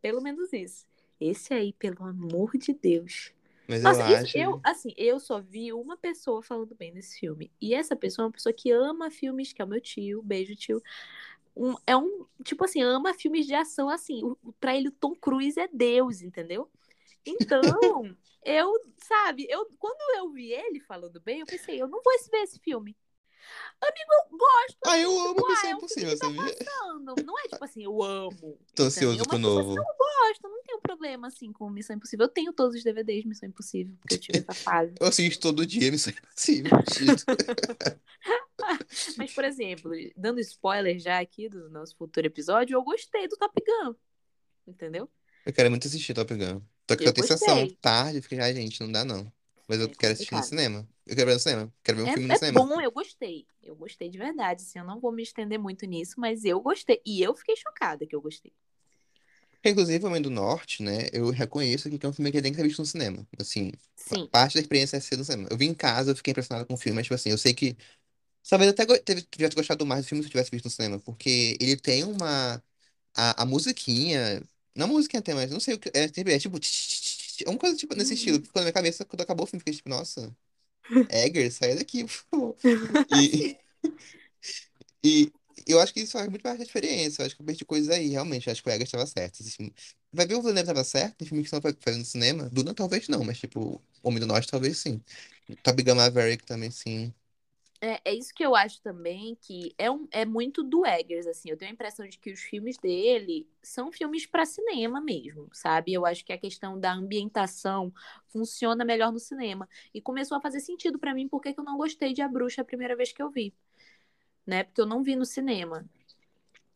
Pelo 0.01 0.21
menos 0.23 0.53
isso. 0.53 0.87
Esse 1.21 1.53
aí, 1.53 1.73
pelo 1.75 2.05
amor 2.05 2.57
de 2.57 2.73
Deus. 2.73 3.33
Mas 3.69 3.83
Nossa, 3.83 4.01
eu 4.01 4.17
acho. 4.17 4.39
eu, 4.39 4.61
assim, 4.65 4.93
eu 4.97 5.21
só 5.21 5.41
vi 5.41 5.73
uma 5.73 5.97
pessoa 5.97 6.43
falando 6.43 6.75
bem 6.75 6.93
desse 6.93 7.21
filme. 7.21 7.51
E 7.61 7.75
essa 7.75 7.95
pessoa 7.95 8.25
é 8.25 8.27
uma 8.27 8.33
pessoa 8.33 8.53
que 8.53 8.71
ama 8.73 9.11
filmes, 9.11 9.53
que 9.53 9.61
é 9.63 9.65
o 9.65 9.69
meu 9.69 9.81
tio, 9.81 10.23
beijo, 10.23 10.57
tio. 10.57 10.83
Um- 11.57 11.77
é 11.87 11.97
um, 11.97 12.25
tipo 12.43 12.65
assim, 12.65 12.83
ama 12.83 13.13
filmes 13.15 13.47
de 13.47 13.55
ação, 13.55 13.89
assim. 13.91 14.25
O- 14.25 14.37
pra 14.59 14.75
ele, 14.77 14.89
o 14.89 14.93
Tom 14.93 15.15
Cruise 15.15 15.61
é 15.61 15.69
Deus, 15.69 16.23
entendeu? 16.23 16.69
Então, 17.27 18.17
eu, 18.45 18.73
sabe, 19.07 19.47
eu, 19.49 19.67
quando 19.79 20.01
eu 20.19 20.31
vi 20.33 20.53
ele 20.53 20.81
falando 20.81 21.21
bem, 21.21 21.41
eu 21.41 21.47
pensei, 21.47 21.81
eu 21.81 21.89
não 21.89 22.01
vou 22.03 22.13
ver 22.31 22.39
esse 22.43 22.59
filme. 22.61 22.97
Amigo, 23.81 24.13
eu 24.13 24.37
gosto, 24.39 24.79
Ah, 24.87 24.99
eu 24.99 25.19
amo 25.19 25.35
tipo, 25.35 25.47
ah, 25.47 25.51
Missão 25.51 25.71
é 25.71 25.73
Impossível, 25.73 26.11
que 26.13 26.19
tá 26.19 26.27
sabia? 26.27 26.43
passando. 26.57 27.15
Não 27.25 27.39
é 27.39 27.43
tipo 27.49 27.65
assim, 27.65 27.85
eu 27.85 28.03
amo. 28.03 28.59
Tô 28.75 28.83
ansioso 28.85 29.23
pro 29.25 29.39
Mas, 29.39 29.41
tipo 29.41 29.43
assim, 29.43 29.43
novo. 29.43 29.79
eu 29.79 29.85
gosto, 29.99 30.43
não 30.43 30.63
tenho 30.63 30.81
problema, 30.81 31.27
assim, 31.29 31.53
com 31.53 31.71
Missão 31.71 31.97
Impossível. 31.97 32.27
Eu 32.27 32.31
tenho 32.31 32.53
todos 32.53 32.77
os 32.77 32.85
DVDs 32.85 33.23
de 33.23 33.29
Missão 33.29 33.49
Impossível, 33.49 33.97
porque 34.01 34.15
eu 34.17 34.21
tive 34.21 34.39
essa 34.47 34.53
fase. 34.55 34.95
Eu 35.01 35.07
assisto 35.07 35.41
todo 35.41 35.67
dia, 35.67 35.91
Missão 35.91 36.13
Impossível. 36.13 36.71
Mas, 39.17 39.33
por 39.33 39.45
exemplo, 39.45 39.91
dando 40.17 40.39
spoiler 40.41 40.99
já 40.99 41.19
aqui 41.19 41.49
do 41.49 41.71
nosso 41.71 41.97
futuro 41.97 42.27
episódio, 42.27 42.75
eu 42.75 42.83
gostei 42.85 43.27
do 43.27 43.37
Top 43.37 43.55
Gun. 43.59 43.95
Entendeu? 44.67 45.11
Eu 45.47 45.53
quero 45.53 45.71
muito 45.71 45.87
assistir 45.87 46.15
Top 46.15 46.33
Gun. 46.35 46.61
Só 46.91 46.97
que 46.97 47.05
Eu 47.05 47.13
sessão 47.23 47.67
gostei. 47.67 47.79
tarde, 47.81 48.21
fica, 48.23 48.43
ai, 48.43 48.55
gente, 48.55 48.81
não 48.81 48.91
dá 48.91 49.05
não. 49.05 49.31
Mas 49.69 49.79
eu 49.81 49.89
É 49.89 49.95
quero 49.95 50.13
assistir 50.15 50.35
no 50.35 50.43
cinema. 50.43 50.89
Eu 51.07 51.15
quero 51.17 51.29
ver 51.29 51.35
no 51.35 51.41
cinema. 51.41 51.75
Quero 51.85 51.99
ver 51.99 52.05
um 52.05 52.11
filme 52.11 52.29
no 52.29 52.35
É, 52.35 52.35
é 52.35 52.39
cinema. 52.39 52.61
bom, 52.69 52.81
eu 52.81 52.91
gostei. 52.91 53.47
Eu 53.63 53.77
gostei 53.77 54.09
de 54.11 54.19
verdade. 54.19 54.63
Assim, 54.63 54.79
eu 54.79 54.85
não 54.85 55.01
vou 55.01 55.13
me 55.13 55.23
estender 55.23 55.59
muito 55.59 55.87
nisso, 55.87 56.15
mas 56.19 56.45
eu 56.45 56.61
gostei. 56.61 57.01
E 57.07 57.23
eu 57.23 57.35
fiquei 57.35 57.57
chocada 57.57 58.07
que 58.07 58.15
eu 58.15 58.21
gostei. 58.21 58.53
Inclusive, 59.65 60.05
Homem 60.07 60.23
do 60.23 60.31
Norte, 60.31 60.83
né? 60.83 61.09
Eu 61.13 61.31
reconheço 61.31 61.91
que 61.91 62.07
é 62.07 62.09
um 62.09 62.13
filme 62.13 62.33
que 62.33 62.41
tem 62.41 62.51
que 62.51 62.57
ser 62.57 62.63
visto 62.67 62.79
no 62.79 62.87
cinema. 62.87 63.27
Assim, 63.39 63.73
Sim. 63.97 64.29
parte 64.31 64.55
da 64.55 64.61
experiência 64.61 64.97
é 64.97 65.01
ser 65.01 65.17
no 65.19 65.25
cinema. 65.25 65.49
Eu 65.51 65.57
vi 65.59 65.67
em 65.67 65.75
casa, 65.75 66.11
eu 66.13 66.17
fiquei 66.17 66.31
impressionado 66.33 66.67
com 66.67 66.75
o 66.75 66.77
filme, 66.79 66.97
mas, 66.97 67.05
tipo 67.05 67.15
assim, 67.15 67.31
eu 67.31 67.39
sei 67.39 67.53
que. 67.55 67.77
Talvez 68.49 68.73
eu 68.79 68.95
até 68.97 69.15
tivesse 69.31 69.57
gostado 69.57 69.87
mais 69.87 70.05
do 70.05 70.09
filme 70.09 70.23
se 70.25 70.29
eu 70.29 70.33
tivesse 70.33 70.51
visto 70.51 70.67
no 70.67 70.71
cinema, 70.71 70.99
porque 71.01 71.57
ele 71.61 71.77
tem 71.77 72.05
uma. 72.05 72.63
A, 73.15 73.43
a 73.43 73.47
musiquinha. 73.47 74.43
Não 74.75 74.87
a 74.87 74.89
musiquinha 74.89 75.23
tem, 75.23 75.35
mas 75.35 75.51
não 75.51 75.61
sei 75.61 75.75
o 75.75 75.79
que. 75.79 75.91
É, 75.95 76.09
tipo- 76.09 76.31
é 76.31 76.39
tipo. 76.39 76.59
É 77.47 77.51
uma 77.51 77.59
coisa 77.59 77.77
tipo 77.77 77.95
nesse 77.95 78.15
estilo. 78.15 78.37
Uhum. 78.37 78.43
que 78.43 78.47
Ficou 78.49 78.61
na 78.61 78.65
minha 78.67 78.73
cabeça 78.73 79.05
quando 79.05 79.23
acabou 79.23 79.45
o 79.45 79.47
filme. 79.47 79.61
Fiquei 79.61 79.75
tipo, 79.75 79.89
nossa. 79.89 80.35
Egger, 81.11 81.53
sai 81.53 81.77
daqui, 81.77 82.05
por 82.05 82.11
favor. 82.31 82.57
E, 83.13 83.59
e 85.05 85.33
eu 85.67 85.81
acho 85.81 85.93
que 85.93 86.01
isso 86.01 86.13
faz 86.13 86.29
muito 86.29 86.43
parte 86.43 86.59
da 86.59 86.65
experiência. 86.65 87.23
Eu 87.23 87.27
acho 87.27 87.37
que 87.37 87.43
eu 87.43 87.47
perdi 87.47 87.65
coisas 87.65 87.89
aí, 87.91 88.09
realmente. 88.09 88.47
Eu 88.47 88.53
acho 88.53 88.63
que 88.63 88.69
o 88.69 88.73
Egger 88.73 88.85
estava 88.85 89.07
certo. 89.07 89.43
Filme... 89.45 89.73
Vai 90.13 90.27
ver 90.27 90.35
o 90.35 90.41
Villeneuve 90.41 90.63
estava 90.71 90.85
certo? 90.85 91.17
Tem 91.19 91.29
filme 91.29 91.43
que 91.43 91.49
estão 91.55 91.61
fazendo 91.81 92.01
no 92.01 92.05
cinema? 92.05 92.49
Duna 92.51 92.75
talvez 92.75 93.09
não, 93.09 93.25
mas 93.25 93.39
tipo, 93.39 93.81
Homem 94.03 94.21
do 94.21 94.27
Norte 94.27 94.49
talvez 94.49 94.79
sim. 94.79 95.01
Top 95.63 95.83
Gun 95.83 95.95
Maverick 95.97 96.45
também 96.45 96.71
sim. 96.71 97.13
É, 97.83 98.11
é 98.11 98.15
isso 98.15 98.35
que 98.35 98.45
eu 98.45 98.55
acho 98.55 98.83
também, 98.83 99.35
que 99.41 99.75
é, 99.79 99.91
um, 99.91 100.07
é 100.13 100.27
muito 100.27 100.63
do 100.63 100.85
Eggers, 100.85 101.27
assim. 101.27 101.49
Eu 101.51 101.57
tenho 101.57 101.71
a 101.71 101.75
impressão 101.75 102.07
de 102.07 102.19
que 102.19 102.31
os 102.31 102.41
filmes 102.41 102.77
dele 102.77 103.49
são 103.63 103.91
filmes 103.91 104.27
para 104.27 104.45
cinema 104.45 105.01
mesmo, 105.01 105.49
sabe? 105.53 105.93
Eu 105.95 106.05
acho 106.05 106.23
que 106.25 106.33
a 106.33 106.39
questão 106.39 106.79
da 106.79 106.93
ambientação 106.93 107.93
funciona 108.29 108.85
melhor 108.85 109.11
no 109.11 109.19
cinema. 109.19 109.67
E 109.95 110.01
começou 110.01 110.37
a 110.37 110.41
fazer 110.43 110.61
sentido 110.61 110.99
para 110.99 111.15
mim 111.15 111.27
porque 111.27 111.55
que 111.55 111.61
eu 111.61 111.65
não 111.65 111.79
gostei 111.79 112.13
de 112.13 112.21
A 112.21 112.29
Bruxa 112.29 112.61
a 112.61 112.65
primeira 112.65 112.95
vez 112.95 113.13
que 113.13 113.23
eu 113.23 113.31
vi. 113.31 113.55
Né? 114.47 114.65
Porque 114.65 114.81
eu 114.81 114.87
não 114.87 115.03
vi 115.03 115.17
no 115.17 115.25
cinema. 115.25 115.89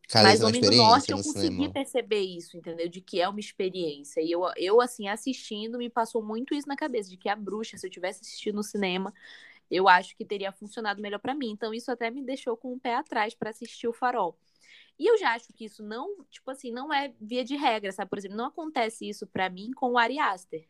Cara, 0.07 0.29
Mas 0.29 0.41
é 0.41 0.45
Homem 0.45 0.61
do 0.61 0.71
Norte 0.71 1.11
eu 1.11 1.17
consegui 1.17 1.47
cinema. 1.47 1.73
perceber 1.73 2.21
isso, 2.21 2.57
entendeu? 2.57 2.87
De 2.87 3.01
que 3.01 3.19
é 3.19 3.27
uma 3.27 3.39
experiência. 3.39 4.21
E 4.21 4.31
eu, 4.31 4.43
eu, 4.55 4.79
assim, 4.79 5.07
assistindo, 5.07 5.77
me 5.79 5.89
passou 5.89 6.23
muito 6.23 6.53
isso 6.53 6.67
na 6.67 6.75
cabeça, 6.75 7.09
de 7.09 7.17
que 7.17 7.27
a 7.27 7.35
bruxa, 7.35 7.77
se 7.77 7.85
eu 7.87 7.91
tivesse 7.91 8.21
assistido 8.21 8.55
no 8.55 8.63
cinema, 8.63 9.11
eu 9.69 9.87
acho 9.87 10.15
que 10.15 10.25
teria 10.25 10.51
funcionado 10.51 11.01
melhor 11.01 11.19
pra 11.19 11.33
mim. 11.35 11.51
Então, 11.51 11.73
isso 11.73 11.91
até 11.91 12.09
me 12.11 12.21
deixou 12.23 12.55
com 12.55 12.73
o 12.73 12.79
pé 12.79 12.95
atrás 12.95 13.33
pra 13.33 13.49
assistir 13.49 13.87
o 13.87 13.93
farol. 13.93 14.37
E 14.97 15.05
eu 15.09 15.17
já 15.17 15.33
acho 15.33 15.51
que 15.53 15.65
isso 15.65 15.83
não, 15.83 16.23
tipo 16.29 16.49
assim, 16.51 16.71
não 16.71 16.93
é 16.93 17.13
via 17.19 17.43
de 17.43 17.55
regra, 17.55 17.91
sabe? 17.91 18.09
Por 18.09 18.17
exemplo, 18.17 18.37
não 18.37 18.45
acontece 18.45 19.07
isso 19.07 19.27
pra 19.27 19.49
mim 19.49 19.71
com 19.71 19.91
o 19.91 19.97
Ari 19.97 20.19
Aster. 20.19 20.65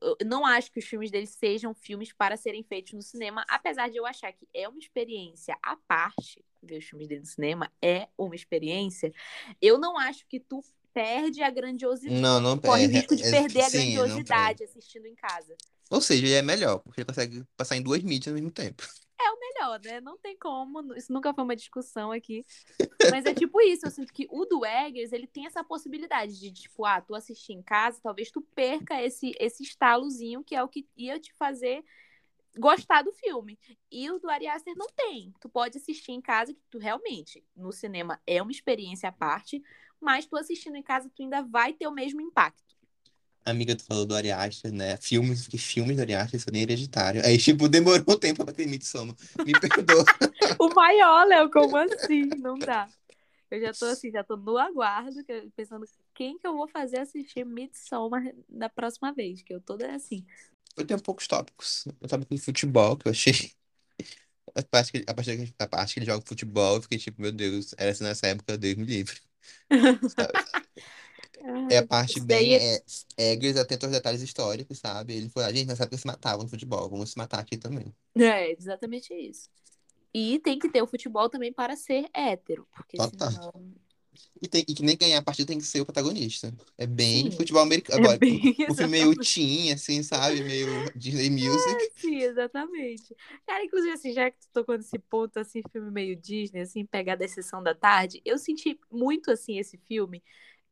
Eu 0.00 0.16
não 0.26 0.44
acho 0.44 0.72
que 0.72 0.78
os 0.78 0.84
filmes 0.84 1.10
dele 1.10 1.26
sejam 1.26 1.74
filmes 1.74 2.12
para 2.12 2.36
serem 2.36 2.62
feitos 2.62 2.92
no 2.94 3.02
cinema, 3.02 3.44
apesar 3.48 3.88
de 3.90 3.96
eu 3.96 4.06
achar 4.06 4.32
que 4.32 4.46
é 4.52 4.68
uma 4.68 4.78
experiência 4.78 5.56
à 5.62 5.76
parte, 5.76 6.44
ver 6.62 6.78
os 6.78 6.84
filmes 6.84 7.06
dele 7.06 7.20
no 7.20 7.26
cinema 7.26 7.70
é 7.80 8.08
uma 8.16 8.34
experiência. 8.34 9.12
Eu 9.60 9.78
não 9.78 9.96
acho 9.98 10.26
que 10.26 10.40
tu 10.40 10.62
perde 10.92 11.42
a 11.42 11.50
grandiosidade, 11.50 12.20
Não, 12.20 12.40
não 12.40 12.58
corre 12.58 12.86
o 12.86 12.90
perde. 12.90 12.96
risco 12.96 13.16
de 13.16 13.24
É- 13.24 13.30
perder 13.30 13.60
a 13.62 13.70
sim, 13.70 13.78
não 13.94 14.02
grandiosidade 14.04 14.64
assistindo 14.64 15.06
em 15.06 15.14
casa. 15.14 15.56
Ou 15.90 16.00
seja, 16.00 16.24
ele 16.24 16.34
é 16.34 16.42
melhor, 16.42 16.78
porque 16.78 17.00
ele 17.00 17.06
consegue 17.06 17.44
passar 17.56 17.76
em 17.76 17.82
duas 17.82 18.02
mídias 18.02 18.28
ao 18.28 18.34
mesmo 18.34 18.50
tempo. 18.50 18.82
É 19.20 19.30
o 19.30 19.38
melhor, 19.38 19.80
né? 19.80 20.00
Não 20.00 20.18
tem 20.18 20.36
como, 20.36 20.94
isso 20.94 21.12
nunca 21.12 21.32
foi 21.32 21.44
uma 21.44 21.56
discussão 21.56 22.10
aqui. 22.10 22.44
Mas 23.14 23.24
é 23.24 23.34
tipo 23.34 23.60
isso, 23.60 23.86
eu 23.86 23.90
sinto 23.90 24.12
que 24.12 24.26
o 24.30 24.44
do 24.44 24.64
Eggers, 24.64 25.12
ele 25.12 25.26
tem 25.26 25.46
essa 25.46 25.62
possibilidade 25.62 26.38
de, 26.38 26.52
tipo, 26.52 26.84
ah, 26.84 27.00
tu 27.00 27.14
assistir 27.14 27.52
em 27.52 27.62
casa, 27.62 28.00
talvez 28.02 28.30
tu 28.30 28.42
perca 28.54 29.00
esse, 29.02 29.32
esse 29.38 29.62
estalozinho 29.62 30.42
que 30.42 30.54
é 30.54 30.62
o 30.62 30.68
que 30.68 30.86
ia 30.96 31.18
te 31.18 31.32
fazer 31.34 31.84
gostar 32.56 33.02
do 33.02 33.12
filme. 33.12 33.58
E 33.90 34.10
o 34.10 34.18
do 34.18 34.30
Ari 34.30 34.46
Aster 34.46 34.74
não 34.76 34.86
tem. 34.88 35.32
Tu 35.40 35.48
pode 35.48 35.78
assistir 35.78 36.12
em 36.12 36.20
casa, 36.20 36.54
que 36.54 36.60
tu 36.70 36.78
realmente, 36.78 37.44
no 37.56 37.72
cinema, 37.72 38.20
é 38.26 38.40
uma 38.40 38.52
experiência 38.52 39.08
à 39.08 39.12
parte, 39.12 39.62
mas 40.00 40.26
tu 40.26 40.36
assistindo 40.36 40.76
em 40.76 40.82
casa, 40.82 41.10
tu 41.14 41.22
ainda 41.22 41.42
vai 41.42 41.72
ter 41.72 41.86
o 41.86 41.92
mesmo 41.92 42.20
impacto. 42.20 42.63
Amiga, 43.46 43.76
tu 43.76 43.84
falou 43.84 44.06
do 44.06 44.14
Ari 44.14 44.30
Aster, 44.32 44.72
né? 44.72 44.96
Filmes, 44.96 45.46
que 45.46 45.58
filmes 45.58 45.96
do 45.96 46.02
Ari 46.02 46.14
Aster 46.14 46.40
são 46.40 46.54
hereditário. 46.54 47.24
Aí, 47.24 47.36
tipo, 47.36 47.68
demorou 47.68 48.02
um 48.08 48.18
tempo 48.18 48.36
pra 48.36 48.46
bater 48.46 48.66
Midsommar. 48.66 49.14
Me 49.44 49.54
perdoa. 49.60 50.04
O 50.58 50.68
maior, 50.74 51.26
Léo, 51.26 51.50
como 51.50 51.76
assim? 51.76 52.36
Não 52.38 52.62
dá. 52.62 52.90
Eu 53.50 53.60
já 53.60 53.74
tô 53.74 53.86
assim, 53.86 54.10
já 54.10 54.24
tô 54.24 54.36
no 54.36 54.58
aguardo, 54.58 55.22
eu- 55.28 55.50
pensando 55.56 55.86
quem 56.14 56.38
que 56.38 56.46
eu 56.46 56.54
vou 56.56 56.68
fazer 56.68 56.98
assistir 57.00 57.44
Midsommar 57.46 58.24
da 58.48 58.68
próxima 58.68 59.12
vez, 59.12 59.42
que 59.42 59.54
eu 59.54 59.60
toda 59.60 59.94
assim. 59.94 60.24
Eu 60.76 60.86
tenho 60.86 61.00
poucos 61.02 61.26
tópicos. 61.26 61.84
O 62.00 62.08
tópico 62.08 62.34
de 62.34 62.40
futebol, 62.40 62.96
que 62.96 63.06
eu 63.08 63.12
achei. 63.12 63.32
A 64.56 64.62
parte 64.62 64.92
que, 64.92 65.04
a 65.08 65.14
parte 65.14 65.36
que, 65.36 65.54
a 65.58 65.66
parte 65.68 65.94
que 65.94 66.00
ele 66.00 66.06
joga 66.06 66.24
futebol, 66.26 66.76
eu 66.76 66.82
fiquei 66.82 66.98
tipo, 66.98 67.20
meu 67.20 67.32
Deus, 67.32 67.74
era 67.78 67.90
assim 67.90 68.04
nessa 68.04 68.26
época, 68.28 68.56
Deus 68.58 68.76
me 68.76 68.84
livre. 68.84 69.20
É 71.70 71.78
a 71.78 71.86
parte 71.86 72.20
bem 72.20 72.50
daí 72.50 72.54
é, 73.18 73.32
Eggers 73.32 73.56
atento 73.56 73.86
aos 73.86 73.92
detalhes 73.94 74.22
históricos, 74.22 74.78
sabe? 74.78 75.14
Ele 75.14 75.28
foi, 75.28 75.44
a 75.44 75.52
gente 75.52 75.66
nessa 75.66 75.82
época 75.82 75.98
se 75.98 76.06
matava 76.06 76.42
no 76.42 76.48
futebol, 76.48 76.88
vamos 76.88 77.10
se 77.10 77.18
matar 77.18 77.40
aqui 77.40 77.56
também. 77.56 77.94
é 78.16 78.52
exatamente 78.52 79.12
isso. 79.12 79.48
E 80.12 80.38
tem 80.38 80.58
que 80.58 80.68
ter 80.68 80.80
o 80.80 80.86
futebol 80.86 81.28
também 81.28 81.52
para 81.52 81.74
ser 81.76 82.08
hétero, 82.14 82.66
porque 82.72 82.96
Total. 82.96 83.30
senão. 83.30 83.74
E, 84.40 84.46
tem, 84.46 84.64
e 84.68 84.74
que 84.74 84.82
nem 84.82 84.96
ganhar 84.96 85.18
a 85.18 85.22
partida 85.22 85.48
tem 85.48 85.58
que 85.58 85.64
ser 85.64 85.80
o 85.80 85.84
protagonista. 85.84 86.54
É 86.78 86.86
bem 86.86 87.30
Sim. 87.30 87.36
futebol 87.36 87.62
americano. 87.62 87.98
É 87.98 88.02
Agora, 88.02 88.18
bem 88.18 88.54
um 88.68 88.74
filme 88.74 88.90
meio 88.92 89.16
teen, 89.16 89.72
assim, 89.72 90.02
sabe? 90.04 90.42
Meio 90.44 90.68
Disney 90.94 91.30
Music. 91.30 91.90
Sim, 91.96 92.18
exatamente. 92.18 93.14
Cara, 93.44 93.64
inclusive, 93.64 93.92
assim, 93.92 94.12
já 94.12 94.30
que 94.30 94.38
tu 94.38 94.48
tocou 94.52 94.76
nesse 94.76 94.98
ponto, 94.98 95.36
assim, 95.38 95.62
filme 95.72 95.90
meio 95.90 96.14
Disney, 96.14 96.60
assim, 96.60 96.84
pegar 96.84 97.16
da 97.16 97.26
sessão 97.26 97.60
da 97.60 97.74
tarde, 97.74 98.22
eu 98.24 98.38
senti 98.38 98.78
muito, 98.90 99.32
assim, 99.32 99.58
esse 99.58 99.76
filme, 99.78 100.22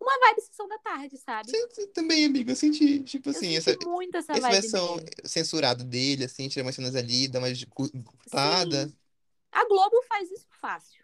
uma 0.03 0.19
vibe 0.27 0.41
sessão 0.41 0.69
da 0.69 0.79
tarde, 0.79 1.17
sabe? 1.17 1.51
Sim, 1.51 1.67
sim, 1.71 1.87
também, 1.89 2.25
amigo, 2.25 2.51
eu 2.51 2.57
senti, 2.57 3.01
tipo 3.01 3.31
Eu 3.31 3.37
assim, 3.37 3.57
essa, 3.57 3.77
muito 3.87 4.17
essa 4.17 4.33
essa 4.33 4.51
versão 4.51 4.97
nele. 4.97 5.11
censurada 5.25 5.85
dele, 5.85 6.25
assim, 6.25 6.49
tira 6.49 6.65
umas 6.65 6.75
cenas 6.75 6.95
ali, 6.95 7.29
dá 7.29 7.39
umas 7.39 7.65
cortada. 7.65 8.89
Sim. 8.89 8.97
A 9.53 9.65
Globo 9.67 10.03
faz 10.09 10.31
isso 10.31 10.47
fácil. 10.61 11.03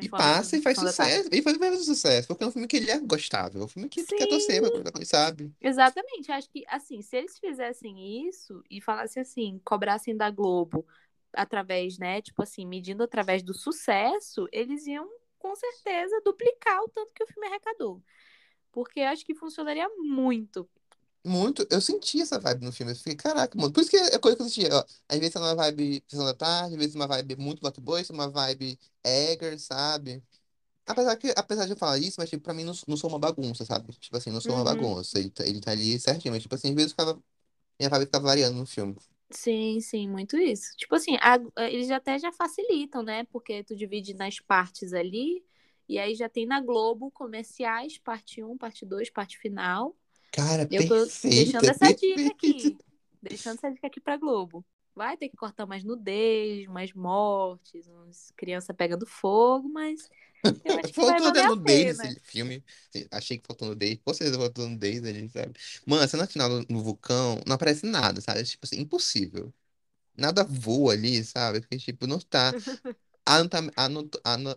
E 0.00 0.08
passa 0.08 0.56
e 0.56 0.62
faz 0.62 0.78
sucesso. 0.78 1.28
E 1.32 1.40
faz, 1.42 1.56
faz 1.56 1.84
sucesso. 1.84 2.28
Porque 2.28 2.42
é 2.42 2.46
um 2.46 2.50
filme 2.50 2.66
que 2.66 2.76
ele 2.76 2.90
é 2.90 2.98
gostável. 2.98 3.62
É 3.62 3.64
um 3.64 3.68
filme 3.68 3.88
que 3.88 4.02
tu 4.02 4.16
quer 4.16 4.26
torcer, 4.26 4.60
sabe? 5.04 5.52
Exatamente. 5.60 6.32
Acho 6.32 6.50
que, 6.50 6.64
assim, 6.68 7.00
se 7.00 7.16
eles 7.16 7.38
fizessem 7.38 8.26
isso 8.26 8.62
e 8.68 8.80
falassem 8.80 9.20
assim, 9.20 9.60
cobrassem 9.64 10.16
da 10.16 10.30
Globo 10.30 10.84
através, 11.32 11.98
né, 11.98 12.22
tipo 12.22 12.42
assim, 12.42 12.64
medindo 12.64 13.02
através 13.02 13.42
do 13.42 13.52
sucesso, 13.52 14.48
eles 14.52 14.86
iam, 14.86 15.08
com 15.44 15.54
certeza, 15.54 16.22
duplicar 16.24 16.80
o 16.82 16.88
tanto 16.88 17.12
que 17.12 17.22
o 17.22 17.26
filme 17.26 17.46
arrecadou. 17.48 18.02
Porque 18.72 19.00
eu 19.00 19.08
acho 19.08 19.26
que 19.26 19.34
funcionaria 19.34 19.86
muito. 19.98 20.66
Muito. 21.22 21.66
Eu 21.70 21.82
senti 21.82 22.20
essa 22.22 22.40
vibe 22.40 22.64
no 22.64 22.72
filme. 22.72 22.92
Eu 22.92 22.96
fiquei, 22.96 23.14
caraca, 23.14 23.56
mano. 23.58 23.70
Por 23.70 23.82
isso 23.82 23.90
que 23.90 23.96
é 23.98 24.18
coisa 24.18 24.36
que 24.38 24.42
eu 24.42 24.48
senti. 24.48 24.66
Ó. 24.72 24.82
Às 25.06 25.18
vezes 25.18 25.36
é 25.36 25.38
uma 25.38 25.54
vibe 25.54 26.02
Sessão 26.08 26.24
da 26.24 26.32
Tarde, 26.32 26.74
às 26.74 26.78
vezes 26.80 26.94
é 26.94 26.98
uma 26.98 27.06
vibe 27.06 27.36
muito 27.36 27.60
Blockbuster, 27.60 28.14
uma 28.16 28.28
vibe 28.30 28.78
Egger, 29.04 29.58
sabe? 29.60 30.22
Apesar, 30.86 31.16
que, 31.16 31.32
apesar 31.36 31.66
de 31.66 31.72
eu 31.72 31.76
falar 31.76 31.98
isso, 31.98 32.16
mas 32.18 32.30
tipo, 32.30 32.42
pra 32.42 32.54
mim 32.54 32.64
não, 32.64 32.74
não 32.88 32.96
sou 32.96 33.10
uma 33.10 33.18
bagunça, 33.18 33.64
sabe? 33.66 33.92
Tipo 33.94 34.16
assim, 34.16 34.30
não 34.30 34.40
sou 34.40 34.52
uma 34.52 34.58
Uhum. 34.60 34.64
bagunça. 34.64 35.18
Ele, 35.18 35.30
tá- 35.30 35.46
ele 35.46 35.60
tá 35.60 35.72
ali 35.72 35.98
certinho, 36.00 36.32
mas 36.34 36.42
tipo 36.42 36.54
assim, 36.54 36.70
às 36.70 36.74
vezes 36.74 36.92
ficava, 36.92 37.22
minha 37.78 37.90
vibe 37.90 38.06
ficava 38.06 38.26
variando 38.26 38.56
no 38.58 38.66
filme. 38.66 38.96
Sim, 39.34 39.80
sim, 39.80 40.08
muito 40.08 40.36
isso. 40.38 40.76
Tipo 40.76 40.94
assim, 40.94 41.16
a- 41.20 41.38
eles 41.68 41.90
até 41.90 42.18
já 42.18 42.30
facilitam, 42.32 43.02
né? 43.02 43.24
Porque 43.24 43.64
tu 43.64 43.74
divide 43.74 44.14
nas 44.14 44.38
partes 44.40 44.92
ali, 44.92 45.44
e 45.88 45.98
aí 45.98 46.14
já 46.14 46.28
tem 46.28 46.46
na 46.46 46.60
Globo 46.60 47.10
comerciais, 47.10 47.98
parte 47.98 48.42
1, 48.44 48.56
parte 48.56 48.86
2, 48.86 49.10
parte 49.10 49.36
final. 49.38 49.96
Cara, 50.30 50.66
Eu 50.70 50.84
tô 50.84 51.10
perfeita, 51.10 51.26
deixando 51.30 51.68
essa 51.70 51.92
dica 51.92 52.30
perfeita. 52.30 52.30
aqui. 52.30 52.78
Deixando 53.22 53.56
essa 53.58 53.70
dica 53.72 53.86
aqui 53.88 54.00
pra 54.00 54.16
Globo. 54.18 54.64
Vai 54.94 55.16
ter 55.16 55.28
que 55.28 55.36
cortar 55.36 55.66
mais 55.66 55.84
nudez, 55.84 56.66
mais 56.68 56.92
mortes, 56.94 57.86
umas 57.88 58.32
crianças 58.36 58.74
pegando 58.76 59.06
fogo, 59.06 59.68
mas 59.68 60.08
eu 60.64 60.78
acho 60.78 60.92
que 60.92 61.00
vai 61.00 61.20
Faltou 61.20 61.28
a 61.28 61.42
nudez 61.48 61.96
pena. 61.96 62.04
nesse 62.04 62.20
filme. 62.20 62.64
Achei 63.10 63.38
que 63.38 63.46
faltou 63.46 63.68
nudez. 63.68 63.98
Com 64.04 64.14
certeza 64.14 64.38
faltou 64.38 64.68
nudez 64.68 65.04
ali, 65.04 65.28
sabe? 65.28 65.52
Mano, 65.86 66.02
a 66.02 66.08
cena 66.08 66.26
final 66.26 66.48
no, 66.48 66.66
no 66.68 66.82
vulcão 66.82 67.40
não 67.46 67.54
aparece 67.54 67.86
nada, 67.86 68.20
sabe? 68.20 68.44
Tipo 68.44 68.64
assim, 68.64 68.80
impossível. 68.80 69.52
Nada 70.16 70.44
voa 70.44 70.92
ali, 70.92 71.24
sabe? 71.24 71.60
Porque, 71.60 71.78
tipo, 71.78 72.06
não 72.06 72.18
tá 72.20 72.52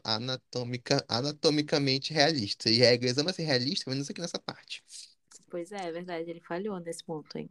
anatomica, 0.03 1.03
anatomicamente 1.07 2.13
realista. 2.13 2.69
E 2.69 2.81
Eggers 2.81 3.17
ama 3.17 3.33
ser 3.33 3.43
realista, 3.43 3.91
sei 3.91 4.01
aqui 4.09 4.21
nessa 4.21 4.39
parte. 4.39 4.83
Pois 5.49 5.71
é, 5.71 5.87
é 5.87 5.91
verdade, 5.91 6.29
ele 6.29 6.41
falhou 6.41 6.79
nesse 6.79 7.03
ponto, 7.03 7.37
hein? 7.37 7.49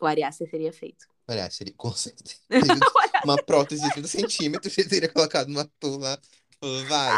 O 0.00 0.06
Ari 0.06 0.22
Aster 0.24 0.50
teria 0.50 0.72
feito. 0.72 1.06
Aliás, 1.26 1.54
seria 1.54 1.74
com 1.76 1.92
certeza. 1.92 2.36
Uma 3.26 3.42
prótese 3.42 3.82
de 3.82 3.92
30 3.92 4.08
centímetros, 4.08 4.78
ele 4.78 4.88
teria 4.88 5.08
colocado 5.08 5.48
um 5.50 5.54
lá. 5.54 5.68
falou, 5.80 6.84
Vai. 6.86 7.12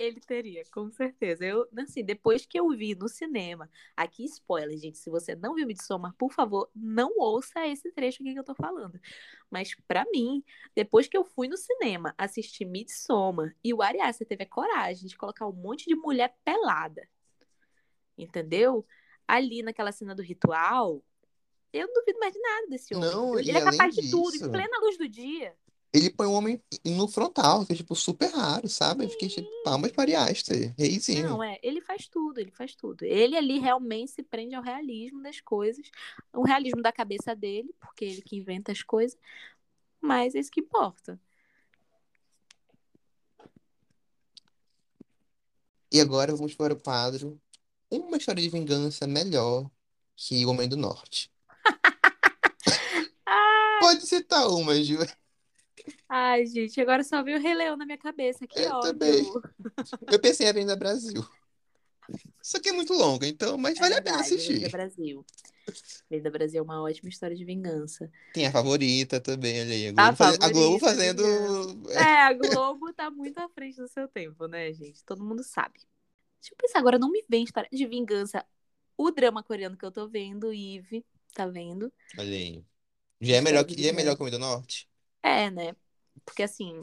Ele 0.00 0.18
teria, 0.18 0.62
com 0.72 0.90
certeza. 0.90 1.44
Eu, 1.44 1.68
assim, 1.76 2.02
depois 2.02 2.46
que 2.46 2.58
eu 2.58 2.70
vi 2.70 2.94
no 2.94 3.06
cinema, 3.06 3.68
aqui 3.94 4.24
spoiler, 4.24 4.78
gente, 4.78 4.96
se 4.96 5.10
você 5.10 5.36
não 5.36 5.54
viu 5.54 5.66
Midsommar, 5.66 6.14
por 6.16 6.32
favor, 6.32 6.70
não 6.74 7.12
ouça 7.18 7.66
esse 7.66 7.92
trecho 7.92 8.22
aqui 8.22 8.32
que 8.32 8.38
eu 8.38 8.44
tô 8.44 8.54
falando. 8.54 8.98
Mas 9.50 9.74
pra 9.86 10.06
mim, 10.10 10.42
depois 10.74 11.06
que 11.06 11.18
eu 11.18 11.22
fui 11.22 11.48
no 11.48 11.56
cinema 11.58 12.14
assistir 12.16 12.64
Midsommar 12.64 13.54
e 13.62 13.74
o 13.74 13.82
Ari 13.82 13.98
teve 14.26 14.44
a 14.44 14.48
coragem 14.48 15.06
de 15.06 15.18
colocar 15.18 15.46
um 15.46 15.52
monte 15.52 15.84
de 15.84 15.94
mulher 15.94 16.34
pelada, 16.42 17.06
entendeu? 18.16 18.86
Ali 19.28 19.62
naquela 19.62 19.92
cena 19.92 20.14
do 20.14 20.22
ritual, 20.22 21.04
eu 21.72 21.86
não 21.86 21.94
duvido 21.94 22.18
mais 22.18 22.32
de 22.32 22.40
nada 22.40 22.66
desse 22.68 22.94
homem. 22.94 23.10
Não, 23.10 23.38
ele 23.38 23.50
é 23.50 23.60
capaz 23.60 23.94
de 23.94 24.10
tudo, 24.10 24.34
em 24.34 24.50
plena 24.50 24.78
luz 24.80 24.98
do 24.98 25.08
dia. 25.08 25.54
Ele 25.92 26.08
põe 26.08 26.26
o 26.26 26.32
homem 26.32 26.62
no 26.84 27.08
frontal, 27.08 27.66
que 27.66 27.72
é, 27.72 27.76
tipo, 27.76 27.96
super 27.96 28.30
raro, 28.30 28.68
sabe? 28.68 29.04
Eu 29.04 29.10
fiquei, 29.10 29.28
tipo, 29.28 29.48
palmas 29.64 29.90
para 29.90 30.02
Ari 30.02 30.14
Aster, 30.14 30.72
reizinho. 30.78 31.28
Não, 31.28 31.42
é, 31.42 31.58
ele 31.64 31.80
faz 31.80 32.06
tudo, 32.06 32.38
ele 32.38 32.52
faz 32.52 32.76
tudo. 32.76 33.04
Ele 33.04 33.36
ali 33.36 33.58
realmente 33.58 34.12
se 34.12 34.22
prende 34.22 34.54
ao 34.54 34.62
realismo 34.62 35.20
das 35.20 35.40
coisas, 35.40 35.90
o 36.32 36.42
realismo 36.42 36.80
da 36.80 36.92
cabeça 36.92 37.34
dele, 37.34 37.74
porque 37.80 38.04
ele 38.04 38.22
que 38.22 38.36
inventa 38.36 38.70
as 38.70 38.82
coisas, 38.82 39.18
mas 40.00 40.36
é 40.36 40.38
isso 40.38 40.50
que 40.50 40.60
importa. 40.60 41.20
E 45.92 46.00
agora 46.00 46.34
vamos 46.36 46.54
para 46.54 46.72
o 46.72 46.80
quadro 46.80 47.40
Uma 47.90 48.16
história 48.16 48.40
de 48.40 48.48
vingança 48.48 49.08
melhor 49.08 49.68
que 50.14 50.46
O 50.46 50.50
Homem 50.50 50.68
do 50.68 50.76
Norte. 50.76 51.32
Pode 53.90 54.06
citar 54.06 54.46
uma, 54.48 54.72
Gil. 54.80 55.00
Ai, 56.08 56.46
gente, 56.46 56.80
agora 56.80 57.02
só 57.02 57.22
veio 57.24 57.38
o 57.38 57.40
Rei 57.40 57.54
Leão 57.54 57.76
na 57.76 57.84
minha 57.84 57.98
cabeça, 57.98 58.46
que 58.46 58.60
Eu 58.60 58.70
ódio. 58.70 58.92
também. 58.92 59.24
Eu 60.08 60.20
pensei 60.20 60.46
em 60.46 60.50
Avenida 60.50 60.76
Brasil. 60.76 61.24
Só 62.40 62.60
que 62.60 62.68
é 62.68 62.72
muito 62.72 62.92
longa, 62.92 63.26
então, 63.26 63.58
mas 63.58 63.76
É 63.78 63.80
vale 63.80 63.94
a 63.94 64.02
pena 64.02 64.16
verdade, 64.16 64.34
assistir. 64.34 64.50
Avenida 64.50 64.68
Brasil. 64.68 65.24
Avenida 66.08 66.30
Brasil 66.30 66.60
é 66.60 66.62
uma 66.62 66.82
ótima 66.82 67.08
história 67.08 67.34
de 67.36 67.44
vingança. 67.44 68.08
Tem 68.32 68.46
a 68.46 68.52
favorita 68.52 69.20
também, 69.20 69.60
olha 69.60 69.72
aí. 69.74 69.88
A 69.88 69.90
A 69.90 69.92
Globo, 70.12 70.16
fazendo- 70.16 70.44
a 70.44 70.48
Globo 70.48 70.78
fazendo. 70.78 71.22
É, 71.90 72.22
a 72.22 72.32
Globo 72.32 72.92
tá 72.92 73.10
muito 73.10 73.38
à 73.38 73.48
frente 73.48 73.76
do 73.76 73.88
seu 73.88 74.06
tempo, 74.06 74.46
né, 74.46 74.72
gente? 74.72 75.04
Todo 75.04 75.24
mundo 75.24 75.42
sabe. 75.42 75.80
Deixa 76.40 76.52
eu 76.54 76.56
pensar 76.56 76.78
agora, 76.78 76.98
não 76.98 77.10
me 77.10 77.24
vem 77.28 77.44
história 77.44 77.68
de 77.72 77.86
vingança. 77.86 78.44
O 78.96 79.10
drama 79.10 79.42
coreano 79.42 79.76
que 79.76 79.84
eu 79.84 79.90
tô 79.92 80.08
vendo, 80.08 80.52
Eve, 80.52 81.04
tá 81.34 81.46
vendo? 81.46 81.92
Olha 82.18 82.30
aí. 82.36 82.64
Já 83.20 83.36
é 83.36 83.40
melhor 83.40 83.64
que, 83.64 83.80
já 83.80 83.90
é 83.90 83.92
melhor 83.92 84.16
que 84.16 84.22
o 84.22 84.24
Homem 84.24 84.32
do 84.32 84.38
Norte? 84.38 84.88
É, 85.22 85.50
né? 85.50 85.76
Porque 86.24 86.42
assim, 86.42 86.80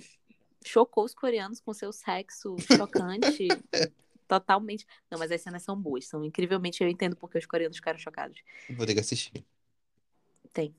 chocou 0.65 1.03
os 1.03 1.15
coreanos 1.15 1.59
com 1.59 1.73
seu 1.73 1.91
sexo 1.91 2.55
chocante. 2.59 3.47
totalmente. 4.27 4.85
Não, 5.09 5.17
mas 5.17 5.31
as 5.31 5.41
cenas 5.41 5.63
são 5.63 5.79
boas, 5.79 6.05
são 6.07 6.23
incrivelmente. 6.23 6.83
Eu 6.83 6.89
entendo 6.89 7.15
porque 7.15 7.37
os 7.37 7.45
coreanos 7.45 7.77
ficaram 7.77 7.97
chocados. 7.97 8.39
Vou 8.69 8.85
ter 8.85 8.93
que 8.93 8.99
assistir. 8.99 9.43
Tem. 10.53 10.75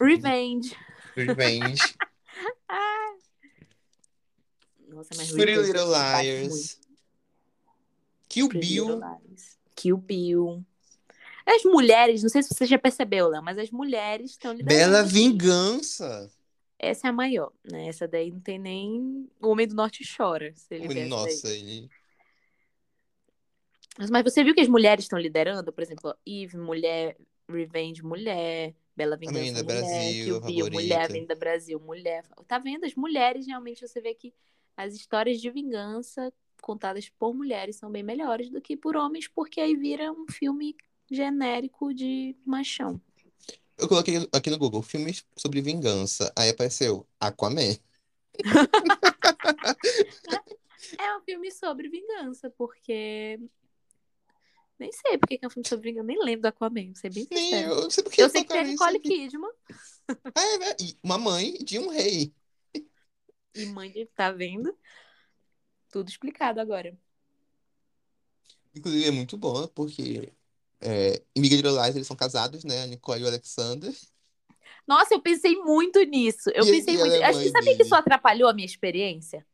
Revenge. 0.00 0.76
Revenge. 1.16 1.82
Nossa, 4.88 5.10
mas 5.16 5.32
Pretty 5.32 5.56
Little 5.56 5.88
Liars. 5.88 6.78
Kill 8.28 8.48
Bill. 8.48 9.00
Kill 9.74 9.96
Bill. 9.96 10.64
As 11.46 11.64
mulheres, 11.64 12.22
não 12.22 12.30
sei 12.30 12.42
se 12.42 12.54
você 12.54 12.66
já 12.66 12.78
percebeu, 12.78 13.28
Léo, 13.28 13.42
mas 13.42 13.58
as 13.58 13.70
mulheres 13.70 14.32
estão 14.32 14.52
liderando. 14.52 14.92
Bela 14.92 15.02
Vingança. 15.02 16.30
Essa 16.78 17.06
é 17.06 17.10
a 17.10 17.12
maior, 17.12 17.52
né? 17.62 17.86
Essa 17.86 18.08
daí 18.08 18.30
não 18.30 18.40
tem 18.40 18.58
nem. 18.58 19.28
O 19.40 19.48
Homem 19.48 19.68
do 19.68 19.74
Norte 19.74 20.02
chora. 20.04 20.52
Se 20.56 20.74
ele. 20.74 21.04
Nossa, 21.04 21.48
ele. 21.48 21.88
Mas, 23.98 24.10
mas 24.10 24.24
você 24.24 24.42
viu 24.42 24.54
que 24.54 24.60
as 24.60 24.68
mulheres 24.68 25.04
estão 25.04 25.18
liderando? 25.18 25.72
Por 25.72 25.82
exemplo, 25.82 26.14
Eve, 26.26 26.56
mulher, 26.56 27.16
Revenge, 27.48 28.02
mulher, 28.02 28.74
Bela 28.96 29.16
Vingança, 29.16 29.38
Avenida 29.38 29.62
mulher, 29.62 29.80
Brasil, 29.80 30.40
Bill, 30.40 30.70
mulher. 30.70 31.04
Avenida 31.04 31.34
Brasil, 31.34 31.80
mulher. 31.80 32.24
Tá 32.48 32.58
vendo? 32.58 32.84
As 32.84 32.94
mulheres, 32.94 33.46
realmente, 33.46 33.86
você 33.86 34.00
vê 34.00 34.14
que 34.14 34.34
as 34.76 34.94
histórias 34.94 35.40
de 35.40 35.50
vingança 35.50 36.32
contadas 36.60 37.08
por 37.08 37.34
mulheres 37.34 37.76
são 37.76 37.90
bem 37.90 38.02
melhores 38.02 38.48
do 38.50 38.60
que 38.60 38.76
por 38.76 38.96
homens, 38.96 39.28
porque 39.28 39.60
aí 39.60 39.76
vira 39.76 40.10
um 40.12 40.26
filme 40.30 40.76
genérico 41.12 41.92
de 41.92 42.34
machão. 42.44 43.00
Eu 43.76 43.88
coloquei 43.88 44.28
aqui 44.32 44.50
no 44.50 44.58
Google 44.58 44.82
filmes 44.82 45.24
sobre 45.36 45.60
vingança. 45.60 46.32
Aí 46.36 46.50
apareceu 46.50 47.06
Aquaman. 47.20 47.76
É 50.98 51.16
um 51.16 51.20
filme 51.24 51.50
sobre 51.50 51.88
vingança, 51.88 52.50
porque. 52.50 53.40
Nem 54.78 54.90
sei 54.92 55.18
porque 55.18 55.38
que 55.38 55.44
é 55.44 55.48
um 55.48 55.50
filme 55.50 55.68
sobre 55.68 55.90
vingança, 55.90 56.06
nem 56.06 56.24
lembro 56.24 56.42
do 56.42 56.46
Aquaman, 56.46 56.86
vou 56.86 56.96
ser 56.96 57.12
bem 57.12 57.26
Nem 57.30 57.42
sincera. 57.42 57.68
eu, 57.68 57.90
sei 57.90 58.04
porque 58.04 58.22
Eu 58.22 58.30
sei 58.30 58.42
que 58.42 58.48
tem 58.48 58.60
a 58.60 58.64
Nicole. 58.64 59.00
Kidman 59.00 59.52
Ah, 60.34 60.42
é? 60.70 60.76
E 60.80 60.96
uma 61.02 61.18
mãe 61.18 61.54
de 61.54 61.78
um 61.78 61.88
rei. 61.88 62.32
e 63.54 63.66
mãe 63.66 63.90
de. 63.90 64.06
Tá 64.06 64.30
vendo? 64.32 64.76
Tudo 65.90 66.08
explicado 66.08 66.60
agora. 66.60 66.96
Inclusive 68.74 69.06
é 69.06 69.10
muito 69.10 69.36
bom, 69.36 69.66
porque 69.68 70.32
é, 70.82 71.22
em 71.36 71.40
Big 71.42 71.56
Little 71.56 71.80
Lies 71.82 71.94
eles 71.96 72.06
são 72.06 72.16
casados, 72.16 72.64
né? 72.64 72.82
A 72.82 72.86
Nicole 72.86 73.20
e 73.22 73.24
o 73.24 73.28
Alexander. 73.28 73.92
Nossa, 74.86 75.14
eu 75.14 75.20
pensei 75.22 75.56
muito 75.56 76.00
nisso. 76.04 76.50
Eu 76.54 76.64
E- 76.66 76.68
pensei 76.68 76.98
muito. 76.98 77.16
é 77.18 77.22
Acho 77.22 77.38
que 77.40 77.44
mãe 77.44 77.50
sabia 77.50 77.76
que 77.76 77.82
isso 77.82 77.94
atrapalhou 77.94 78.48
a 78.48 78.54
minha 78.54 78.66
experiência 78.66 79.46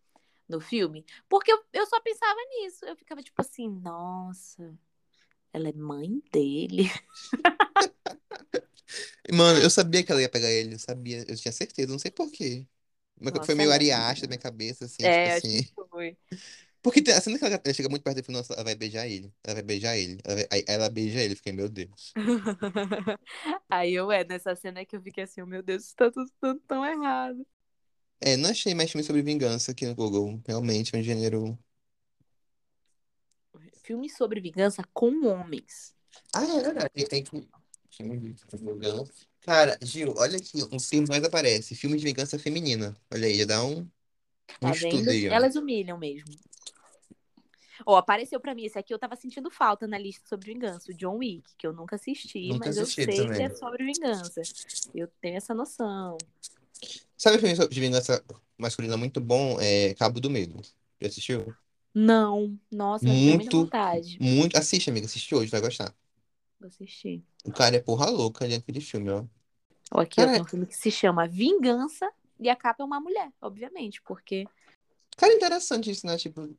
no 0.49 0.61
filme? 0.61 1.05
Porque 1.29 1.53
eu, 1.53 1.63
eu 1.73 1.87
só 1.87 2.01
pensava 2.01 2.39
nisso. 2.61 2.85
Eu 2.87 2.97
ficava 2.97 3.23
tipo 3.23 3.41
assim, 3.41 3.69
nossa, 3.69 4.75
ela 5.53 5.69
é 5.71 5.73
mãe 5.73 6.23
dele. 6.33 6.85
Mano, 9.33 9.59
eu 9.61 9.71
sabia 9.71 10.03
que 10.05 10.11
ela 10.13 10.21
ia 10.23 10.29
pegar 10.31 10.51
ele, 10.51 10.75
eu 10.75 10.79
sabia, 10.79 11.25
eu 11.29 11.37
tinha 11.37 11.53
certeza, 11.53 11.91
não 11.93 11.99
sei 11.99 12.11
por 12.11 12.31
quê. 12.31 12.67
Mas 13.21 13.33
Nossa, 13.33 13.45
foi 13.45 13.55
meio 13.55 13.71
é 13.71 13.73
Ari 13.73 13.79
muito 13.79 13.93
Aster 13.93 14.23
na 14.29 14.29
boa. 14.29 14.29
minha 14.37 14.41
cabeça, 14.41 14.85
assim, 14.87 15.03
É, 15.03 15.11
tipo 15.11 15.29
acho 15.37 15.39
assim. 15.45 15.53
que 15.53 15.61
foi. 15.91 16.17
Porque 16.83 17.03
tem 17.03 17.15
a 17.15 17.21
cena 17.21 17.39
que 17.39 17.45
ela, 17.45 17.61
ela 17.63 17.75
chega 17.75 17.89
muito 17.89 18.03
perto 18.03 18.19
do 18.19 18.25
final, 18.25 18.43
ela 18.51 18.65
vai 18.65 18.75
beijar 18.75 19.07
ele. 19.09 19.33
Ela 19.45 19.55
vai 19.55 19.63
beijar 19.63 19.97
ele. 19.97 20.19
Ela, 20.25 20.35
vai- 20.37 20.47
aí 20.51 20.65
ela 20.69 20.89
beija 20.91 21.21
ele, 21.21 21.35
fiquei, 21.37 21.53
meu 21.53 21.69
Deus. 21.69 22.17
Aí 23.71 23.95
eu, 23.95 24.11
é, 24.11 24.25
nessa 24.25 24.55
cena 24.57 24.85
que 24.85 24.97
eu 24.97 25.03
fiquei 25.03 25.25
assim, 25.25 25.41
oh, 25.43 25.47
meu 25.47 25.63
Deus, 25.63 25.85
isso 25.85 25.97
tá 25.97 26.11
tudo 26.11 26.31
tão, 26.41 26.59
tão 26.61 26.85
errado. 26.85 27.47
É, 28.21 28.37
não 28.37 28.51
achei 28.51 28.75
mais 28.75 28.91
filme 28.91 29.05
sobre 29.05 29.23
vingança 29.23 29.73
aqui 29.73 29.87
no 29.87 29.95
Google. 29.95 30.41
Realmente, 30.47 30.95
é 30.95 30.99
um 30.99 31.03
gênero. 31.03 31.59
Filme 33.83 34.09
sobre 34.11 34.41
vingança 34.41 34.83
com 34.93 35.25
homens. 35.27 35.95
Ah, 36.35 36.45
é 36.45 36.63
verdade. 36.63 37.05
Tem 37.09 37.23
que. 37.23 37.49
Filme 37.91 38.19
de 38.19 38.35
vingança. 38.57 39.13
Cara, 39.41 39.79
Gil, 39.83 40.15
olha 40.17 40.37
aqui, 40.37 40.63
um 40.71 40.79
filme 40.79 41.09
mais 41.09 41.25
aparece. 41.25 41.75
Filme 41.75 41.97
de 41.97 42.05
vingança 42.05 42.39
feminina. 42.39 42.97
Olha 43.11 43.27
aí, 43.27 43.35
já 43.39 43.45
dá 43.47 43.65
um, 43.65 43.81
um 43.81 43.89
Tá 44.61 44.73
vendo? 44.73 45.11
Elas 45.33 45.57
humilham 45.57 45.99
mesmo. 45.99 46.35
Ó, 47.87 47.97
apareceu 47.97 48.41
pra 48.41 48.55
mim, 48.55 48.65
esse 48.65 48.79
aqui 48.79 48.93
eu 48.93 48.99
tava 48.99 49.17
sentindo 49.17 49.51
falta 49.51 49.87
na 49.87 49.99
lista 49.99 50.29
sobre 50.29 50.53
vingança, 50.53 50.91
o 50.91 50.95
John 50.95 51.17
Wick, 51.17 51.55
que 51.57 51.67
eu 51.67 51.73
nunca 51.73 51.97
assisti, 51.97 52.49
Nunca 52.49 52.67
mas 52.67 52.77
eu 52.77 52.83
assisti 52.83 53.05
sei 53.05 53.17
também. 53.17 53.37
que 53.37 53.43
é 53.43 53.55
sobre 53.55 53.85
vingança. 53.85 54.43
Eu 54.95 55.09
tenho 55.21 55.37
essa 55.37 55.55
noção. 55.55 56.19
Sabe 57.17 57.39
filme 57.39 57.69
de 57.69 57.81
vingança 57.81 58.25
masculina 58.57 58.97
muito 58.97 59.21
bom? 59.21 59.61
É 59.61 59.95
Cabo 59.95 60.21
do 60.21 60.31
Medo. 60.31 60.61
Já 61.01 61.09
assistiu? 61.09 61.55
Não, 61.95 62.59
nossa, 62.71 63.07
eu 63.09 63.13
Muito, 63.13 63.63
vontade. 63.63 64.19
muito. 64.21 64.57
Assiste, 64.57 64.91
amiga. 64.91 65.07
Assiste 65.07 65.35
hoje, 65.35 65.51
vai 65.51 65.61
gostar. 65.61 65.95
Vou 66.61 66.69
assistir. 66.69 67.23
O 67.45 67.53
cara 67.53 67.77
é 67.77 67.81
porra 67.81 68.11
louca 68.11 68.47
dentro 68.47 68.73
de 68.73 68.81
filme, 68.81 69.11
ó. 69.11 69.25
Ó, 69.91 70.01
aqui 70.01 70.21
ó, 70.21 70.25
Cara, 70.25 70.33
tem 70.35 70.43
um 70.43 70.47
filme 70.47 70.67
que 70.67 70.77
se 70.77 70.91
chama 70.91 71.27
Vingança 71.27 72.11
e 72.39 72.49
a 72.49 72.55
capa 72.55 72.83
é 72.83 72.87
uma 72.87 73.01
mulher, 73.01 73.33
obviamente, 73.41 74.03
porque 74.03 74.47
cara, 75.17 75.33
interessante 75.33 75.91
isso, 75.91 76.07
né? 76.07 76.17
Tipo, 76.17 76.55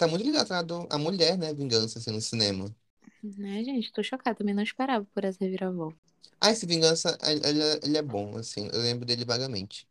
tá 0.00 0.08
muito 0.08 0.24
ligado 0.24 0.52
à 0.90 0.98
mulher, 0.98 1.36
né? 1.38 1.52
Vingança, 1.54 1.98
assim, 1.98 2.10
no 2.12 2.20
cinema. 2.20 2.74
Né, 3.22 3.64
gente? 3.64 3.90
Tô 3.92 4.02
chocada, 4.02 4.36
também 4.36 4.54
não 4.54 4.62
esperava 4.62 5.06
por 5.14 5.24
essa 5.24 5.42
reviravolta. 5.42 5.98
Ah, 6.40 6.50
esse 6.50 6.66
Vingança, 6.66 7.18
ele, 7.22 7.62
é- 7.62 7.80
ele 7.82 7.98
é 7.98 8.02
bom, 8.02 8.36
assim. 8.38 8.68
Eu 8.72 8.80
lembro 8.80 9.04
dele 9.06 9.24
vagamente. 9.24 9.88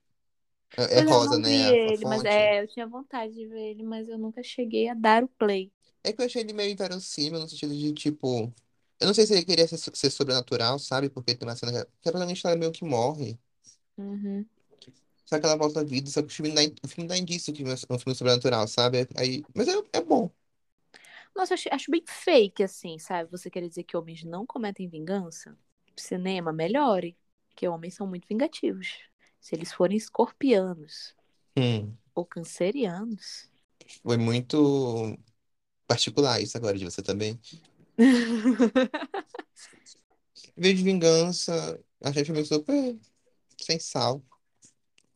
É, 0.78 1.00
é 1.00 1.02
eu 1.02 1.04
rosa, 1.04 1.40
né? 1.40 1.50
vi 1.50 1.64
A, 1.64 1.74
a 1.90 1.94
ele, 1.94 2.06
mas 2.06 2.24
é, 2.26 2.62
eu 2.62 2.68
tinha 2.68 2.86
vontade 2.88 3.34
de 3.34 3.48
ver 3.48 3.72
ele, 3.72 3.84
mas 3.84 4.08
eu 4.10 4.18
nunca 4.18 4.44
cheguei 4.44 4.88
a 4.90 4.94
dar 4.94 5.24
o 5.24 5.28
play. 5.28 5.72
É 6.04 6.14
que 6.14 6.22
eu 6.22 6.26
achei 6.26 6.42
ele 6.42 6.54
meio 6.54 6.72
inverossímil, 6.72 7.40
no 7.40 7.48
sentido 7.50 7.76
de, 7.76 7.94
tipo... 7.94 8.54
Eu 9.00 9.08
não 9.08 9.14
sei 9.14 9.26
se 9.26 9.34
ele 9.34 9.46
queria 9.46 9.68
ser, 9.68 9.78
ser 9.78 10.10
sobrenatural, 10.12 10.78
sabe? 10.80 11.10
Porque 11.10 11.36
tem 11.36 11.48
uma 11.48 11.56
cena 11.56 11.72
que 11.72 11.78
a 11.80 11.86
que 11.86 12.10
a 12.10 12.12
protagonista 12.12 12.50
ela 12.50 12.58
meio 12.58 12.72
que 12.72 12.84
morre. 12.84 13.40
Uhum. 13.98 14.50
Só 15.26 15.40
que 15.40 15.46
ela 15.46 15.56
volta 15.58 15.82
à 15.82 15.84
vida, 15.84 16.10
só 16.10 16.22
que 16.22 16.28
o 16.28 16.32
filme 16.32 16.52
dá, 16.54 16.62
o 16.84 16.88
filme 16.88 17.08
dá 17.08 17.16
indício 17.18 17.54
que 17.54 17.64
é 17.64 17.66
um 17.94 18.00
filme 18.00 18.16
sobrenatural, 18.16 18.68
sabe? 18.68 19.08
Aí, 19.16 19.44
mas 19.56 19.68
é, 19.68 19.74
é 19.89 19.89
bom. 20.10 20.32
Nossa, 21.36 21.54
acho, 21.54 21.70
acho 21.72 21.92
bem 21.92 22.04
fake, 22.08 22.64
assim, 22.64 22.98
sabe? 23.00 23.30
Você 23.32 23.50
quer 23.50 23.68
dizer 23.68 23.84
que 23.84 23.96
homens 23.98 24.24
não 24.24 24.46
cometem 24.46 24.88
vingança? 24.90 25.58
Cinema, 25.96 26.52
melhore. 26.54 27.18
Porque 27.50 27.68
homens 27.68 27.96
são 27.96 28.08
muito 28.08 28.28
vingativos. 28.28 28.98
Se 29.40 29.56
eles 29.56 29.72
forem 29.74 29.98
escorpianos 29.98 31.16
Hum, 31.56 31.98
ou 32.16 32.26
cancerianos. 32.26 33.50
foi 34.04 34.18
muito 34.18 35.18
particular 35.88 36.42
isso 36.42 36.58
agora 36.58 36.78
de 36.78 36.86
você 36.86 37.02
também. 37.02 37.40
Vejo 40.58 40.78
de 40.78 40.84
Vingança, 40.84 41.80
achei 42.04 42.24
filme 42.26 42.44
super 42.46 42.98
sem 43.62 43.80
sal. 43.80 44.24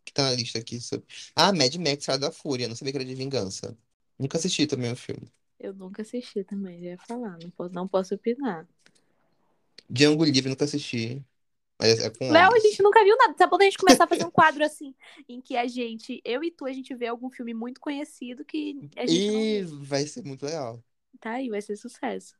Que 0.05 0.13
tá 0.13 0.23
na 0.25 0.33
lista 0.35 0.59
aqui. 0.59 0.79
Sobre... 0.81 1.05
Ah, 1.35 1.53
Mad 1.53 1.75
Max, 1.77 1.99
Estrada 1.99 2.27
da 2.27 2.31
Fúria. 2.31 2.67
Não 2.67 2.75
sabia 2.75 2.91
que 2.93 2.97
era 2.97 3.05
de 3.05 3.15
vingança. 3.15 3.77
Nunca 4.19 4.37
assisti 4.37 4.65
também 4.67 4.91
o 4.91 4.95
filme. 4.95 5.31
Eu 5.59 5.73
nunca 5.73 6.03
assisti 6.03 6.43
também, 6.43 6.79
já 6.79 6.89
ia 6.91 6.97
falar. 6.99 7.39
Não 7.39 7.49
posso, 7.49 7.73
não 7.73 7.87
posso 7.87 8.13
opinar. 8.15 8.67
Django 9.89 10.25
Livre, 10.25 10.49
nunca 10.49 10.65
assisti. 10.65 11.23
Mas 11.79 11.99
é 11.99 12.09
com 12.09 12.25
Léo, 12.27 12.53
a 12.53 12.59
homens. 12.59 12.63
gente 12.63 12.81
nunca 12.81 13.03
viu 13.03 13.15
nada. 13.17 13.35
Sabe 13.37 13.49
quando 13.49 13.61
a 13.61 13.65
gente 13.65 13.77
começar 13.77 14.05
a 14.05 14.07
fazer 14.07 14.25
um 14.25 14.31
quadro 14.31 14.63
assim, 14.63 14.95
em 15.27 15.41
que 15.41 15.55
a 15.57 15.67
gente, 15.67 16.21
eu 16.25 16.43
e 16.43 16.51
tu, 16.51 16.65
a 16.65 16.71
gente 16.73 16.93
vê 16.95 17.07
algum 17.07 17.29
filme 17.29 17.53
muito 17.53 17.81
conhecido 17.81 18.45
que 18.45 18.79
a 18.97 19.05
gente 19.07 19.31
não 19.31 19.45
E 19.45 19.63
viu. 19.63 19.67
vai 19.81 20.05
ser 20.07 20.23
muito 20.23 20.45
legal. 20.45 20.83
Tá 21.19 21.31
aí, 21.33 21.49
vai 21.49 21.61
ser 21.61 21.75
sucesso. 21.77 22.35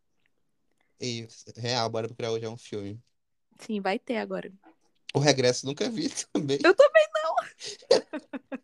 E 0.99 1.27
real, 1.57 1.87
bora 1.89 2.07
procurar 2.07 2.31
hoje 2.31 2.45
é 2.45 2.49
um 2.49 2.57
filme. 2.57 2.99
Sim, 3.59 3.81
vai 3.81 3.97
ter 3.99 4.17
agora. 4.17 4.51
O 5.15 5.19
Regresso 5.19 5.65
nunca 5.65 5.89
vi 5.89 6.09
também. 6.31 6.59
Eu 6.63 6.73
também 6.75 7.07
não. 7.23 7.35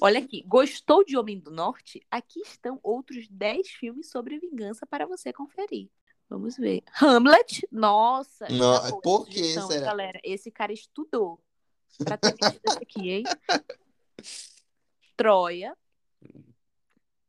Olha 0.00 0.20
aqui, 0.20 0.42
gostou 0.46 1.04
de 1.04 1.16
Homem 1.16 1.38
do 1.38 1.50
Norte? 1.50 2.00
Aqui 2.10 2.40
estão 2.40 2.78
outros 2.82 3.26
10 3.28 3.68
filmes 3.68 4.10
sobre 4.10 4.38
vingança 4.38 4.86
para 4.86 5.06
você 5.06 5.32
conferir. 5.32 5.88
Vamos 6.28 6.56
ver. 6.56 6.82
Hamlet? 7.00 7.66
Nossa, 7.72 8.46
Não, 8.48 8.88
boa 8.90 9.00
por 9.02 9.26
que 9.26 9.42
será? 9.44 9.80
galera. 9.86 10.20
Esse 10.22 10.50
cara 10.50 10.72
estudou 10.72 11.40
pra 12.04 12.16
ter 12.16 12.34
esse 12.38 12.78
aqui, 12.78 13.10
hein? 13.10 13.24
Troia, 15.16 15.76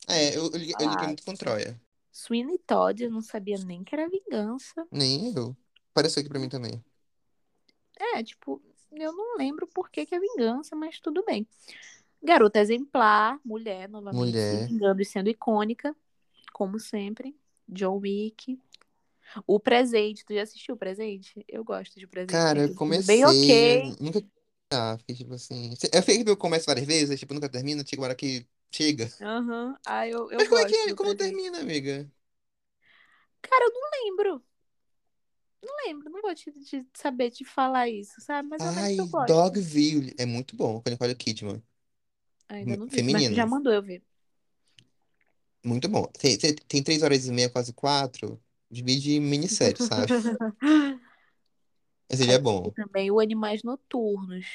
É, 0.08 0.36
eu, 0.36 0.46
eu, 0.46 0.52
eu 0.52 0.60
liguei 0.60 1.08
muito 1.08 1.24
com 1.24 1.34
Troia. 1.36 1.80
Sweeney 2.14 2.58
Todd, 2.60 3.04
eu 3.04 3.10
não 3.12 3.22
sabia 3.22 3.58
nem 3.58 3.84
que 3.84 3.96
era 3.96 4.08
vingança. 4.10 4.86
Nem 4.92 5.34
eu. 5.36 5.56
Apareceu 5.92 6.22
aqui 6.22 6.30
pra 6.30 6.40
mim 6.40 6.50
também. 6.50 6.84
É, 7.98 8.24
tipo, 8.24 8.62
eu 8.92 9.14
não 9.14 9.38
lembro 9.38 9.68
por 9.68 9.90
que, 9.90 10.06
que 10.06 10.16
é 10.16 10.20
vingança, 10.20 10.76
mas 10.76 11.00
tudo 11.00 11.24
bem. 11.26 11.48
Garota 12.24 12.60
exemplar, 12.60 13.40
mulher, 13.44 13.90
novamente, 13.90 14.38
Mulher. 14.38 14.68
se 14.68 15.02
e 15.02 15.06
sendo 15.06 15.30
icônica, 15.30 15.96
como 16.54 16.80
sempre. 16.80 17.36
John 17.68 18.00
Wick. 18.00 18.60
O 19.48 19.60
Presente, 19.60 20.26
tu 20.26 20.34
já 20.34 20.44
assistiu 20.44 20.76
o 20.76 20.78
Presente? 20.78 21.44
Eu 21.48 21.64
gosto 21.64 22.00
de 22.00 22.08
Presente. 22.08 22.40
Cara, 22.42 22.62
eu 22.62 22.70
filme 22.70 22.76
comecei. 22.76 23.18
Bem 23.18 23.26
ok. 23.26 23.96
Nunca. 24.00 24.22
Ah, 24.74 24.98
fiquei 24.98 25.16
tipo 25.16 25.34
assim. 25.34 25.74
Eu 25.94 26.02
fiquei 26.02 26.24
que 26.24 26.30
eu 26.30 26.38
começo 26.38 26.66
várias 26.66 26.86
vezes, 26.86 27.20
tipo, 27.20 27.34
nunca 27.34 27.50
termina, 27.50 27.84
chega 27.86 28.02
uma 28.02 28.08
hora 28.08 28.16
que 28.16 28.48
chega. 28.72 29.10
Aham. 29.22 29.78
Ah, 29.86 30.08
eu, 30.08 30.30
eu 30.32 30.38
Mas 30.38 30.48
como 30.48 30.60
é 30.62 30.66
que 30.66 30.76
é? 30.76 30.96
Como 30.96 31.10
Presente. 31.10 31.16
termina, 31.16 31.60
amiga? 31.60 32.10
Cara, 33.42 33.66
eu 33.66 33.72
não 33.74 33.82
lembro. 34.06 34.44
Não 35.64 35.76
lembro, 35.86 36.10
não 36.10 36.22
vou 36.22 36.34
te, 36.36 36.52
te 36.52 36.86
saber 36.94 37.32
te 37.32 37.44
falar 37.46 37.88
isso, 37.90 38.20
sabe? 38.22 38.48
Mas 38.50 38.62
Ai, 38.64 38.96
que 38.96 39.02
eu 39.02 39.08
gosto. 39.08 39.28
Dogville. 39.28 40.14
É 40.18 40.26
muito 40.26 40.56
bom, 40.56 40.82
com 40.82 40.88
a 40.90 40.92
Nicole 40.92 41.16
Kidman. 41.16 41.62
Ainda 42.52 42.76
não 42.76 42.88
vi, 42.88 43.02
mas 43.04 43.24
já 43.34 43.46
mandou 43.46 43.72
eu 43.74 43.82
ver. 43.82 44.04
Muito 45.64 45.88
bom. 45.88 46.06
Tem, 46.20 46.38
tem, 46.38 46.56
tem 46.56 46.84
três 46.84 47.04
horas 47.04 47.26
e 47.26 47.32
meia, 47.32 47.50
quase 47.50 47.74
quatro. 47.74 48.42
Divide 48.70 49.14
em 49.14 49.20
minissérie, 49.20 49.80
sabe? 49.82 50.12
Mas 52.10 52.20
ele 52.20 52.34
é 52.34 52.40
bom. 52.40 52.72
também 52.76 53.12
o 53.12 53.20
Animais 53.20 53.64
Noturnos. 53.64 54.46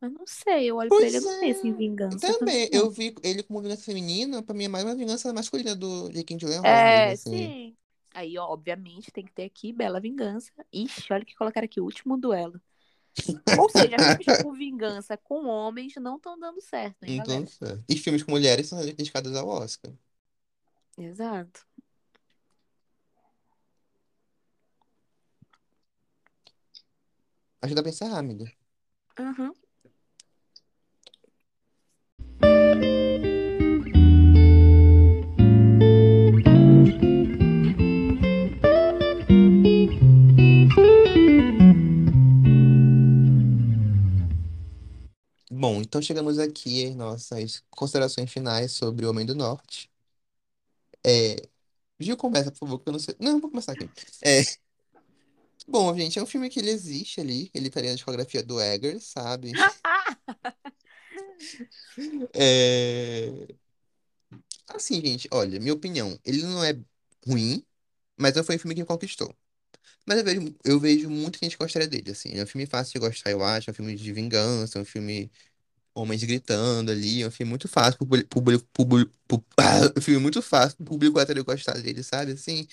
Mas 0.00 0.12
não 0.12 0.26
sei, 0.26 0.70
eu 0.70 0.76
olho 0.76 0.92
pra 0.92 1.06
ele, 1.06 1.16
eu 1.18 1.22
Pois 1.22 1.24
não 1.24 1.40
penso 1.40 1.66
em 1.66 1.72
é. 1.72 1.76
vingança 1.76 2.18
Também, 2.18 2.68
eu 2.72 2.90
vi 2.90 3.14
ele 3.22 3.42
como 3.42 3.60
vingança 3.60 3.82
feminina, 3.82 4.42
pra 4.42 4.54
mim 4.54 4.64
é 4.64 4.68
mais 4.68 4.84
uma 4.84 4.94
vingança 4.94 5.32
masculina 5.32 5.74
do 5.74 6.08
Jake 6.10 6.36
Gyllenhaal 6.36 6.84
mesmo, 6.86 7.08
É, 7.08 7.12
assim. 7.12 7.30
sim. 7.30 7.76
Aí, 8.14 8.38
ó, 8.38 8.46
obviamente, 8.48 9.10
tem 9.10 9.24
que 9.24 9.32
ter 9.32 9.44
aqui 9.44 9.72
Bela 9.72 10.00
Vingança. 10.00 10.50
Ixi, 10.72 11.12
olha 11.12 11.24
que 11.24 11.34
colocaram 11.34 11.66
aqui, 11.66 11.80
o 11.80 11.84
último 11.84 12.16
duelo. 12.16 12.60
Ou 13.58 13.68
seja, 13.70 13.96
filmes 13.98 14.42
com 14.42 14.52
vingança 14.52 15.16
com 15.16 15.46
homens 15.46 15.94
não 15.96 16.16
estão 16.16 16.38
dando 16.38 16.60
certo, 16.60 17.04
hein. 17.04 17.22
E 17.88 17.96
filmes 17.96 18.22
com 18.22 18.32
mulheres 18.32 18.68
são 18.68 18.78
dedicados 18.80 19.34
ao 19.34 19.48
Oscar. 19.48 19.92
Exato. 20.98 21.66
Dá 27.74 27.82
pra 27.82 27.90
encerrar, 27.90 28.18
amiga. 28.18 28.50
Aham. 29.18 29.52
Bom, 32.40 33.15
então 45.96 46.02
chegamos 46.02 46.38
aqui 46.38 46.82
em 46.82 46.94
nossas 46.94 47.64
considerações 47.70 48.30
finais 48.30 48.72
sobre 48.72 49.06
O 49.06 49.10
Homem 49.10 49.24
do 49.24 49.34
Norte. 49.34 49.90
É... 51.02 51.36
Gil, 51.98 52.18
começa, 52.18 52.52
por 52.52 52.58
favor, 52.58 52.80
que 52.80 52.88
eu 52.90 52.92
não 52.92 53.00
sei. 53.00 53.16
Não, 53.18 53.40
vou 53.40 53.50
começar 53.50 53.72
aqui. 53.72 53.88
É... 54.22 54.42
Bom, 55.66 55.96
gente, 55.96 56.18
é 56.18 56.22
um 56.22 56.26
filme 56.26 56.50
que 56.50 56.60
ele 56.60 56.68
existe 56.68 57.18
ali. 57.18 57.50
Ele 57.54 57.68
estaria 57.68 57.88
na 57.88 57.96
discografia 57.96 58.42
do 58.42 58.60
Eggers, 58.60 59.04
sabe? 59.04 59.52
É... 62.34 63.46
Assim, 64.68 65.00
gente, 65.00 65.28
olha, 65.32 65.58
minha 65.60 65.72
opinião, 65.72 66.18
ele 66.24 66.42
não 66.42 66.62
é 66.62 66.78
ruim, 67.26 67.64
mas 68.18 68.34
não 68.34 68.44
foi 68.44 68.56
um 68.56 68.58
filme 68.58 68.74
que 68.74 68.80
me 68.82 68.86
conquistou. 68.86 69.34
Mas 70.06 70.18
eu 70.18 70.24
vejo, 70.24 70.56
eu 70.64 70.80
vejo 70.80 71.10
muita 71.10 71.38
gente 71.42 71.56
gostaria 71.58 71.88
dele, 71.88 72.12
assim. 72.12 72.30
É 72.38 72.42
um 72.44 72.46
filme 72.46 72.66
fácil 72.66 72.94
de 72.94 73.00
gostar, 73.00 73.30
eu 73.30 73.42
acho. 73.44 73.70
É 73.70 73.72
um 73.72 73.74
filme 73.74 73.96
de 73.96 74.12
vingança, 74.12 74.78
é 74.78 74.82
um 74.82 74.84
filme 74.84 75.30
homens 75.96 76.22
gritando 76.24 76.90
ali. 76.92 77.22
É 77.22 77.28
um 77.28 77.30
filme 77.30 77.50
muito 77.50 77.68
fácil 77.68 77.98
pro 77.98 78.06
público, 78.06 78.66
público, 78.72 79.12
público, 79.28 79.52
Ah, 79.58 80.00
filme 80.00 80.20
muito 80.20 80.42
fácil 80.42 80.76
pro 80.78 80.86
público 80.86 81.18
hétero 81.20 81.44
gostar 81.44 81.80
dele, 81.80 82.02
sabe? 82.02 82.32
Assim, 82.32 82.66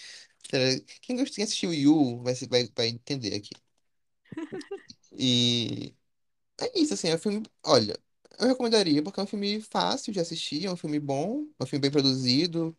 quem, 1.01 1.21
assistiu 1.21 1.74
You 1.74 2.21
vai, 2.24 2.34
vai, 2.49 2.69
vai 2.76 2.88
entender 2.89 3.36
aqui. 3.36 3.51
E 5.11 5.95
é 6.61 6.80
isso, 6.80 6.93
assim, 6.95 7.09
é 7.09 7.15
um 7.15 7.17
filme. 7.19 7.43
Olha, 7.65 7.97
eu 8.39 8.47
recomendaria 8.47 9.03
porque 9.03 9.19
é 9.19 9.24
um 9.24 9.28
filme 9.28 9.61
fácil 9.61 10.13
de 10.13 10.19
assistir, 10.19 10.65
é 10.65 10.71
um 10.71 10.78
filme 10.78 10.99
bom, 10.99 11.47
é 11.59 11.63
um 11.65 11.67
filme 11.67 11.82
bem 11.84 11.91
produzido. 11.91 12.78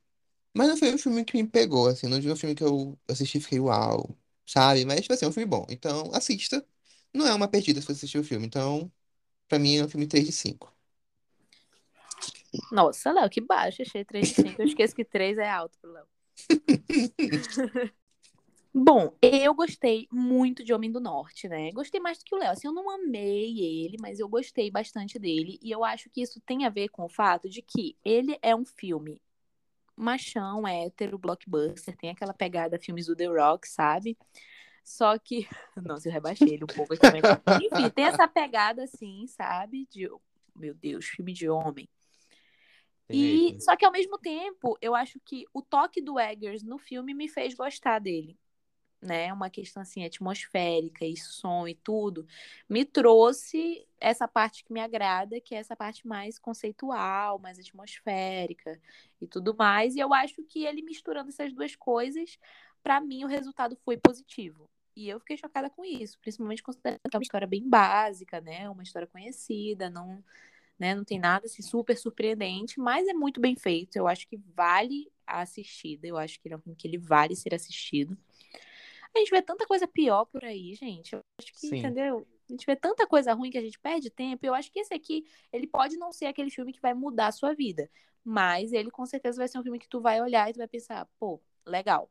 Mas 0.55 0.69
não 0.69 0.77
foi 0.79 0.95
um 0.95 0.99
filme 0.99 1.25
que 1.25 1.37
me 1.43 1.49
pegou, 1.49 1.89
assim, 1.89 2.09
não 2.09 2.23
foi 2.23 2.33
um 2.33 2.37
filme 2.37 2.55
que 2.57 2.65
eu 2.65 2.99
assisti 3.09 3.39
e 3.39 3.43
fiquei 3.43 3.61
uau, 3.61 4.17
sabe? 4.47 4.85
Mas, 4.85 5.03
tipo 5.03 5.15
assim, 5.15 5.27
é 5.27 5.29
um 5.29 5.33
filme 5.33 5.47
bom. 5.49 5.67
Então, 5.71 6.11
assista. 6.15 6.67
Não 7.15 7.27
é 7.27 7.35
uma 7.35 7.49
perdida 7.49 7.81
se 7.81 7.87
você 7.87 7.93
assistir 7.95 8.19
o 8.19 8.25
filme. 8.25 8.47
Então, 8.47 8.93
pra 9.49 9.59
mim, 9.59 9.79
é 9.79 9.85
um 9.85 9.89
filme 9.89 10.07
3 10.07 10.27
de 10.27 10.33
5. 10.33 10.73
Nossa, 12.71 13.13
Léo, 13.13 13.29
que 13.31 13.41
baixo. 13.41 13.83
Achei 13.83 14.05
3 14.05 14.29
de 14.29 14.35
5. 14.35 14.63
Eu 14.63 14.67
esqueço 14.67 14.95
que 14.95 15.05
3 15.05 15.39
é 15.39 15.49
alto 15.49 15.79
pro 15.81 15.93
Léo. 15.93 16.07
Bom, 18.77 19.17
eu 19.23 19.55
gostei 19.55 20.09
muito 20.11 20.65
de 20.65 20.73
Homem 20.73 20.91
do 20.91 20.99
Norte, 20.99 21.49
né? 21.49 21.71
Gostei 21.71 22.01
mais 22.01 22.19
do 22.19 22.25
que 22.25 22.35
o 22.35 22.39
Léo. 22.39 22.51
Assim, 22.51 22.67
eu 22.67 22.73
não 22.73 22.91
amei 22.91 23.61
ele, 23.61 23.97
mas 24.01 24.19
eu 24.19 24.29
gostei 24.29 24.69
bastante 24.69 25.17
dele. 25.17 25.61
E 25.63 25.71
eu 25.71 25.85
acho 25.85 26.11
que 26.11 26.21
isso 26.21 26.41
tem 26.41 26.65
a 26.65 26.71
ver 26.71 26.89
com 26.89 27.05
o 27.05 27.09
fato 27.09 27.49
de 27.49 27.63
que 27.63 27.97
ele 28.05 28.37
é 28.43 28.55
um 28.55 28.65
filme 28.65 29.23
machão, 29.97 30.67
hétero, 30.67 31.17
blockbuster. 31.17 31.97
Tem 31.97 32.11
aquela 32.11 32.35
pegada 32.35 32.77
filmes 32.77 33.07
do 33.07 33.15
The 33.15 33.27
Rock, 33.27 33.69
sabe? 33.69 34.19
Só 34.85 35.19
que. 35.19 35.49
Nossa, 35.83 36.09
eu 36.09 36.13
rebaixei 36.13 36.51
ele 36.51 36.65
um 36.65 36.67
pouco 36.67 36.93
aqui. 36.93 37.07
Enfim, 37.65 37.89
tem 37.89 38.05
essa 38.05 38.29
pegada 38.29 38.85
assim, 38.85 39.27
sabe? 39.27 39.89
De. 39.91 40.09
Meu 40.55 40.75
Deus, 40.75 41.07
filme 41.07 41.33
de 41.33 41.49
homem. 41.49 41.89
E 43.11 43.57
só 43.61 43.77
que 43.77 43.85
ao 43.85 43.93
mesmo 43.93 44.19
tempo, 44.19 44.79
eu 44.81 44.95
acho 44.95 45.21
que 45.25 45.45
o 45.53 45.61
toque 45.61 46.01
do 46.01 46.19
Eggers 46.19 46.63
no 46.63 46.79
filme 46.79 47.13
me 47.13 47.29
fez 47.29 47.55
gostar 47.55 47.99
dele, 47.99 48.39
né? 49.01 49.33
Uma 49.33 49.51
questão 49.51 49.83
assim 49.83 50.05
atmosférica 50.05 51.05
e 51.05 51.17
som 51.17 51.69
e 51.69 51.75
tudo, 51.75 52.27
me 52.69 52.85
trouxe 52.85 53.87
essa 54.01 54.27
parte 54.27 54.65
que 54.65 54.73
me 54.73 54.81
agrada, 54.81 55.41
que 55.41 55.55
é 55.55 55.59
essa 55.59 55.77
parte 55.77 56.07
mais 56.07 56.39
conceitual, 56.39 57.39
mais 57.39 57.59
atmosférica 57.59 58.81
e 59.21 59.27
tudo 59.27 59.55
mais. 59.55 59.97
E 59.97 59.99
eu 59.99 60.15
acho 60.15 60.43
que 60.45 60.65
ele 60.65 60.81
misturando 60.81 61.29
essas 61.29 61.53
duas 61.53 61.77
coisas, 61.77 62.39
para 62.85 63.01
mim 63.01 63.25
o 63.25 63.29
resultado 63.29 63.77
foi 63.83 63.97
positivo. 63.97 64.69
E 64.95 65.09
eu 65.09 65.19
fiquei 65.19 65.37
chocada 65.37 65.69
com 65.69 65.85
isso, 65.85 66.19
principalmente 66.21 66.63
considerando 66.63 67.01
que 67.11 67.17
é 67.17 67.19
uma 67.19 67.23
história 67.23 67.49
bem 67.49 67.69
básica, 67.69 68.41
né? 68.41 68.69
Uma 68.69 68.83
história 68.85 69.09
conhecida, 69.09 69.91
não, 69.91 70.23
né? 70.79 70.95
Não 70.95 71.03
tem 71.03 71.19
nada 71.19 71.47
assim 71.47 71.63
super 71.63 71.97
surpreendente, 71.97 72.79
mas 72.79 73.09
é 73.09 73.15
muito 73.15 73.41
bem 73.41 73.57
feito. 73.57 73.97
Eu 73.97 74.07
acho 74.07 74.29
que 74.29 74.37
vale 74.55 75.11
a 75.27 75.41
assistida. 75.41 76.07
Eu 76.07 76.17
acho 76.17 76.39
que 76.39 76.47
ele 76.47 76.55
é 76.55 76.59
que 76.77 76.87
ele 76.87 76.99
vale 76.99 77.35
ser 77.35 77.55
assistido. 77.55 78.17
A 79.15 79.19
gente 79.19 79.31
vê 79.31 79.43
tanta 79.43 79.67
coisa 79.67 79.87
pior 79.87 80.27
por 80.27 80.45
aí, 80.45 80.75
gente. 80.75 81.15
Eu 81.15 81.21
acho 81.41 81.53
que, 81.53 81.69
Sim. 81.69 81.79
entendeu? 81.79 82.27
A 82.49 82.53
gente 82.53 82.67
vê 82.67 82.77
tanta 82.77 83.07
coisa 83.07 83.33
ruim 83.33 83.51
que 83.51 83.59
a 83.59 83.63
gente 83.63 83.79
perde 83.79 84.11
tempo. 84.11 84.45
Eu 84.45 84.55
acho 84.55 84.71
que 84.71 84.79
esse 84.79 84.93
aqui, 84.93 85.25
ele 85.53 85.67
pode 85.67 85.97
não 85.97 86.13
ser 86.13 86.27
aquele 86.27 86.51
filme 86.51 86.73
que 86.73 86.81
vai 86.81 86.95
mudar 86.95 87.29
a 87.29 87.33
sua 87.33 87.55
vida. 87.55 87.89
Mas 88.25 88.73
ele 88.73 88.91
com 88.91 89.07
certeza 89.07 89.39
vai 89.39 89.49
ser 89.49 89.59
um 89.59 89.63
filme 89.63 89.79
que 89.79 89.89
tu 89.89 90.01
vai 90.01 90.21
olhar 90.21 90.49
e 90.49 90.53
tu 90.53 90.59
vai 90.59 90.69
pensar, 90.69 91.09
pô, 91.19 91.41
legal. 91.67 92.11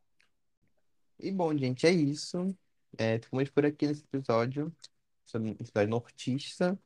E 1.19 1.31
bom, 1.31 1.55
gente, 1.57 1.85
é 1.85 1.91
isso. 1.91 2.55
É, 2.97 3.19
ficamos 3.19 3.49
por 3.49 3.65
aqui 3.65 3.87
nesse 3.87 4.03
episódio. 4.03 4.71
Sobre 5.25 5.49
um 5.49 5.51
episódio 5.51 5.89
nortista. 5.89 6.77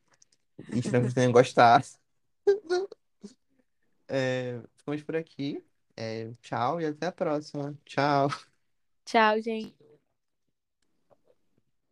Espero 0.58 0.82
que 0.82 0.90
vocês 0.90 1.14
tenham 1.14 1.32
gostado. 1.32 1.86
É, 4.10 4.62
ficamos 4.78 5.04
por 5.04 5.18
aqui. 5.18 5.62
É, 5.94 6.32
tchau 6.42 6.80
e 6.80 6.86
até 6.86 7.08
a 7.08 7.12
próxima. 7.12 7.78
Tchau. 7.84 8.30
Tchau, 9.04 9.42
gente. 9.42 9.87